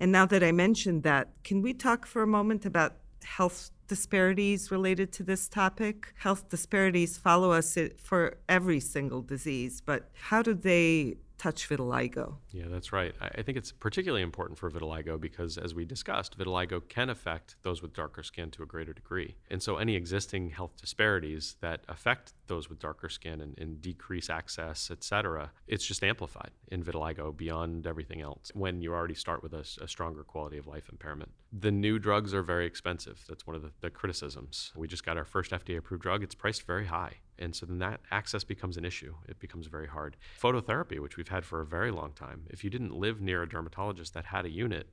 And 0.00 0.10
now 0.10 0.24
that 0.24 0.42
I 0.42 0.52
mentioned 0.52 1.02
that, 1.02 1.34
can 1.44 1.60
we 1.60 1.74
talk 1.74 2.06
for 2.06 2.22
a 2.22 2.26
moment 2.26 2.64
about 2.64 2.96
health 3.22 3.70
disparities 3.86 4.70
related 4.70 5.12
to 5.12 5.22
this 5.22 5.50
topic? 5.50 6.14
Health 6.16 6.48
disparities 6.48 7.18
follow 7.18 7.52
us 7.52 7.76
for 8.02 8.38
every 8.48 8.80
single 8.80 9.20
disease, 9.20 9.82
but 9.84 10.08
how 10.14 10.40
do 10.40 10.54
they 10.54 11.18
touch 11.40 11.66
vitiligo. 11.66 12.34
Yeah, 12.52 12.66
that's 12.68 12.92
right. 12.92 13.14
I 13.18 13.40
think 13.40 13.56
it's 13.56 13.72
particularly 13.72 14.22
important 14.22 14.58
for 14.58 14.70
vitiligo 14.70 15.18
because, 15.18 15.56
as 15.56 15.74
we 15.74 15.86
discussed, 15.86 16.38
vitiligo 16.38 16.86
can 16.86 17.08
affect 17.08 17.56
those 17.62 17.80
with 17.80 17.94
darker 17.94 18.22
skin 18.22 18.50
to 18.50 18.62
a 18.62 18.66
greater 18.66 18.92
degree. 18.92 19.36
And 19.50 19.62
so, 19.62 19.78
any 19.78 19.94
existing 19.96 20.50
health 20.50 20.76
disparities 20.78 21.56
that 21.62 21.80
affect 21.88 22.34
those 22.46 22.68
with 22.68 22.78
darker 22.78 23.08
skin 23.08 23.40
and, 23.40 23.58
and 23.58 23.80
decrease 23.80 24.28
access, 24.28 24.90
et 24.90 25.02
cetera, 25.02 25.50
it's 25.66 25.86
just 25.86 26.04
amplified 26.04 26.50
in 26.68 26.82
vitiligo 26.82 27.34
beyond 27.34 27.86
everything 27.86 28.20
else 28.20 28.52
when 28.52 28.82
you 28.82 28.92
already 28.92 29.14
start 29.14 29.42
with 29.42 29.54
a, 29.54 29.64
a 29.82 29.88
stronger 29.88 30.22
quality 30.22 30.58
of 30.58 30.66
life 30.66 30.90
impairment. 30.90 31.30
The 31.52 31.70
new 31.70 31.98
drugs 31.98 32.34
are 32.34 32.42
very 32.42 32.66
expensive. 32.66 33.24
That's 33.26 33.46
one 33.46 33.56
of 33.56 33.62
the, 33.62 33.70
the 33.80 33.88
criticisms. 33.88 34.72
We 34.76 34.88
just 34.88 35.06
got 35.06 35.16
our 35.16 35.24
first 35.24 35.52
FDA 35.52 35.78
approved 35.78 36.02
drug, 36.02 36.22
it's 36.22 36.34
priced 36.34 36.66
very 36.66 36.86
high. 36.86 37.14
And 37.40 37.56
so 37.56 37.66
then 37.66 37.78
that 37.78 38.00
access 38.10 38.44
becomes 38.44 38.76
an 38.76 38.84
issue. 38.84 39.14
It 39.26 39.40
becomes 39.40 39.66
very 39.66 39.88
hard. 39.88 40.16
Phototherapy, 40.40 41.00
which 41.00 41.16
we've 41.16 41.28
had 41.28 41.44
for 41.44 41.60
a 41.60 41.66
very 41.66 41.90
long 41.90 42.12
time, 42.12 42.42
if 42.50 42.62
you 42.62 42.70
didn't 42.70 42.94
live 42.94 43.20
near 43.20 43.42
a 43.42 43.48
dermatologist 43.48 44.14
that 44.14 44.26
had 44.26 44.44
a 44.44 44.50
unit, 44.50 44.88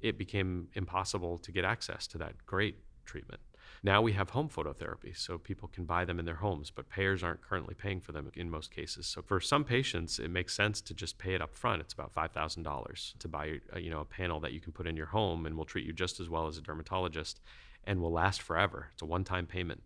it 0.00 0.18
became 0.18 0.68
impossible 0.74 1.38
to 1.38 1.52
get 1.52 1.64
access 1.64 2.06
to 2.08 2.18
that 2.18 2.44
great 2.44 2.78
treatment. 3.06 3.40
Now 3.82 4.00
we 4.00 4.12
have 4.12 4.30
home 4.30 4.48
phototherapy, 4.48 5.16
so 5.16 5.36
people 5.36 5.68
can 5.68 5.84
buy 5.84 6.04
them 6.04 6.18
in 6.18 6.24
their 6.24 6.36
homes, 6.36 6.70
but 6.70 6.88
payers 6.88 7.22
aren't 7.22 7.42
currently 7.42 7.74
paying 7.74 8.00
for 8.00 8.12
them 8.12 8.30
in 8.34 8.50
most 8.50 8.70
cases. 8.70 9.06
So 9.06 9.20
for 9.20 9.40
some 9.40 9.62
patients, 9.62 10.18
it 10.18 10.30
makes 10.30 10.54
sense 10.54 10.80
to 10.82 10.94
just 10.94 11.18
pay 11.18 11.34
it 11.34 11.42
up 11.42 11.54
front. 11.54 11.80
It's 11.82 11.92
about 11.92 12.12
five 12.12 12.32
thousand 12.32 12.62
dollars 12.62 13.14
to 13.18 13.28
buy, 13.28 13.60
a, 13.72 13.80
you 13.80 13.90
know, 13.90 14.00
a 14.00 14.06
panel 14.06 14.40
that 14.40 14.52
you 14.52 14.60
can 14.60 14.72
put 14.72 14.86
in 14.86 14.96
your 14.96 15.06
home, 15.06 15.44
and 15.44 15.56
will 15.56 15.66
treat 15.66 15.86
you 15.86 15.92
just 15.92 16.18
as 16.18 16.30
well 16.30 16.46
as 16.46 16.56
a 16.56 16.62
dermatologist, 16.62 17.40
and 17.84 18.00
will 18.00 18.12
last 18.12 18.40
forever. 18.40 18.88
It's 18.92 19.02
a 19.02 19.06
one-time 19.06 19.46
payment. 19.46 19.82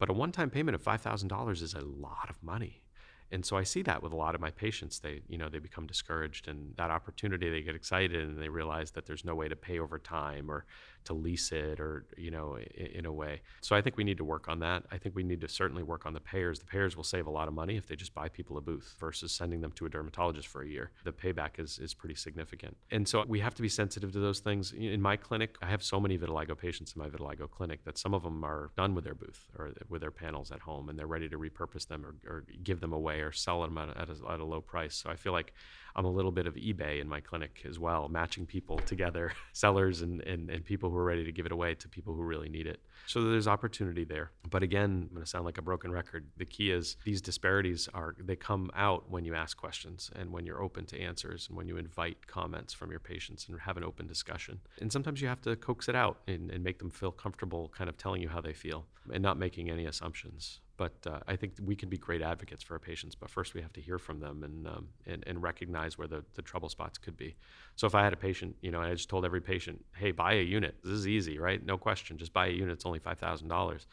But 0.00 0.08
a 0.08 0.14
one 0.14 0.32
time 0.32 0.50
payment 0.50 0.74
of 0.74 0.82
$5,000 0.82 1.62
is 1.62 1.74
a 1.74 1.80
lot 1.82 2.30
of 2.30 2.42
money. 2.42 2.82
And 3.30 3.44
so 3.46 3.56
I 3.56 3.62
see 3.62 3.82
that 3.82 4.02
with 4.02 4.12
a 4.12 4.16
lot 4.16 4.34
of 4.34 4.40
my 4.40 4.50
patients. 4.50 4.98
They, 4.98 5.20
you 5.28 5.38
know, 5.38 5.48
they 5.48 5.60
become 5.60 5.86
discouraged 5.86 6.48
and 6.48 6.74
that 6.76 6.90
opportunity, 6.90 7.48
they 7.48 7.60
get 7.60 7.76
excited 7.76 8.20
and 8.28 8.42
they 8.42 8.48
realize 8.48 8.90
that 8.92 9.06
there's 9.06 9.24
no 9.24 9.36
way 9.36 9.46
to 9.46 9.54
pay 9.54 9.78
over 9.78 9.98
time 9.98 10.50
or 10.50 10.64
to 11.04 11.14
lease 11.14 11.52
it 11.52 11.80
or 11.80 12.04
you 12.16 12.30
know 12.30 12.56
in, 12.56 12.86
in, 12.86 13.06
a 13.06 13.12
way. 13.12 13.40
So 13.60 13.74
i 13.76 13.80
think 13.80 13.96
we 13.96 14.04
need 14.04 14.18
to 14.18 14.24
work 14.24 14.48
on 14.48 14.60
that. 14.60 14.84
I 14.90 14.98
think 14.98 15.14
we 15.14 15.22
need 15.22 15.40
to 15.40 15.48
certainly 15.48 15.82
work 15.82 16.06
on 16.06 16.12
the 16.14 16.20
payers. 16.20 16.58
The 16.58 16.66
payers 16.66 16.96
will 16.96 17.04
save 17.04 17.26
a 17.26 17.30
lot 17.30 17.48
of 17.48 17.54
money 17.54 17.76
if 17.76 17.86
they 17.86 17.96
just 17.96 18.14
buy 18.14 18.28
people 18.28 18.56
a 18.56 18.60
booth 18.60 18.94
versus 18.98 19.32
sending 19.32 19.60
them 19.60 19.72
to 19.72 19.86
a 19.86 19.88
dermatologist 19.88 20.48
for 20.48 20.62
a 20.62 20.68
year. 20.68 20.90
The 21.04 21.12
payback 21.12 21.58
is, 21.58 21.78
is 21.78 21.94
pretty 21.94 22.14
significant. 22.14 22.76
And 22.90 23.06
so 23.08 23.24
we 23.26 23.40
have 23.40 23.54
to 23.54 23.62
be 23.62 23.68
sensitive 23.68 24.12
to 24.12 24.20
those 24.20 24.40
things. 24.40 24.72
In 24.72 25.00
my 25.00 25.16
clinic 25.16 25.56
i 25.62 25.66
have 25.66 25.82
so 25.82 25.98
many 26.00 26.18
vitiligo 26.18 26.56
patients 26.56 26.94
in 26.94 27.02
my 27.02 27.08
vitiligo 27.08 27.50
clinic 27.50 27.84
that 27.84 27.98
some 27.98 28.14
of 28.14 28.22
them 28.22 28.44
are 28.44 28.70
done 28.76 28.94
with 28.94 29.04
their 29.04 29.14
booth 29.14 29.48
or 29.58 29.72
with 29.88 30.00
their 30.00 30.10
panels 30.10 30.50
at 30.50 30.60
home 30.60 30.88
and 30.88 30.98
they're 30.98 31.06
ready 31.06 31.28
to 31.28 31.38
repurpose 31.38 31.86
them 31.86 32.04
or, 32.04 32.14
or 32.30 32.44
give 32.62 32.80
them 32.80 32.92
away 32.92 33.20
or 33.20 33.32
sell 33.32 33.62
them 33.62 33.76
at, 33.78 34.08
a, 34.08 34.16
at 34.32 34.40
a 34.40 34.44
low 34.44 34.60
price. 34.60 34.94
So 34.94 35.10
i 35.10 35.16
feel 35.16 35.32
like 35.32 35.52
I'm 35.96 36.04
a 36.04 36.10
little 36.10 36.32
bit 36.32 36.46
of 36.46 36.54
eBay 36.54 37.00
in 37.00 37.08
my 37.08 37.20
clinic 37.20 37.64
as 37.68 37.78
well, 37.78 38.08
matching 38.08 38.46
people 38.46 38.78
together, 38.78 39.32
sellers 39.52 40.02
and, 40.02 40.20
and, 40.22 40.50
and 40.50 40.64
people 40.64 40.90
who 40.90 40.96
are 40.96 41.04
ready 41.04 41.24
to 41.24 41.32
give 41.32 41.46
it 41.46 41.52
away 41.52 41.74
to 41.76 41.88
people 41.88 42.14
who 42.14 42.22
really 42.22 42.48
need 42.48 42.66
it. 42.66 42.80
So 43.06 43.22
there's 43.22 43.48
opportunity 43.48 44.04
there. 44.04 44.30
But 44.48 44.62
again, 44.62 45.08
I'm 45.08 45.14
going 45.14 45.24
to 45.24 45.30
sound 45.30 45.44
like 45.44 45.58
a 45.58 45.62
broken 45.62 45.90
record. 45.90 46.28
The 46.36 46.44
key 46.44 46.70
is 46.70 46.96
these 47.04 47.20
disparities 47.20 47.88
are, 47.94 48.14
they 48.18 48.36
come 48.36 48.70
out 48.76 49.10
when 49.10 49.24
you 49.24 49.34
ask 49.34 49.56
questions 49.56 50.10
and 50.14 50.30
when 50.30 50.46
you're 50.46 50.62
open 50.62 50.86
to 50.86 51.00
answers 51.00 51.46
and 51.48 51.56
when 51.56 51.66
you 51.66 51.76
invite 51.76 52.26
comments 52.26 52.72
from 52.72 52.90
your 52.90 53.00
patients 53.00 53.48
and 53.48 53.58
have 53.60 53.76
an 53.76 53.84
open 53.84 54.06
discussion. 54.06 54.60
And 54.80 54.92
sometimes 54.92 55.20
you 55.20 55.28
have 55.28 55.42
to 55.42 55.56
coax 55.56 55.88
it 55.88 55.94
out 55.94 56.18
and, 56.26 56.50
and 56.50 56.62
make 56.62 56.78
them 56.78 56.90
feel 56.90 57.10
comfortable 57.10 57.70
kind 57.76 57.88
of 57.88 57.96
telling 57.96 58.22
you 58.22 58.28
how 58.28 58.40
they 58.40 58.52
feel 58.52 58.86
and 59.12 59.22
not 59.22 59.38
making 59.38 59.70
any 59.70 59.86
assumptions. 59.86 60.60
But 60.80 60.94
uh, 61.06 61.18
I 61.28 61.36
think 61.36 61.56
we 61.62 61.76
can 61.76 61.90
be 61.90 61.98
great 61.98 62.22
advocates 62.22 62.62
for 62.62 62.72
our 62.72 62.78
patients, 62.78 63.14
but 63.14 63.28
first 63.28 63.52
we 63.52 63.60
have 63.60 63.72
to 63.74 63.82
hear 63.82 63.98
from 63.98 64.18
them 64.18 64.42
and, 64.42 64.66
um, 64.66 64.88
and, 65.06 65.22
and, 65.26 65.42
recognize 65.42 65.98
where 65.98 66.08
the, 66.08 66.24
the 66.36 66.40
trouble 66.40 66.70
spots 66.70 66.96
could 66.96 67.18
be. 67.18 67.36
So 67.76 67.86
if 67.86 67.94
I 67.94 68.02
had 68.02 68.14
a 68.14 68.16
patient, 68.16 68.56
you 68.62 68.70
know, 68.70 68.80
I 68.80 68.90
just 68.94 69.10
told 69.10 69.26
every 69.26 69.42
patient, 69.42 69.84
hey, 69.94 70.10
buy 70.10 70.36
a 70.36 70.42
unit. 70.42 70.76
This 70.82 70.94
is 70.94 71.06
easy, 71.06 71.38
right? 71.38 71.62
No 71.62 71.76
question. 71.76 72.16
Just 72.16 72.32
buy 72.32 72.46
a 72.46 72.50
unit. 72.50 72.72
It's 72.72 72.86
only 72.86 72.98
$5,000. 72.98 73.86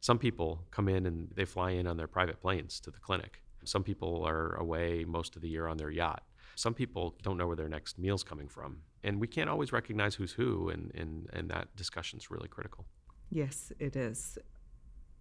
Some 0.00 0.18
people 0.18 0.60
come 0.70 0.86
in 0.90 1.06
and 1.06 1.28
they 1.34 1.46
fly 1.46 1.70
in 1.70 1.86
on 1.86 1.96
their 1.96 2.08
private 2.08 2.42
planes 2.42 2.78
to 2.80 2.90
the 2.90 3.00
clinic. 3.00 3.40
Some 3.64 3.82
people 3.82 4.22
are 4.22 4.54
away 4.56 5.06
most 5.08 5.36
of 5.36 5.40
the 5.40 5.48
year 5.48 5.66
on 5.66 5.78
their 5.78 5.90
yacht. 5.90 6.24
Some 6.56 6.74
people 6.74 7.14
don't 7.22 7.38
know 7.38 7.46
where 7.46 7.56
their 7.56 7.70
next 7.70 7.98
meal's 7.98 8.22
coming 8.22 8.48
from. 8.48 8.82
And 9.02 9.18
we 9.18 9.28
can't 9.28 9.48
always 9.48 9.72
recognize 9.72 10.14
who's 10.14 10.32
who, 10.32 10.68
and, 10.68 10.92
and, 10.94 11.26
and 11.32 11.48
that 11.48 11.74
discussion's 11.74 12.30
really 12.30 12.48
critical. 12.48 12.84
Yes, 13.30 13.72
it 13.78 13.96
is. 13.96 14.38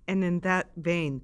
And 0.07 0.23
in 0.23 0.41
that 0.41 0.71
vein, 0.75 1.21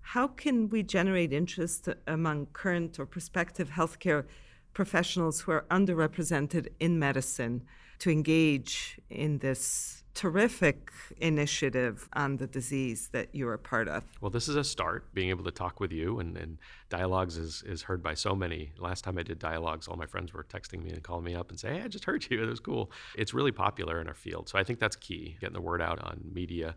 how 0.00 0.28
can 0.28 0.68
we 0.68 0.82
generate 0.82 1.32
interest 1.32 1.88
among 2.06 2.46
current 2.46 2.98
or 2.98 3.06
prospective 3.06 3.70
healthcare 3.70 4.24
professionals 4.72 5.40
who 5.40 5.52
are 5.52 5.64
underrepresented 5.70 6.68
in 6.78 6.98
medicine 6.98 7.62
to 7.98 8.10
engage 8.10 9.00
in 9.10 9.38
this 9.38 10.04
terrific 10.14 10.90
initiative 11.18 12.08
on 12.12 12.38
the 12.38 12.46
disease 12.46 13.08
that 13.12 13.28
you're 13.32 13.54
a 13.54 13.58
part 13.58 13.86
of. 13.86 14.02
Well, 14.20 14.30
this 14.30 14.48
is 14.48 14.56
a 14.56 14.64
start, 14.64 15.14
being 15.14 15.30
able 15.30 15.44
to 15.44 15.52
talk 15.52 15.78
with 15.78 15.92
you, 15.92 16.18
and, 16.18 16.36
and 16.36 16.58
Dialogues 16.90 17.36
is, 17.36 17.62
is 17.64 17.82
heard 17.82 18.02
by 18.02 18.14
so 18.14 18.34
many. 18.34 18.72
Last 18.78 19.04
time 19.04 19.16
I 19.16 19.22
did 19.22 19.38
Dialogues, 19.38 19.86
all 19.86 19.96
my 19.96 20.06
friends 20.06 20.32
were 20.32 20.42
texting 20.42 20.82
me 20.82 20.90
and 20.90 21.04
calling 21.04 21.24
me 21.24 21.36
up 21.36 21.50
and 21.50 21.60
say, 21.60 21.74
hey, 21.74 21.82
I 21.82 21.88
just 21.88 22.04
heard 22.04 22.26
you. 22.28 22.42
It 22.42 22.46
was 22.46 22.58
cool. 22.58 22.90
It's 23.16 23.32
really 23.32 23.52
popular 23.52 24.00
in 24.00 24.08
our 24.08 24.14
field. 24.14 24.48
So 24.48 24.58
I 24.58 24.64
think 24.64 24.80
that's 24.80 24.96
key, 24.96 25.36
getting 25.40 25.54
the 25.54 25.60
word 25.60 25.80
out 25.80 26.02
on 26.02 26.20
media 26.32 26.74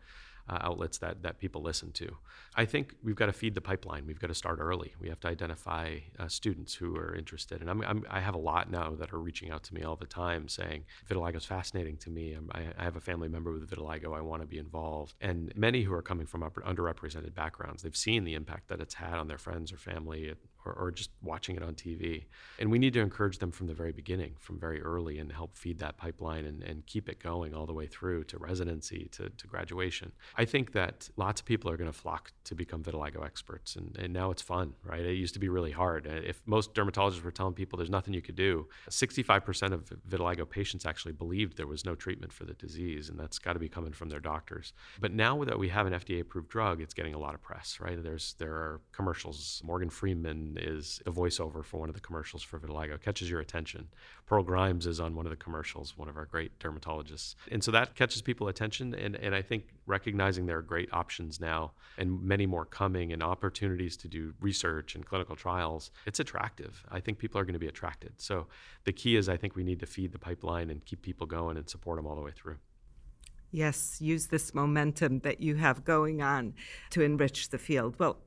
uh, 0.52 0.58
outlets 0.62 0.98
that, 0.98 1.24
that 1.24 1.40
people 1.40 1.62
listen 1.62 1.92
to. 1.94 2.18
I 2.56 2.66
think 2.66 2.96
we've 3.02 3.16
got 3.16 3.28
to 3.28 3.34
feed 3.34 3.56
the 3.56 3.62
pipeline. 3.62 4.06
We've 4.06 4.20
got 4.20 4.28
to 4.28 4.36
start 4.36 4.60
early. 4.60 4.94
We 5.00 5.08
have 5.10 5.20
to 5.22 5.30
identify 5.30 6.00
uh, 6.20 6.28
students 6.28 6.76
who 6.76 6.98
are 6.98 7.16
interested. 7.16 7.62
And 7.62 7.70
I'm, 7.70 7.82
I'm, 7.84 8.06
i 8.10 8.20
have 8.20 8.36
a 8.36 8.40
lot 8.40 8.70
now 8.70 8.94
that 8.96 9.14
are 9.14 9.20
reaching 9.20 9.50
out 9.50 9.64
to 9.64 9.74
me 9.74 9.84
all 9.84 9.96
the 9.96 10.06
time 10.06 10.50
saying, 10.50 10.84
vitiligo 11.10 11.38
is 11.38 11.46
fascinating 11.46 11.98
to 11.98 12.10
me. 12.10 12.38
I, 12.52 12.66
I 12.78 12.84
have 12.84 12.98
a 12.98 13.02
family 13.02 13.30
member 13.30 13.54
with 13.54 13.70
vitiligo. 13.70 14.16
I 14.16 14.22
want 14.22 14.42
to 14.42 14.48
be 14.48 14.58
involved. 14.58 15.16
And 15.22 15.54
many 15.56 15.84
who 15.84 15.94
are 15.94 16.02
coming 16.02 16.26
from 16.26 16.42
underrepresented 16.42 17.34
backgrounds, 17.34 17.84
they've 17.84 17.96
seen 17.96 18.26
the 18.26 18.34
impact 18.34 18.68
that 18.68 18.82
it's 18.82 18.96
had 18.96 19.14
on 19.14 19.28
their 19.28 19.38
friends 19.38 19.72
or 19.72 19.78
family 19.78 20.34
or, 20.66 20.74
or 20.74 20.92
just 20.92 21.12
watching 21.22 21.56
it 21.56 21.64
on 21.64 21.76
TV. 21.76 22.26
And 22.60 22.72
we 22.72 22.80
need 22.80 22.94
to 22.94 23.00
encourage 23.00 23.40
them 23.40 23.52
from 23.52 23.68
the 23.68 23.74
very 23.74 23.92
beginning, 23.92 24.36
from 24.40 24.60
very 24.60 24.82
early, 24.82 25.20
and 25.20 25.32
help 25.32 25.58
feed 25.58 25.80
that 25.80 25.98
pipeline 25.98 26.46
and, 26.46 26.64
and 26.64 26.86
keep 26.86 27.10
it 27.10 27.20
going 27.20 27.54
all 27.54 27.66
the 27.66 27.74
way 27.74 27.88
through 27.88 28.24
to 28.26 28.38
residency, 28.38 29.10
to, 29.14 29.30
to 29.30 29.48
graduation. 29.48 30.12
I 30.36 30.46
think 30.46 30.74
that 30.74 31.10
lots 31.18 31.42
of 31.42 31.46
people 31.46 31.70
are 31.72 31.78
going 31.78 31.92
to 31.92 31.98
flock 31.98 32.32
to 32.46 32.56
become 32.56 32.84
vitiligo 32.84 33.26
experts, 33.26 33.76
and, 33.76 33.98
and 33.98 34.14
now 34.14 34.32
it's 34.32 34.42
fun, 34.42 34.74
right? 34.84 35.02
It 35.02 35.14
used 35.14 35.34
to 35.34 35.40
be 35.40 35.50
really 35.50 35.72
hard. 35.72 36.08
Uh, 36.08 36.22
if 36.26 36.42
most 36.46 36.74
dermatologists 36.74 37.24
were 37.24 37.32
telling 37.32 37.54
people 37.54 37.78
there's 37.78 37.90
nothing 37.90 38.14
you 38.14 38.22
could 38.22 38.36
do, 38.36 38.68
65% 38.90 39.72
of 39.72 39.92
vitiligo 40.08 40.50
patients 40.50 40.86
actually 40.86 41.14
believed 41.14 41.58
there 41.58 41.68
was 41.68 41.86
no 41.86 41.96
treatment 41.96 42.32
for 42.32 42.46
the 42.46 42.54
disease, 42.54 43.10
and 43.10 43.20
that's 43.20 43.40
got 43.40 43.54
to 43.54 43.60
be 43.60 43.70
coming 43.70 43.94
from 43.94 44.10
their 44.10 44.20
doctors. 44.20 44.74
But 45.00 45.14
now 45.14 45.44
that 45.44 45.58
we 45.58 45.70
have 45.70 45.88
an 45.88 45.94
FDA 45.94 46.22
approved 46.22 46.50
drug, 46.50 46.82
it's 46.82 46.94
getting 46.94 47.14
a 47.14 47.20
lot 47.20 47.34
of 47.34 47.42
press, 47.42 47.80
right? 47.80 48.02
There's 48.02 48.36
there 48.38 48.54
are 48.54 48.82
commercials. 48.92 49.62
Morgan 49.64 49.90
Freeman 49.90 50.51
is 50.58 51.02
a 51.06 51.12
voiceover 51.12 51.64
for 51.64 51.80
one 51.80 51.90
of 51.90 51.96
the 51.96 52.02
commercials 52.02 52.44
for 52.44 52.60
vitiligo, 52.60 53.02
catches 53.02 53.30
your 53.30 53.40
attention. 53.40 53.88
Pearl 54.26 54.44
Grimes 54.44 54.86
is 54.86 55.00
on 55.00 55.16
one 55.16 55.26
of 55.26 55.30
the 55.30 55.36
commercials, 55.36 55.98
one 55.98 56.08
of 56.08 56.18
our 56.18 56.26
great 56.26 56.58
dermatologists. 56.60 57.36
And 57.52 57.64
so 57.64 57.72
that 57.72 57.96
catches 57.96 58.22
people 58.22 58.48
attention. 58.48 58.94
And, 58.94 59.16
and 59.16 59.36
I 59.36 59.42
think 59.42 59.66
recognizing 59.86 60.46
there 60.46 60.58
are 60.58 60.62
great 60.64 60.92
options 60.94 61.40
now 61.40 61.72
and 61.98 62.22
many 62.22 62.46
more 62.46 62.66
coming 62.66 63.12
and 63.12 63.22
opportunities 63.22 63.98
to 63.98 64.08
do 64.08 64.34
research 64.40 64.96
and 64.96 65.06
clinical 65.06 65.36
trials, 65.36 65.92
it's 66.06 66.20
attractive. 66.20 66.84
I 66.90 67.00
think 67.00 67.20
people 67.20 67.40
are 67.40 67.44
going 67.44 67.54
to 67.54 67.60
be 67.60 67.68
attracted. 67.68 68.14
So 68.18 68.48
the 68.84 68.94
key 68.94 69.16
is 69.16 69.30
I 69.30 69.38
think 69.38 69.56
we 69.56 69.64
need 69.64 69.80
to 69.80 69.86
feed 69.86 70.12
the 70.12 70.20
pipeline 70.20 70.70
and 70.70 70.84
keep 70.86 71.02
people 71.02 71.28
going 71.28 71.58
and 71.58 71.70
support 71.70 71.98
them 71.98 72.08
all 72.08 72.16
the 72.16 72.22
way 72.22 72.32
through. 72.32 72.58
Yes, 73.52 73.98
use 74.00 74.28
this 74.28 74.54
momentum 74.54 75.20
that 75.20 75.42
you 75.42 75.56
have 75.56 75.84
going 75.84 76.22
on 76.22 76.54
to 76.92 77.02
enrich 77.02 77.50
the 77.50 77.58
field. 77.58 77.96
Well, 78.00 78.18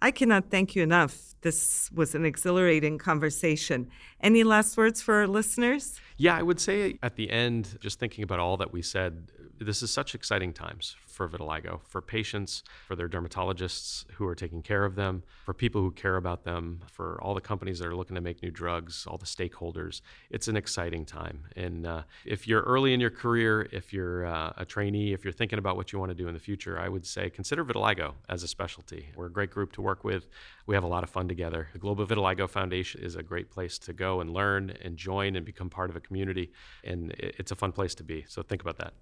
I 0.00 0.10
cannot 0.10 0.50
thank 0.50 0.74
you 0.74 0.82
enough. 0.82 1.34
This 1.42 1.88
was 1.92 2.16
an 2.16 2.24
exhilarating 2.24 2.98
conversation. 2.98 3.88
Any 4.20 4.42
last 4.42 4.76
words 4.76 5.00
for 5.00 5.14
our 5.14 5.28
listeners? 5.28 6.00
Yeah, 6.16 6.36
I 6.36 6.42
would 6.42 6.58
say 6.58 6.98
at 7.04 7.14
the 7.14 7.30
end, 7.30 7.78
just 7.80 8.00
thinking 8.00 8.24
about 8.24 8.40
all 8.40 8.56
that 8.56 8.72
we 8.72 8.82
said, 8.82 9.30
this 9.64 9.82
is 9.82 9.90
such 9.90 10.14
exciting 10.14 10.52
times 10.52 10.96
for 11.06 11.28
vitiligo, 11.28 11.80
for 11.84 12.00
patients, 12.00 12.62
for 12.86 12.96
their 12.96 13.08
dermatologists 13.08 14.04
who 14.12 14.26
are 14.26 14.34
taking 14.34 14.62
care 14.62 14.84
of 14.84 14.94
them, 14.94 15.22
for 15.44 15.52
people 15.52 15.80
who 15.80 15.90
care 15.90 16.16
about 16.16 16.44
them, 16.44 16.80
for 16.90 17.20
all 17.22 17.34
the 17.34 17.40
companies 17.40 17.78
that 17.78 17.86
are 17.86 17.94
looking 17.94 18.14
to 18.14 18.20
make 18.20 18.42
new 18.42 18.50
drugs, 18.50 19.06
all 19.06 19.18
the 19.18 19.26
stakeholders. 19.26 20.00
It's 20.30 20.48
an 20.48 20.56
exciting 20.56 21.04
time. 21.04 21.44
And 21.56 21.86
uh, 21.86 22.02
if 22.24 22.48
you're 22.48 22.62
early 22.62 22.94
in 22.94 23.00
your 23.00 23.10
career, 23.10 23.68
if 23.72 23.92
you're 23.92 24.26
uh, 24.26 24.52
a 24.56 24.64
trainee, 24.64 25.12
if 25.12 25.24
you're 25.24 25.32
thinking 25.32 25.58
about 25.58 25.76
what 25.76 25.92
you 25.92 25.98
want 25.98 26.10
to 26.10 26.14
do 26.14 26.28
in 26.28 26.34
the 26.34 26.40
future, 26.40 26.78
I 26.78 26.88
would 26.88 27.06
say 27.06 27.30
consider 27.30 27.64
vitiligo 27.64 28.14
as 28.28 28.42
a 28.42 28.48
specialty. 28.48 29.08
We're 29.14 29.26
a 29.26 29.32
great 29.32 29.50
group 29.50 29.72
to 29.72 29.82
work 29.82 30.04
with. 30.04 30.28
We 30.66 30.74
have 30.74 30.84
a 30.84 30.88
lot 30.88 31.04
of 31.04 31.10
fun 31.10 31.28
together. 31.28 31.68
The 31.72 31.78
Global 31.78 32.06
Vitiligo 32.06 32.48
Foundation 32.48 33.02
is 33.02 33.16
a 33.16 33.22
great 33.22 33.50
place 33.50 33.78
to 33.80 33.92
go 33.92 34.20
and 34.20 34.30
learn 34.30 34.76
and 34.82 34.96
join 34.96 35.36
and 35.36 35.44
become 35.44 35.68
part 35.68 35.90
of 35.90 35.96
a 35.96 36.00
community. 36.00 36.52
And 36.84 37.12
it's 37.18 37.50
a 37.50 37.56
fun 37.56 37.72
place 37.72 37.94
to 37.96 38.04
be. 38.04 38.24
So 38.28 38.42
think 38.42 38.62
about 38.62 38.78
that. 38.78 38.94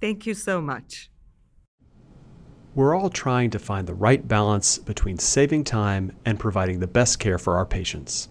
Thank 0.00 0.26
you 0.26 0.34
so 0.34 0.60
much. 0.60 1.10
We're 2.74 2.94
all 2.94 3.10
trying 3.10 3.50
to 3.50 3.58
find 3.58 3.86
the 3.86 3.94
right 3.94 4.26
balance 4.26 4.78
between 4.78 5.18
saving 5.18 5.64
time 5.64 6.12
and 6.24 6.38
providing 6.38 6.78
the 6.78 6.86
best 6.86 7.18
care 7.18 7.38
for 7.38 7.56
our 7.56 7.66
patients. 7.66 8.28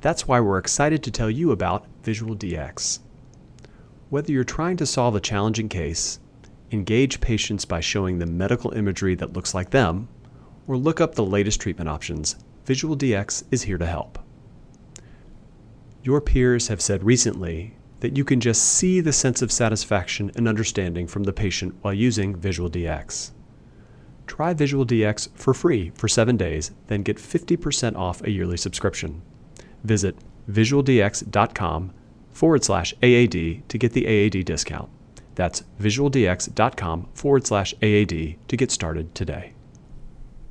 That's 0.00 0.26
why 0.26 0.40
we're 0.40 0.58
excited 0.58 1.02
to 1.04 1.10
tell 1.10 1.30
you 1.30 1.52
about 1.52 1.86
Visual 2.02 2.34
DX. 2.34 2.98
Whether 4.10 4.32
you're 4.32 4.44
trying 4.44 4.76
to 4.78 4.86
solve 4.86 5.14
a 5.14 5.20
challenging 5.20 5.68
case, 5.68 6.18
engage 6.72 7.20
patients 7.20 7.64
by 7.64 7.80
showing 7.80 8.18
them 8.18 8.36
medical 8.36 8.72
imagery 8.72 9.14
that 9.14 9.32
looks 9.32 9.54
like 9.54 9.70
them, 9.70 10.08
or 10.66 10.76
look 10.76 11.00
up 11.00 11.14
the 11.14 11.24
latest 11.24 11.60
treatment 11.60 11.88
options, 11.88 12.36
Visual 12.64 12.96
DX 12.96 13.44
is 13.50 13.62
here 13.62 13.78
to 13.78 13.86
help. 13.86 14.18
Your 16.02 16.20
peers 16.20 16.68
have 16.68 16.80
said 16.80 17.04
recently 17.04 17.76
that 18.04 18.18
you 18.18 18.22
can 18.22 18.38
just 18.38 18.62
see 18.62 19.00
the 19.00 19.14
sense 19.14 19.40
of 19.40 19.50
satisfaction 19.50 20.30
and 20.36 20.46
understanding 20.46 21.06
from 21.06 21.22
the 21.22 21.32
patient 21.32 21.74
while 21.80 21.94
using 21.94 22.36
Visual 22.36 22.68
DX. 22.68 23.30
Try 24.26 24.52
Visual 24.52 24.84
DX 24.84 25.30
for 25.34 25.54
free 25.54 25.90
for 25.94 26.06
seven 26.06 26.36
days, 26.36 26.72
then 26.88 27.02
get 27.02 27.16
50% 27.16 27.96
off 27.96 28.22
a 28.22 28.30
yearly 28.30 28.58
subscription. 28.58 29.22
Visit 29.84 30.16
visualdx.com 30.50 31.94
forward 32.30 32.62
slash 32.62 32.92
AAD 33.02 33.66
to 33.70 33.78
get 33.78 33.94
the 33.94 34.06
AAD 34.06 34.44
discount. 34.44 34.90
That's 35.34 35.62
visualdx.com 35.80 37.08
forward 37.14 37.46
slash 37.46 37.72
AAD 37.82 38.36
to 38.48 38.56
get 38.58 38.70
started 38.70 39.14
today. 39.14 39.54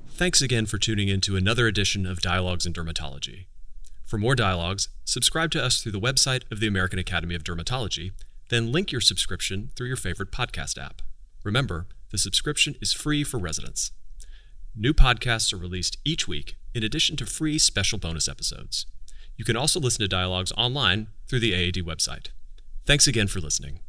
Thanks 0.08 0.42
again 0.42 0.66
for 0.66 0.80
tuning 0.80 1.08
in 1.08 1.22
to 1.22 1.36
another 1.36 1.68
edition 1.68 2.08
of 2.08 2.20
Dialogues 2.20 2.66
in 2.66 2.74
Dermatology. 2.74 3.46
For 4.06 4.18
more 4.18 4.36
dialogues, 4.36 4.90
subscribe 5.06 5.52
to 5.52 5.64
us 5.64 5.82
through 5.82 5.94
the 5.94 6.00
website 6.00 6.44
of 6.52 6.60
the 6.60 6.68
American 6.68 7.00
Academy 7.00 7.36
of 7.36 7.44
Dermatology, 7.44 8.12
then 8.50 8.72
link 8.72 8.92
your 8.92 9.02
subscription 9.02 9.72
through 9.76 9.88
your 9.88 9.98
favorite 9.98 10.32
podcast 10.32 10.78
app. 10.78 11.02
Remember, 11.44 11.88
the 12.12 12.18
subscription 12.18 12.76
is 12.82 12.94
free 12.94 13.24
for 13.24 13.40
residents. 13.40 13.92
New 14.76 14.94
podcasts 14.94 15.54
are 15.54 15.58
released 15.58 15.98
each 16.06 16.28
week, 16.28 16.56
in 16.74 16.84
addition 16.84 17.16
to 17.18 17.26
free 17.26 17.58
special 17.58 17.98
bonus 17.98 18.28
episodes. 18.28 18.86
You 19.38 19.46
can 19.46 19.58
also 19.58 19.80
listen 19.80 20.02
to 20.02 20.08
dialogues 20.08 20.52
online 20.58 21.08
through 21.28 21.40
the 21.40 21.54
AAD 21.54 21.86
website. 21.86 22.28
Thanks 22.86 23.08
again 23.08 23.28
for 23.28 23.40
listening. 23.40 23.80